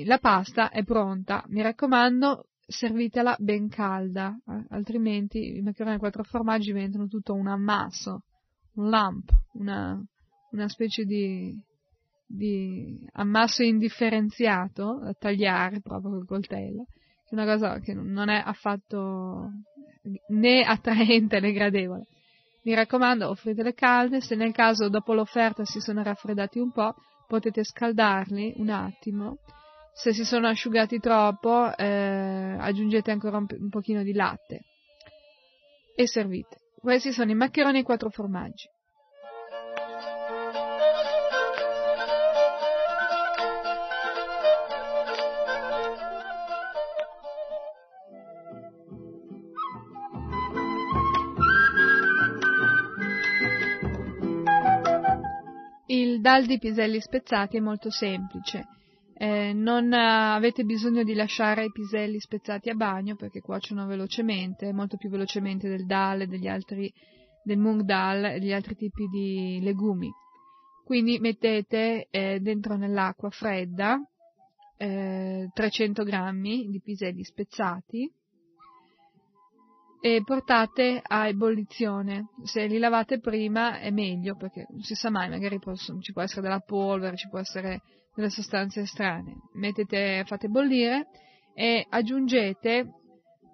[0.07, 1.45] la pasta è pronta.
[1.47, 4.65] Mi raccomando, servitela ben calda, eh?
[4.71, 8.25] altrimenti i maccheroni a quattro formaggi diventano tutto un ammasso,
[8.75, 10.03] un lump, una,
[10.51, 11.55] una specie di,
[12.27, 16.87] di, ammasso indifferenziato da tagliare proprio col coltello,
[17.25, 19.51] che è una cosa che non è affatto
[20.29, 22.07] né attraente né gradevole.
[22.63, 26.95] Mi raccomando, offritele calde, se nel caso dopo l'offerta si sono raffreddati un po',
[27.27, 29.39] potete scaldarli un attimo.
[29.95, 34.65] Se si sono asciugati troppo, eh, aggiungete ancora un, un pochino di latte
[35.95, 36.59] e servite.
[36.77, 38.69] Questi sono i maccheroni e quattro formaggi.
[56.25, 58.67] dal di piselli spezzati è molto semplice.
[59.17, 64.97] Eh, non avete bisogno di lasciare i piselli spezzati a bagno perché cuociono velocemente, molto
[64.97, 66.93] più velocemente del dal e degli altri,
[67.45, 70.11] del mung dal e degli altri tipi di legumi.
[70.85, 73.99] Quindi mettete eh, dentro nell'acqua fredda
[74.77, 78.11] eh, 300 grammi di piselli spezzati,
[80.05, 82.27] e portate a ebollizione.
[82.43, 86.21] Se li lavate prima è meglio perché non si sa mai, magari possono, ci può
[86.21, 87.81] essere della polvere, ci può essere
[88.15, 89.37] delle sostanze strane.
[89.55, 91.09] Mettete, fate bollire
[91.55, 92.89] e aggiungete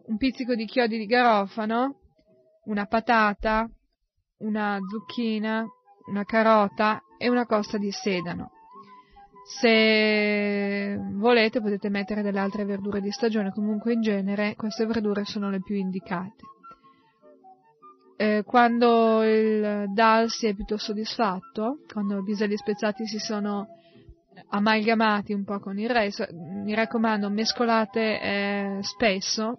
[0.06, 2.00] un pizzico di chiodi di garofano,
[2.64, 3.68] una patata,
[4.38, 5.66] una zucchina,
[6.08, 8.50] una carota e una costa di sedano.
[9.42, 15.50] Se volete potete mettere delle altre verdure di stagione, comunque in genere queste verdure sono
[15.50, 16.44] le più indicate.
[18.16, 23.79] Eh, quando il DAL si è piuttosto soddisfatto, quando i piselli spezzati si sono
[24.48, 29.58] amalgamati un po' con il resto, mi raccomando mescolate eh, spesso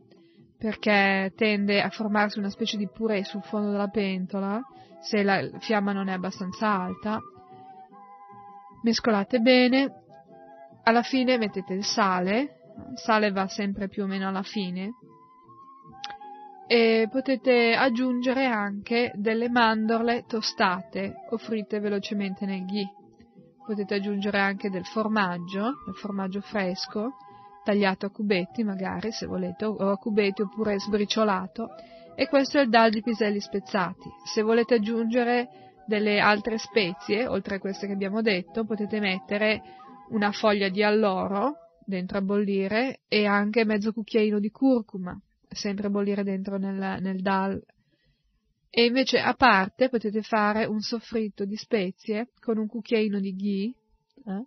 [0.58, 4.62] perché tende a formarsi una specie di purè sul fondo della pentola
[5.02, 7.20] se la fiamma non è abbastanza alta.
[8.84, 10.03] Mescolate bene,
[10.84, 14.91] alla fine mettete il sale, il sale va sempre più o meno alla fine,
[16.68, 23.01] e potete aggiungere anche delle mandorle tostate o fritte velocemente nel ghee.
[23.72, 27.14] Potete aggiungere anche del formaggio, del formaggio fresco,
[27.64, 31.69] tagliato a cubetti magari se volete, o a cubetti oppure sbriciolato,
[32.14, 34.10] e questo è il dal di piselli spezzati.
[34.26, 35.48] Se volete aggiungere
[35.85, 39.61] delle altre spezie, oltre a queste che abbiamo detto, potete mettere
[40.10, 41.53] una foglia di alloro
[41.85, 45.18] dentro a bollire e anche mezzo cucchiaino di curcuma,
[45.48, 47.57] sempre a bollire dentro nel, nel dal.
[48.73, 53.73] E invece a parte potete fare un soffritto di spezie con un cucchiaino di ghee
[54.26, 54.45] eh?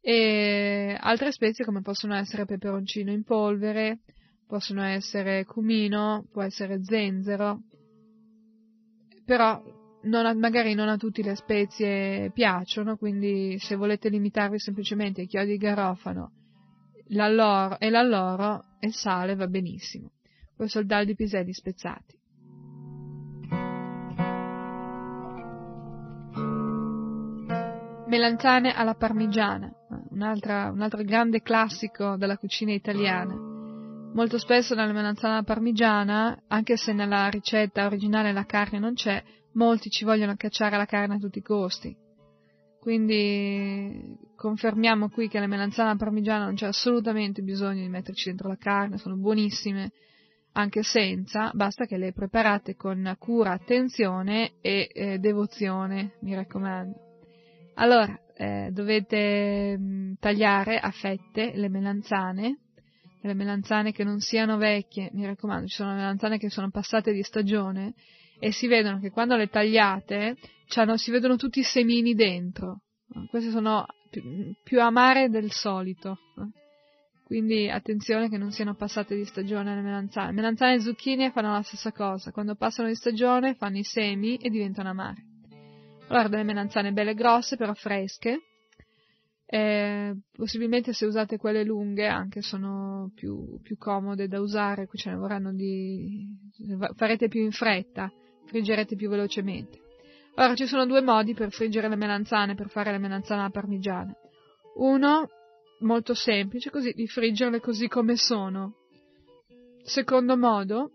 [0.00, 3.98] e altre spezie come possono essere peperoncino in polvere,
[4.46, 7.64] possono essere cumino, può essere zenzero,
[9.26, 9.62] però
[10.04, 15.26] non a, magari non a tutti le spezie piacciono, quindi se volete limitarvi semplicemente ai
[15.26, 16.32] chiodi di garofano
[17.08, 20.12] l'alloro, e l'alloro e il sale va benissimo.
[20.56, 22.17] Questo è il dal di piselli spezzati.
[28.08, 29.70] Melanzane alla parmigiana,
[30.10, 33.34] un altro grande classico della cucina italiana.
[34.14, 39.22] Molto spesso nella melanzana alla parmigiana, anche se nella ricetta originale la carne non c'è,
[39.52, 41.94] molti ci vogliono cacciare la carne a tutti i costi.
[42.80, 48.56] Quindi confermiamo qui che le melanzane parmigiana non c'è assolutamente bisogno di metterci dentro la
[48.56, 49.92] carne, sono buonissime
[50.52, 57.07] anche senza, basta che le preparate con cura, attenzione e eh, devozione, mi raccomando.
[57.80, 62.58] Allora, eh, dovete mh, tagliare a fette le melanzane,
[63.22, 67.22] le melanzane che non siano vecchie, mi raccomando, ci sono melanzane che sono passate di
[67.22, 67.94] stagione
[68.40, 70.36] e si vedono che quando le tagliate
[70.96, 72.82] si vedono tutti i semini dentro.
[73.30, 74.22] Queste sono più,
[74.62, 76.18] più amare del solito.
[77.24, 80.32] Quindi attenzione che non siano passate di stagione le melanzane.
[80.32, 82.32] Melanzane e zucchine fanno la stessa cosa.
[82.32, 85.27] Quando passano di stagione fanno i semi e diventano amare.
[86.08, 88.40] Allora delle melanzane belle grosse però fresche.
[89.50, 95.10] Eh, possibilmente se usate quelle lunghe anche sono più, più comode da usare, qui ce
[95.10, 96.26] ne vorranno di...
[96.94, 98.12] farete più in fretta,
[98.46, 99.80] friggerete più velocemente.
[100.34, 104.14] Allora ci sono due modi per friggere le melanzane, per fare le melanzane alla parmigiana.
[104.76, 105.28] Uno
[105.80, 108.74] molto semplice, così di friggerle così come sono.
[109.82, 110.90] Secondo modo,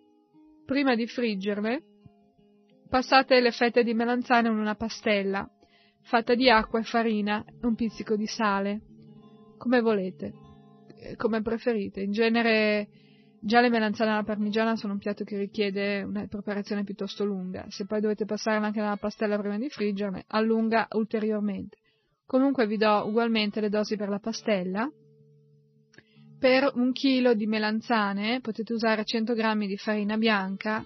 [0.66, 1.84] prima di friggerle,
[2.94, 5.50] passate le fette di melanzane in una pastella,
[6.04, 8.82] fatta di acqua e farina e un pizzico di sale,
[9.58, 10.32] come volete,
[11.00, 12.02] eh, come preferite.
[12.02, 12.88] In genere
[13.42, 17.88] già le melanzane alla parmigiana sono un piatto che richiede una preparazione piuttosto lunga, se
[17.88, 21.78] poi dovete passarle anche nella pastella prima di friggerle, allunga ulteriormente.
[22.28, 24.88] Comunque vi do ugualmente le dosi per la pastella.
[26.38, 30.86] Per un chilo di melanzane potete usare 100 g di farina bianca,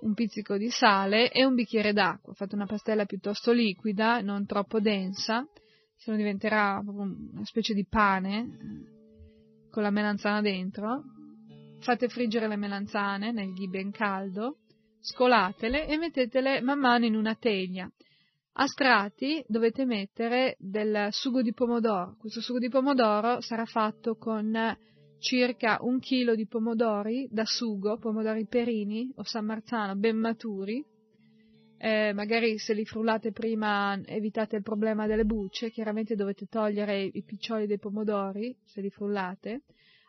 [0.00, 2.34] un pizzico di sale e un bicchiere d'acqua.
[2.34, 5.46] Fate una pastella piuttosto liquida, non troppo densa,
[5.96, 8.48] se no diventerà una specie di pane
[9.70, 11.02] con la melanzana dentro.
[11.80, 14.58] Fate friggere le melanzane nel ghi ben caldo,
[15.00, 17.90] scolatele e mettetele man mano in una teglia.
[18.54, 22.16] A strati dovete mettere del sugo di pomodoro.
[22.18, 24.52] Questo sugo di pomodoro sarà fatto con
[25.20, 30.84] circa un chilo di pomodori da sugo, pomodori perini o San Marzano ben maturi.
[31.76, 37.22] Eh, magari se li frullate prima evitate il problema delle bucce, chiaramente dovete togliere i
[37.22, 39.62] piccioli dei pomodori se li frullate,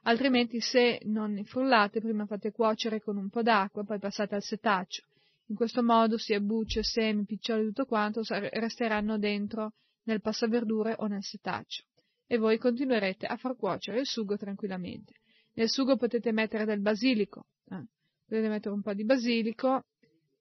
[0.03, 4.43] altrimenti se non li frullate prima fate cuocere con un po' d'acqua, poi passate al
[4.43, 5.03] setaccio.
[5.47, 9.73] In questo modo sia bucce, semi, piccioli, tutto quanto resteranno dentro
[10.03, 11.83] nel passaverdure o nel setaccio
[12.31, 15.15] e voi continuerete a far cuocere il sugo tranquillamente.
[15.55, 17.85] Nel sugo potete mettere del basilico, eh.
[18.25, 19.83] potete mettere un po' di basilico,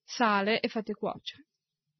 [0.04, 1.46] sale e fate cuocere.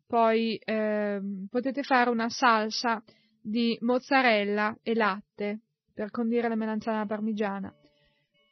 [0.07, 3.03] Poi eh, potete fare una salsa
[3.43, 5.62] di mozzarella e latte
[5.93, 7.75] per condire la melanzana parmigiana.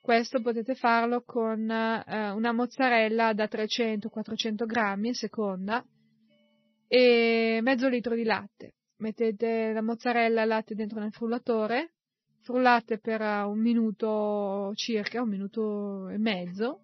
[0.01, 5.87] Questo potete farlo con eh, una mozzarella da 300-400 grammi, seconda,
[6.89, 8.73] e mezzo litro di latte.
[8.99, 11.93] Mettete la mozzarella e il latte dentro nel frullatore,
[12.41, 16.81] frullate per un minuto circa, un minuto e mezzo,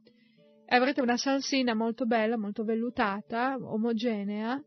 [0.65, 4.63] e avrete una salsina molto bella, molto vellutata, omogenea,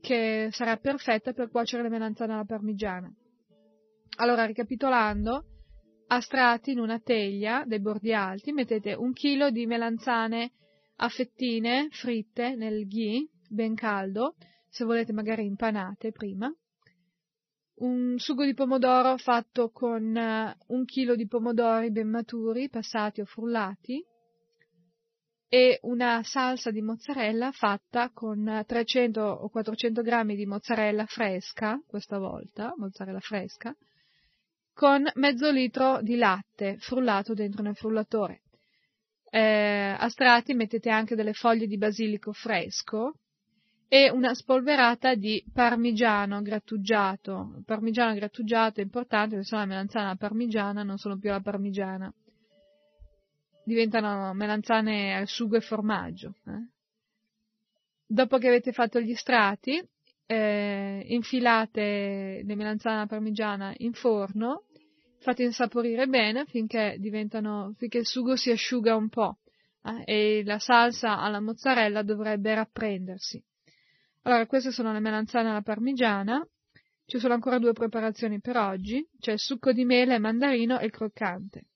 [0.00, 3.12] che sarà perfetta per cuocere le melanzane alla parmigiana.
[4.18, 5.44] Allora, ricapitolando,
[6.06, 10.52] a strati in una teglia dei bordi alti mettete un chilo di melanzane
[10.96, 14.36] a fettine fritte nel ghee ben caldo,
[14.68, 16.54] se volete magari impanate prima,
[17.76, 23.24] un sugo di pomodoro fatto con uh, un chilo di pomodori ben maturi, passati o
[23.24, 24.04] frullati,
[25.48, 32.18] e una salsa di mozzarella fatta con 300 o 400 grammi di mozzarella fresca, questa
[32.18, 33.74] volta, mozzarella fresca,
[34.72, 38.42] con mezzo litro di latte frullato dentro nel frullatore.
[39.30, 43.18] Eh, a strati mettete anche delle foglie di basilico fresco
[43.88, 47.62] e una spolverata di parmigiano grattugiato.
[47.64, 52.12] Parmigiano grattugiato è importante perché se no la melanzana parmigiana non sono più la parmigiana.
[53.64, 56.34] Diventano melanzane al sugo e formaggio.
[56.46, 56.68] Eh?
[58.06, 59.82] Dopo che avete fatto gli strati,
[60.26, 64.64] eh, infilate le melanzane alla parmigiana in forno,
[65.18, 69.38] fate insaporire bene finché, finché il sugo si asciuga un po'
[69.82, 73.42] eh, e la salsa alla mozzarella dovrebbe rapprendersi.
[74.26, 76.42] Allora, queste sono le melanzane alla parmigiana.
[77.04, 81.66] Ci sono ancora due preparazioni per oggi, il succo di mele, mandarino e il croccante.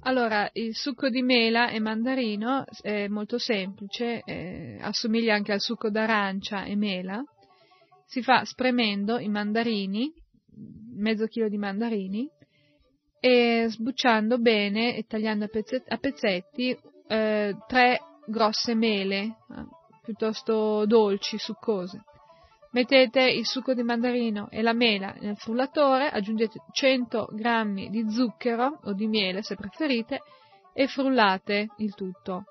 [0.00, 5.88] Allora, il succo di mela e mandarino è molto semplice, eh, assomiglia anche al succo
[5.88, 7.22] d'arancia e mela.
[8.04, 10.12] Si fa spremendo i mandarini,
[10.94, 12.28] mezzo chilo di mandarini,
[13.24, 19.36] e sbucciando bene e tagliando a, pezzetti, a pezzetti eh, tre grosse mele, eh,
[20.02, 22.02] piuttosto dolci, succose.
[22.72, 28.80] Mettete il succo di mandarino e la mela nel frullatore, aggiungete 100 g di zucchero
[28.82, 30.22] o di miele se preferite
[30.72, 32.46] e frullate il tutto.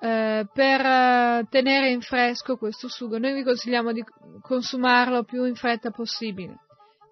[0.00, 4.02] Eh, per eh, tenere in fresco questo sugo noi vi consigliamo di
[4.40, 6.65] consumarlo più in fretta possibile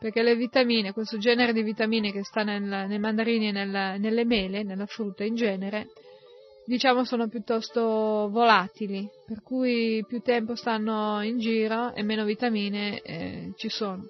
[0.05, 4.27] perché le vitamine, questo genere di vitamine che sta nel, nei mandarini e nel, nelle
[4.27, 5.87] mele, nella frutta in genere,
[6.67, 13.53] diciamo sono piuttosto volatili, per cui più tempo stanno in giro e meno vitamine eh,
[13.57, 14.03] ci sono.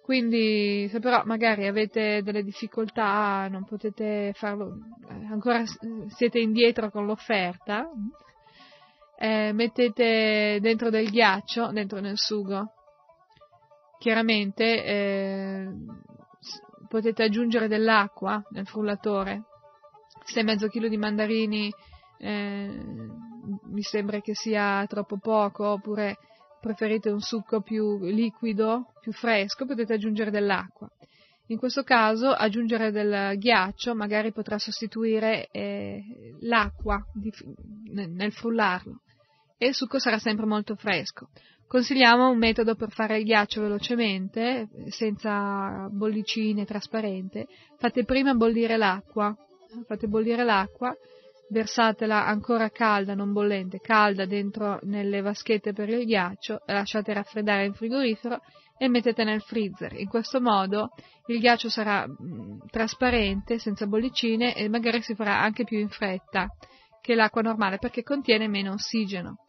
[0.00, 4.76] Quindi se però magari avete delle difficoltà, non potete farlo,
[5.10, 5.64] eh, ancora
[6.14, 7.84] siete indietro con l'offerta,
[9.18, 12.74] eh, mettete dentro del ghiaccio, dentro nel sugo,
[14.00, 15.68] chiaramente eh,
[16.88, 19.42] potete aggiungere dell'acqua nel frullatore.
[20.24, 21.70] Se mezzo chilo di mandarini
[22.18, 22.82] eh,
[23.64, 26.16] mi sembra che sia troppo poco, oppure
[26.60, 30.88] preferite un succo più liquido, più fresco, potete aggiungere dell'acqua.
[31.48, 36.02] In questo caso aggiungere del ghiaccio magari potrà sostituire eh,
[36.40, 37.30] l'acqua di,
[37.92, 39.02] nel frullarlo
[39.58, 41.28] e il succo sarà sempre molto fresco.
[41.70, 47.46] Consigliamo un metodo per fare il ghiaccio velocemente, senza bollicine, trasparente.
[47.78, 49.32] Fate prima bollire l'acqua,
[49.86, 50.92] fate bollire l'acqua,
[51.50, 57.74] versatela ancora calda, non bollente, calda dentro nelle vaschette per il ghiaccio, lasciate raffreddare in
[57.74, 58.40] frigorifero
[58.76, 59.92] e mettete nel freezer.
[59.92, 60.88] In questo modo
[61.26, 66.48] il ghiaccio sarà mh, trasparente, senza bollicine e magari si farà anche più in fretta
[67.00, 69.44] che l'acqua normale perché contiene meno ossigeno.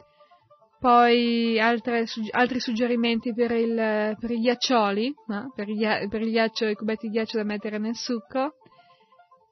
[0.81, 5.53] Poi altre, altri suggerimenti per, il, per i ghiaccioli, no?
[5.55, 8.55] per, il, per, il, ghiaccio, i cubetti di ghiaccio da mettere nel succo.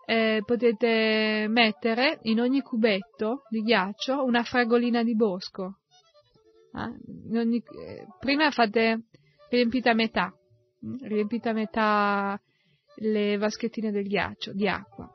[0.07, 5.81] Eh, potete mettere in ogni cubetto di ghiaccio una fragolina di bosco.
[6.73, 7.37] Eh?
[7.37, 9.03] Ogni, eh, prima fate,
[9.51, 10.33] riempite a metà,
[10.79, 11.07] hm?
[11.07, 12.41] riempite a metà
[13.01, 15.07] le vaschettine del ghiaccio di acqua.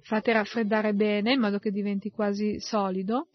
[0.00, 3.28] Fate raffreddare bene in modo che diventi quasi solido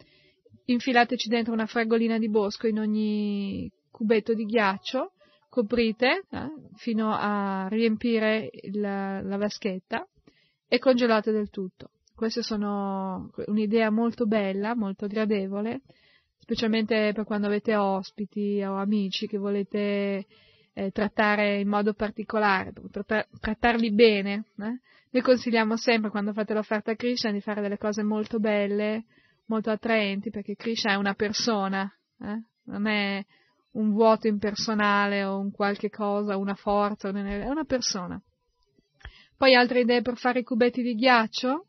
[0.65, 5.13] infilateci dentro una fragolina di bosco in ogni cubetto di ghiaccio,
[5.49, 10.07] coprite eh, fino a riempire la, la vaschetta
[10.67, 11.89] e congelate del tutto.
[12.15, 15.81] Questa sono un'idea molto bella, molto gradevole,
[16.37, 20.25] specialmente per quando avete ospiti o amici che volete
[20.73, 24.45] eh, trattare in modo particolare, tratt- trattarli bene.
[24.59, 24.79] Eh?
[25.09, 29.05] Noi consigliamo sempre quando fate l'offerta a Krishna di fare delle cose molto belle,
[29.51, 32.41] molto attraenti perché Krishna è una persona, eh?
[32.63, 33.23] non è
[33.71, 38.21] un vuoto impersonale o un qualche cosa, una forza, è una persona.
[39.35, 41.65] Poi altre idee per fare i cubetti di ghiaccio?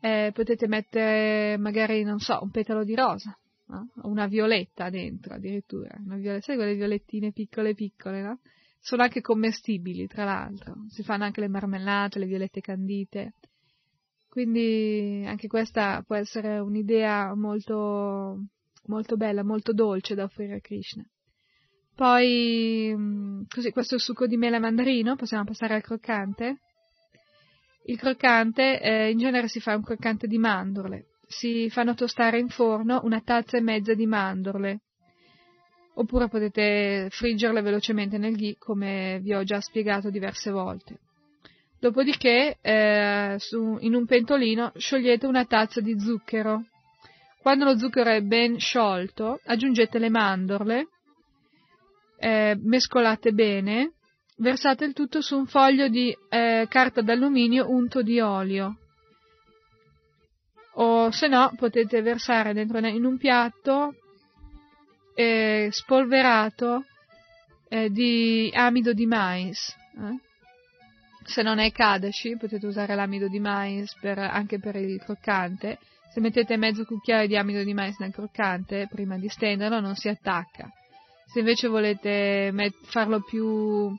[0.00, 3.36] Eh, potete mettere magari, non so, un petalo di rosa,
[3.66, 3.90] no?
[4.02, 8.40] una violetta dentro addirittura, una violetta, sai quelle violettine piccole piccole, no?
[8.80, 13.34] Sono anche commestibili, tra l'altro, si fanno anche le marmellate, le violette candite.
[14.32, 18.46] Quindi anche questa può essere un'idea molto,
[18.86, 21.04] molto bella, molto dolce da offrire a Krishna.
[21.94, 26.60] Poi, mm, così, questo è il succo di mela mandarino, possiamo passare al croccante.
[27.84, 31.08] Il croccante, eh, in genere si fa un croccante di mandorle.
[31.26, 34.80] Si fanno tostare in forno una tazza e mezza di mandorle.
[35.96, 41.00] Oppure potete friggerle velocemente nel ghee, come vi ho già spiegato diverse volte.
[41.82, 46.66] Dopodiché eh, su, in un pentolino sciogliete una tazza di zucchero.
[47.40, 50.86] Quando lo zucchero è ben sciolto, aggiungete le mandorle,
[52.20, 53.94] eh, mescolate bene,
[54.36, 58.76] versate il tutto su un foglio di eh, carta d'alluminio unto di olio.
[60.74, 63.96] O se no potete versare dentro in un piatto
[65.16, 66.84] eh, spolverato
[67.68, 69.74] eh, di amido di mais.
[69.96, 70.30] Eh
[71.24, 75.78] se non è Kadashi potete usare l'amido di mais per, anche per il croccante.
[76.12, 80.08] Se mettete mezzo cucchiaio di amido di mais nel croccante, prima di stenderlo, non si
[80.08, 80.70] attacca.
[81.26, 83.96] Se invece volete met- farlo più,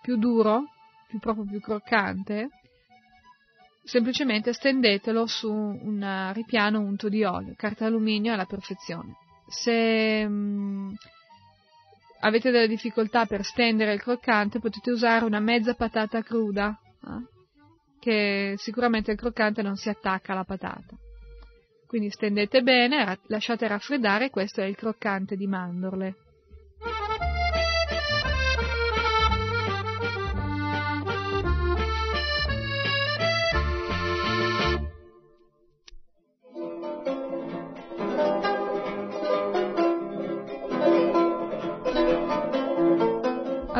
[0.00, 0.66] più duro,
[1.08, 2.48] più proprio più croccante,
[3.82, 9.16] semplicemente stendetelo su un ripiano unto di olio, carta alluminio alla perfezione.
[9.48, 10.92] Se mh, mm,
[12.20, 17.38] avete delle difficoltà per stendere il croccante, potete usare una mezza patata cruda, eh?
[17.98, 20.96] che sicuramente il croccante non si attacca alla patata.
[21.86, 26.14] Quindi stendete bene, lasciate raffreddare, questo è il croccante di mandorle.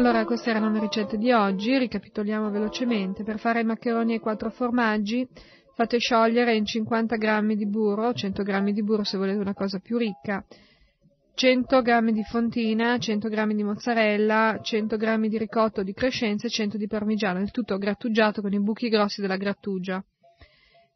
[0.00, 3.22] Allora, queste erano le ricette di oggi, ricapitoliamo velocemente.
[3.22, 5.28] Per fare i maccheroni e quattro formaggi
[5.74, 9.78] fate sciogliere in 50 g di burro, 100 g di burro se volete una cosa
[9.78, 10.42] più ricca,
[11.34, 16.50] 100 g di fontina, 100 g di mozzarella, 100 g di ricotto di crescenza e
[16.50, 20.02] 100 di parmigiano, il tutto grattugiato con i buchi grossi della grattugia.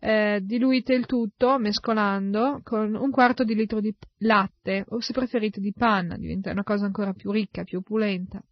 [0.00, 5.60] Eh, diluite il tutto mescolando con un quarto di litro di latte o se preferite
[5.60, 8.42] di panna, diventa una cosa ancora più ricca, più opulenta.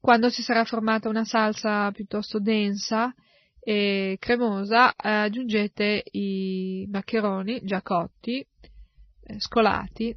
[0.00, 3.14] Quando si sarà formata una salsa piuttosto densa
[3.60, 10.16] e cremosa, eh, aggiungete i maccheroni già cotti, eh, scolati.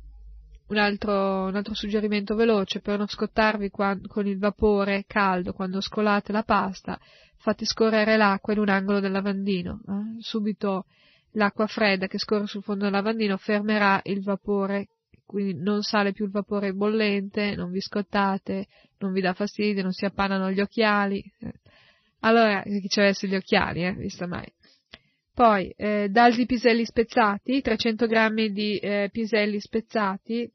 [0.68, 5.82] Un altro, un altro, suggerimento veloce per non scottarvi quando, con il vapore caldo quando
[5.82, 6.98] scolate la pasta,
[7.36, 9.82] fate scorrere l'acqua in un angolo del lavandino.
[9.86, 10.22] Eh?
[10.22, 10.86] Subito
[11.34, 14.88] l'acqua fredda che scorre sul fondo del lavandino fermerà il vapore
[15.26, 18.68] quindi non sale più il vapore bollente, non vi scottate,
[19.00, 21.24] non vi dà fastidio, non si appannano gli occhiali.
[22.20, 24.52] Allora, chi ci avesse gli occhiali, eh, visto mai.
[25.34, 30.50] Poi, eh, daldi piselli spezzati, 300 g di eh, piselli spezzati,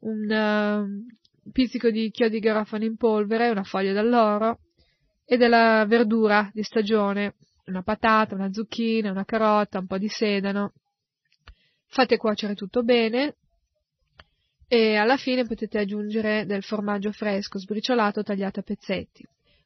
[0.00, 4.60] un uh, pizzico di chiodi di garofano in polvere, una foglia d'alloro
[5.24, 7.34] e della verdura di stagione,
[7.66, 10.72] una patata, una zucchina, una carota, un po' di sedano.
[11.86, 13.36] Fate cuocere tutto bene,
[14.68, 19.24] e alla fine potete aggiungere del formaggio fresco sbriciolato tagliato a pezzetti.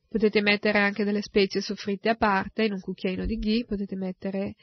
[0.09, 4.55] Potete mettere anche delle spezie soffritte a parte in un cucchiaino di ghee, potete mettere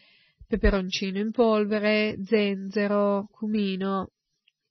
[0.46, 4.12] peperoncino in polvere, zenzero, cumino,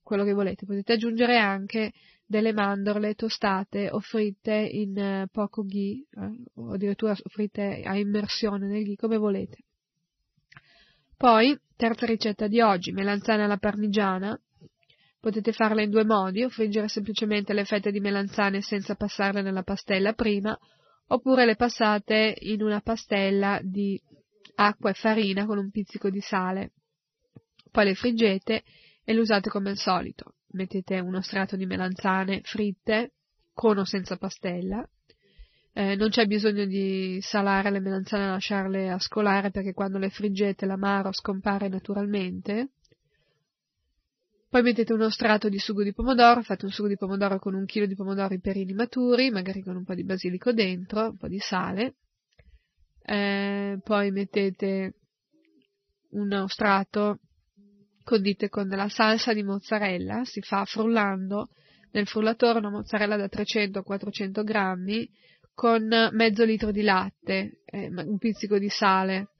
[0.01, 0.65] quello che volete.
[0.65, 1.91] Potete aggiungere anche
[2.25, 8.67] delle mandorle tostate o fritte in eh, poco ghee, eh, o addirittura fritte a immersione
[8.67, 9.57] nel ghee, come volete.
[11.15, 14.39] Poi, terza ricetta di oggi, melanzane alla parmigiana.
[15.19, 19.63] Potete farla in due modi, o friggere semplicemente le fette di melanzane senza passarle nella
[19.63, 20.57] pastella prima,
[21.07, 23.99] oppure le passate in una pastella di
[24.55, 26.71] acqua e farina con un pizzico di sale.
[27.71, 28.63] Poi le friggete
[29.03, 30.35] e le usate come al solito.
[30.51, 33.13] Mettete uno strato di melanzane fritte,
[33.53, 34.87] con o senza pastella.
[35.73, 40.09] Eh, non c'è bisogno di salare le melanzane e lasciarle a scolare perché quando le
[40.09, 42.69] friggete l'amaro scompare naturalmente.
[44.49, 47.65] Poi mettete uno strato di sugo di pomodoro, fate un sugo di pomodoro con un
[47.65, 51.39] chilo di pomodori perini maturi, magari con un po' di basilico dentro, un po' di
[51.39, 51.95] sale.
[53.03, 54.93] Eh, poi mettete
[56.11, 57.19] uno strato,
[58.05, 61.49] condite con della salsa di mozzarella, si fa frullando
[61.91, 65.09] nel frullatore una mozzarella da 300-400 grammi
[65.53, 69.31] con mezzo litro di latte, eh, un pizzico di sale,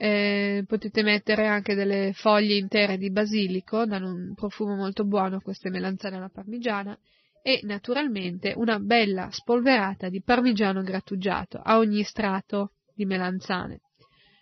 [0.00, 5.70] eh, potete mettere anche delle foglie intere di basilico, danno un profumo molto buono queste
[5.70, 6.96] melanzane alla parmigiana
[7.42, 13.80] e naturalmente una bella spolverata di parmigiano grattugiato a ogni strato di melanzane.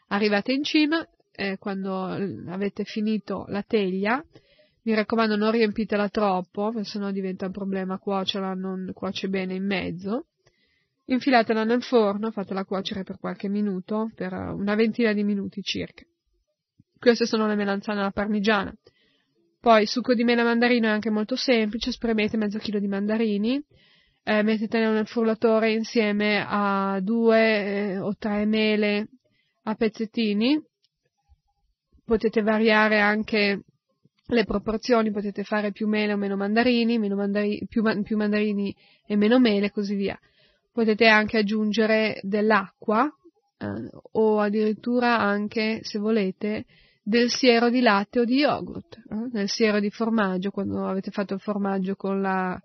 [0.08, 4.22] Arrivate in cima, eh, quando avete finito la teglia,
[4.82, 9.64] mi raccomando non riempitela troppo, se no diventa un problema cuocerla, non cuoce bene in
[9.64, 10.26] mezzo.
[11.08, 16.04] Infilatela nel forno, fatela cuocere per qualche minuto, per una ventina di minuti circa.
[16.98, 18.74] Queste sono le melanzane alla parmigiana.
[19.60, 23.62] Poi succo di mela mandarino è anche molto semplice, spremete mezzo chilo di mandarini,
[24.24, 29.08] eh, mettetene nel frullatore insieme a due eh, o tre mele
[29.62, 30.60] a pezzettini,
[32.04, 33.62] potete variare anche
[34.26, 38.74] le proporzioni, potete fare più mele o meno mandarini, meno mandari, più, più mandarini
[39.06, 40.18] e meno mele e così via
[40.76, 43.10] potete anche aggiungere dell'acqua
[43.56, 46.66] eh, o addirittura anche, se volete,
[47.02, 51.32] del siero di latte o di yogurt, eh, del siero di formaggio quando avete fatto
[51.32, 52.60] il formaggio con, la,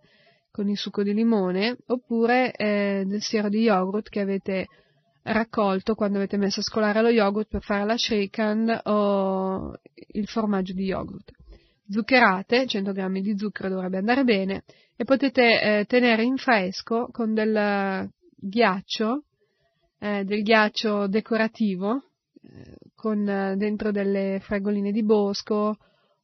[0.52, 4.68] con il succo di limone, oppure eh, del siero di yogurt che avete
[5.24, 10.74] raccolto quando avete messo a scolare lo yogurt per fare la shrikan o il formaggio
[10.74, 11.32] di yogurt.
[11.92, 14.64] Zuccherate, 100 g di zucchero dovrebbe andare bene,
[14.96, 19.24] e potete eh, tenere in fresco con del ghiaccio,
[20.00, 22.04] eh, del ghiaccio decorativo,
[22.44, 25.78] eh, con eh, dentro delle fragoline di bosco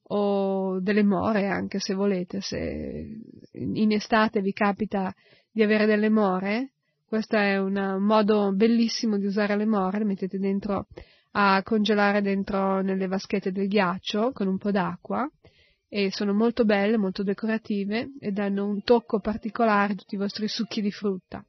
[0.09, 3.05] o delle more anche se volete, se
[3.51, 5.13] in estate vi capita
[5.51, 6.71] di avere delle more,
[7.05, 10.87] questo è un modo bellissimo di usare le more, le mettete dentro
[11.31, 15.29] a congelare dentro nelle vaschette del ghiaccio con un po' d'acqua
[15.89, 20.47] e sono molto belle, molto decorative e danno un tocco particolare a tutti i vostri
[20.47, 21.43] succhi di frutta.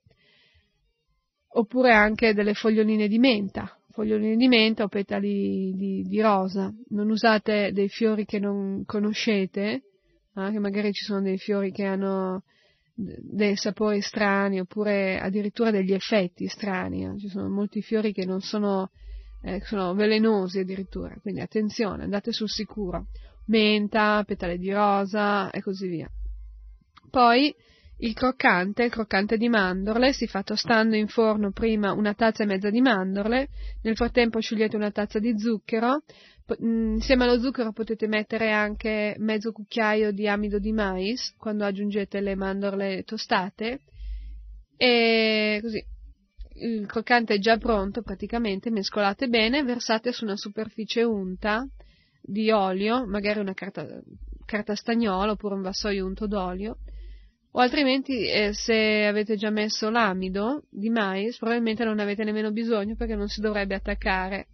[1.50, 6.72] Oppure anche delle foglioline di menta, foglioline di menta o petali di, di rosa.
[6.90, 9.82] Non usate dei fiori che non conoscete,
[10.34, 12.42] eh, magari ci sono dei fiori che hanno
[12.94, 17.04] dei sapori strani oppure addirittura degli effetti strani.
[17.04, 17.18] eh.
[17.18, 18.90] Ci sono molti fiori che non sono,
[19.42, 23.06] eh, sono velenosi addirittura, quindi attenzione, andate sul sicuro.
[23.48, 26.08] Menta, petale di rosa e così via.
[27.10, 27.54] Poi
[28.00, 32.46] il croccante, il croccante di mandorle, si fa tostando in forno prima una tazza e
[32.46, 33.48] mezza di mandorle,
[33.82, 36.02] nel frattempo sciogliete una tazza di zucchero,
[36.58, 42.20] mh, insieme allo zucchero potete mettere anche mezzo cucchiaio di amido di mais quando aggiungete
[42.20, 43.80] le mandorle tostate
[44.76, 45.84] e così
[46.60, 51.66] il croccante è già pronto praticamente, mescolate bene, versate su una superficie unta
[52.28, 53.86] di olio, magari una carta,
[54.44, 56.76] carta stagnola oppure un vassoio unto d'olio,
[57.52, 62.94] o altrimenti eh, se avete già messo l'amido di mais probabilmente non avete nemmeno bisogno
[62.94, 64.48] perché non si dovrebbe attaccare.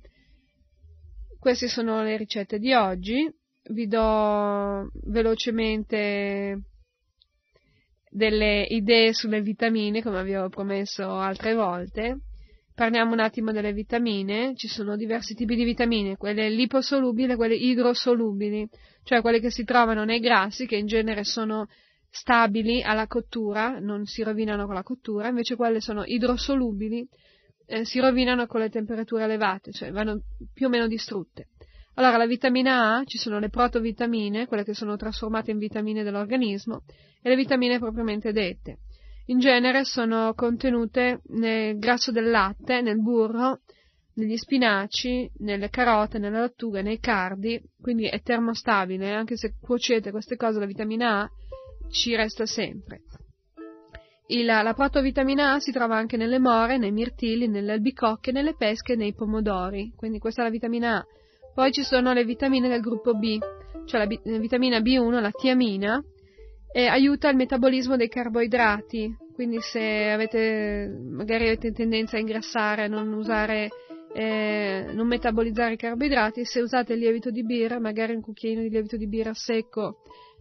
[1.39, 3.29] Queste sono le ricette di oggi,
[3.71, 6.63] vi do velocemente
[8.09, 12.21] delle idee sulle vitamine come vi avevo promesso altre volte.
[12.75, 17.55] Parliamo un attimo delle vitamine, ci sono diversi tipi di vitamine, quelle liposolubili e quelle
[17.55, 18.69] idrosolubili,
[19.05, 21.69] cioè quelle che si trovano nei grassi che in genere sono
[22.11, 27.07] stabili alla cottura, non si rovinano con la cottura, invece quelle sono idrosolubili,
[27.67, 30.23] eh, si rovinano con le temperature elevate, cioè vanno
[30.53, 31.51] più o meno distrutte.
[31.95, 36.83] Allora, la vitamina A, ci sono le protovitamine, quelle che sono trasformate in vitamine dell'organismo,
[37.23, 38.79] e le vitamine propriamente dette.
[39.27, 43.61] In genere sono contenute nel grasso del latte, nel burro,
[44.17, 50.37] negli spinaci, nelle carote, nelle lattughe, nei cardi, quindi è termostabile, anche se cuocete queste
[50.37, 51.31] cose la vitamina A
[51.91, 53.03] ci resta sempre.
[54.27, 58.93] Il, la protovitamina A si trova anche nelle more, nei mirtilli, nelle albicocche, nelle pesche
[58.93, 61.07] e nei pomodori, quindi questa è la vitamina A.
[61.55, 63.39] Poi ci sono le vitamine del gruppo B,
[63.87, 66.03] cioè la, la vitamina B1, la tiamina,
[66.77, 73.13] e aiuta il metabolismo dei carboidrati, quindi se avete, magari avete tendenza a ingrassare, non
[73.13, 73.69] usare,
[74.13, 78.71] eh, non metabolizzare i carboidrati, se usate il lievito di birra, magari un cucchiaino di
[78.71, 80.01] lievito di birra secco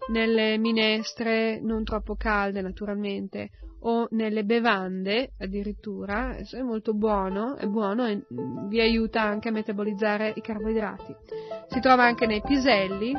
[0.09, 3.51] nelle minestre non troppo calde naturalmente
[3.83, 8.23] o nelle bevande addirittura è molto buono, è buono e
[8.67, 11.15] vi aiuta anche a metabolizzare i carboidrati.
[11.67, 13.13] Si trova anche nei piselli,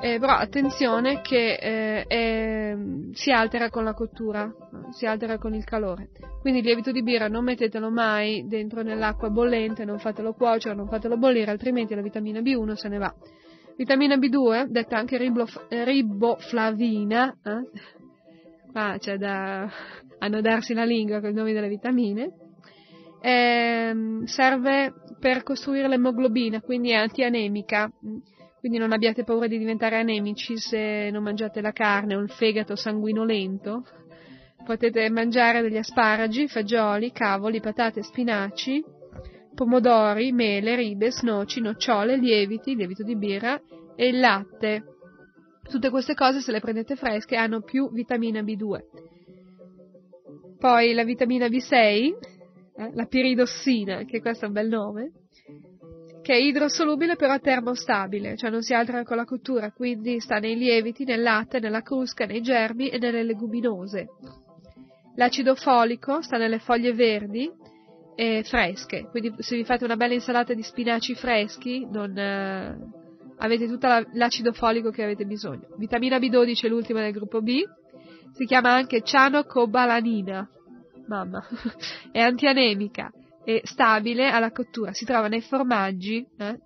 [0.00, 2.76] eh, però attenzione che eh, è,
[3.12, 4.50] si altera con la cottura,
[4.90, 6.10] si altera con il calore.
[6.40, 10.88] Quindi il lievito di birra non mettetelo mai dentro nell'acqua bollente, non fatelo cuocere, non
[10.88, 13.14] fatelo bollire, altrimenti la vitamina B1 se ne va.
[13.76, 18.00] Vitamina B2, detta anche ribof- riboflavina, eh?
[18.72, 19.70] Qua c'è da
[20.18, 22.32] annodarsi la lingua con i nomi delle vitamine,
[23.20, 27.90] ehm, serve per costruire l'emoglobina, quindi è antianemica,
[28.58, 32.74] quindi non abbiate paura di diventare anemici se non mangiate la carne o il fegato
[32.74, 33.84] sanguinolento.
[34.64, 38.82] Potete mangiare degli asparagi, fagioli, cavoli, patate, spinaci,
[39.54, 43.60] pomodori, mele, ribes, noci, nocciole, lieviti, lievito di birra
[43.96, 44.91] e il latte.
[45.68, 48.80] Tutte queste cose, se le prendete fresche, hanno più vitamina B2.
[50.58, 51.74] Poi la vitamina B6,
[52.76, 55.12] eh, la piridossina, che questo è un bel nome,
[56.22, 60.56] che è idrosolubile però termostabile, cioè non si altera con la cottura, quindi sta nei
[60.56, 64.06] lieviti, nel latte, nella crusca, nei germi e nelle leguminose.
[65.16, 67.50] L'acido folico sta nelle foglie verdi,
[68.14, 72.78] e fresche, quindi se vi fate una bella insalata di spinaci freschi non, eh,
[73.42, 75.66] avete tutto la, l'acido folico che avete bisogno.
[75.76, 77.62] Vitamina B12 è l'ultima del gruppo B,
[78.32, 80.48] si chiama anche cianocobalanina,
[81.08, 81.44] mamma,
[82.10, 83.10] è antianemica,
[83.44, 86.58] è stabile alla cottura, si trova nei formaggi, eh?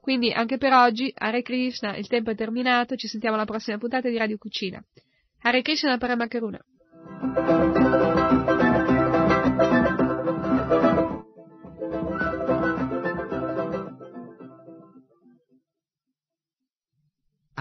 [0.00, 4.08] quindi anche per oggi Hare Krishna, il tempo è terminato, ci sentiamo alla prossima puntata
[4.08, 4.82] di Radio Cucina.
[5.42, 6.58] Hare Krishna Paramakaruna.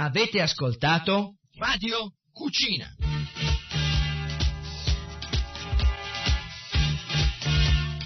[0.01, 2.89] Avete ascoltato Radio Cucina.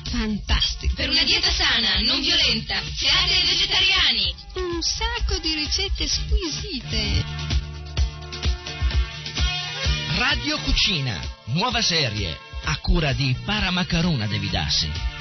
[0.09, 0.95] Fantastico.
[0.95, 4.33] Per una dieta sana, non violenta, siate vegetariani.
[4.55, 7.23] Un sacco di ricette squisite.
[10.17, 11.21] Radio Cucina,
[11.53, 15.12] nuova serie, a cura di Paramacaruna Devidassi.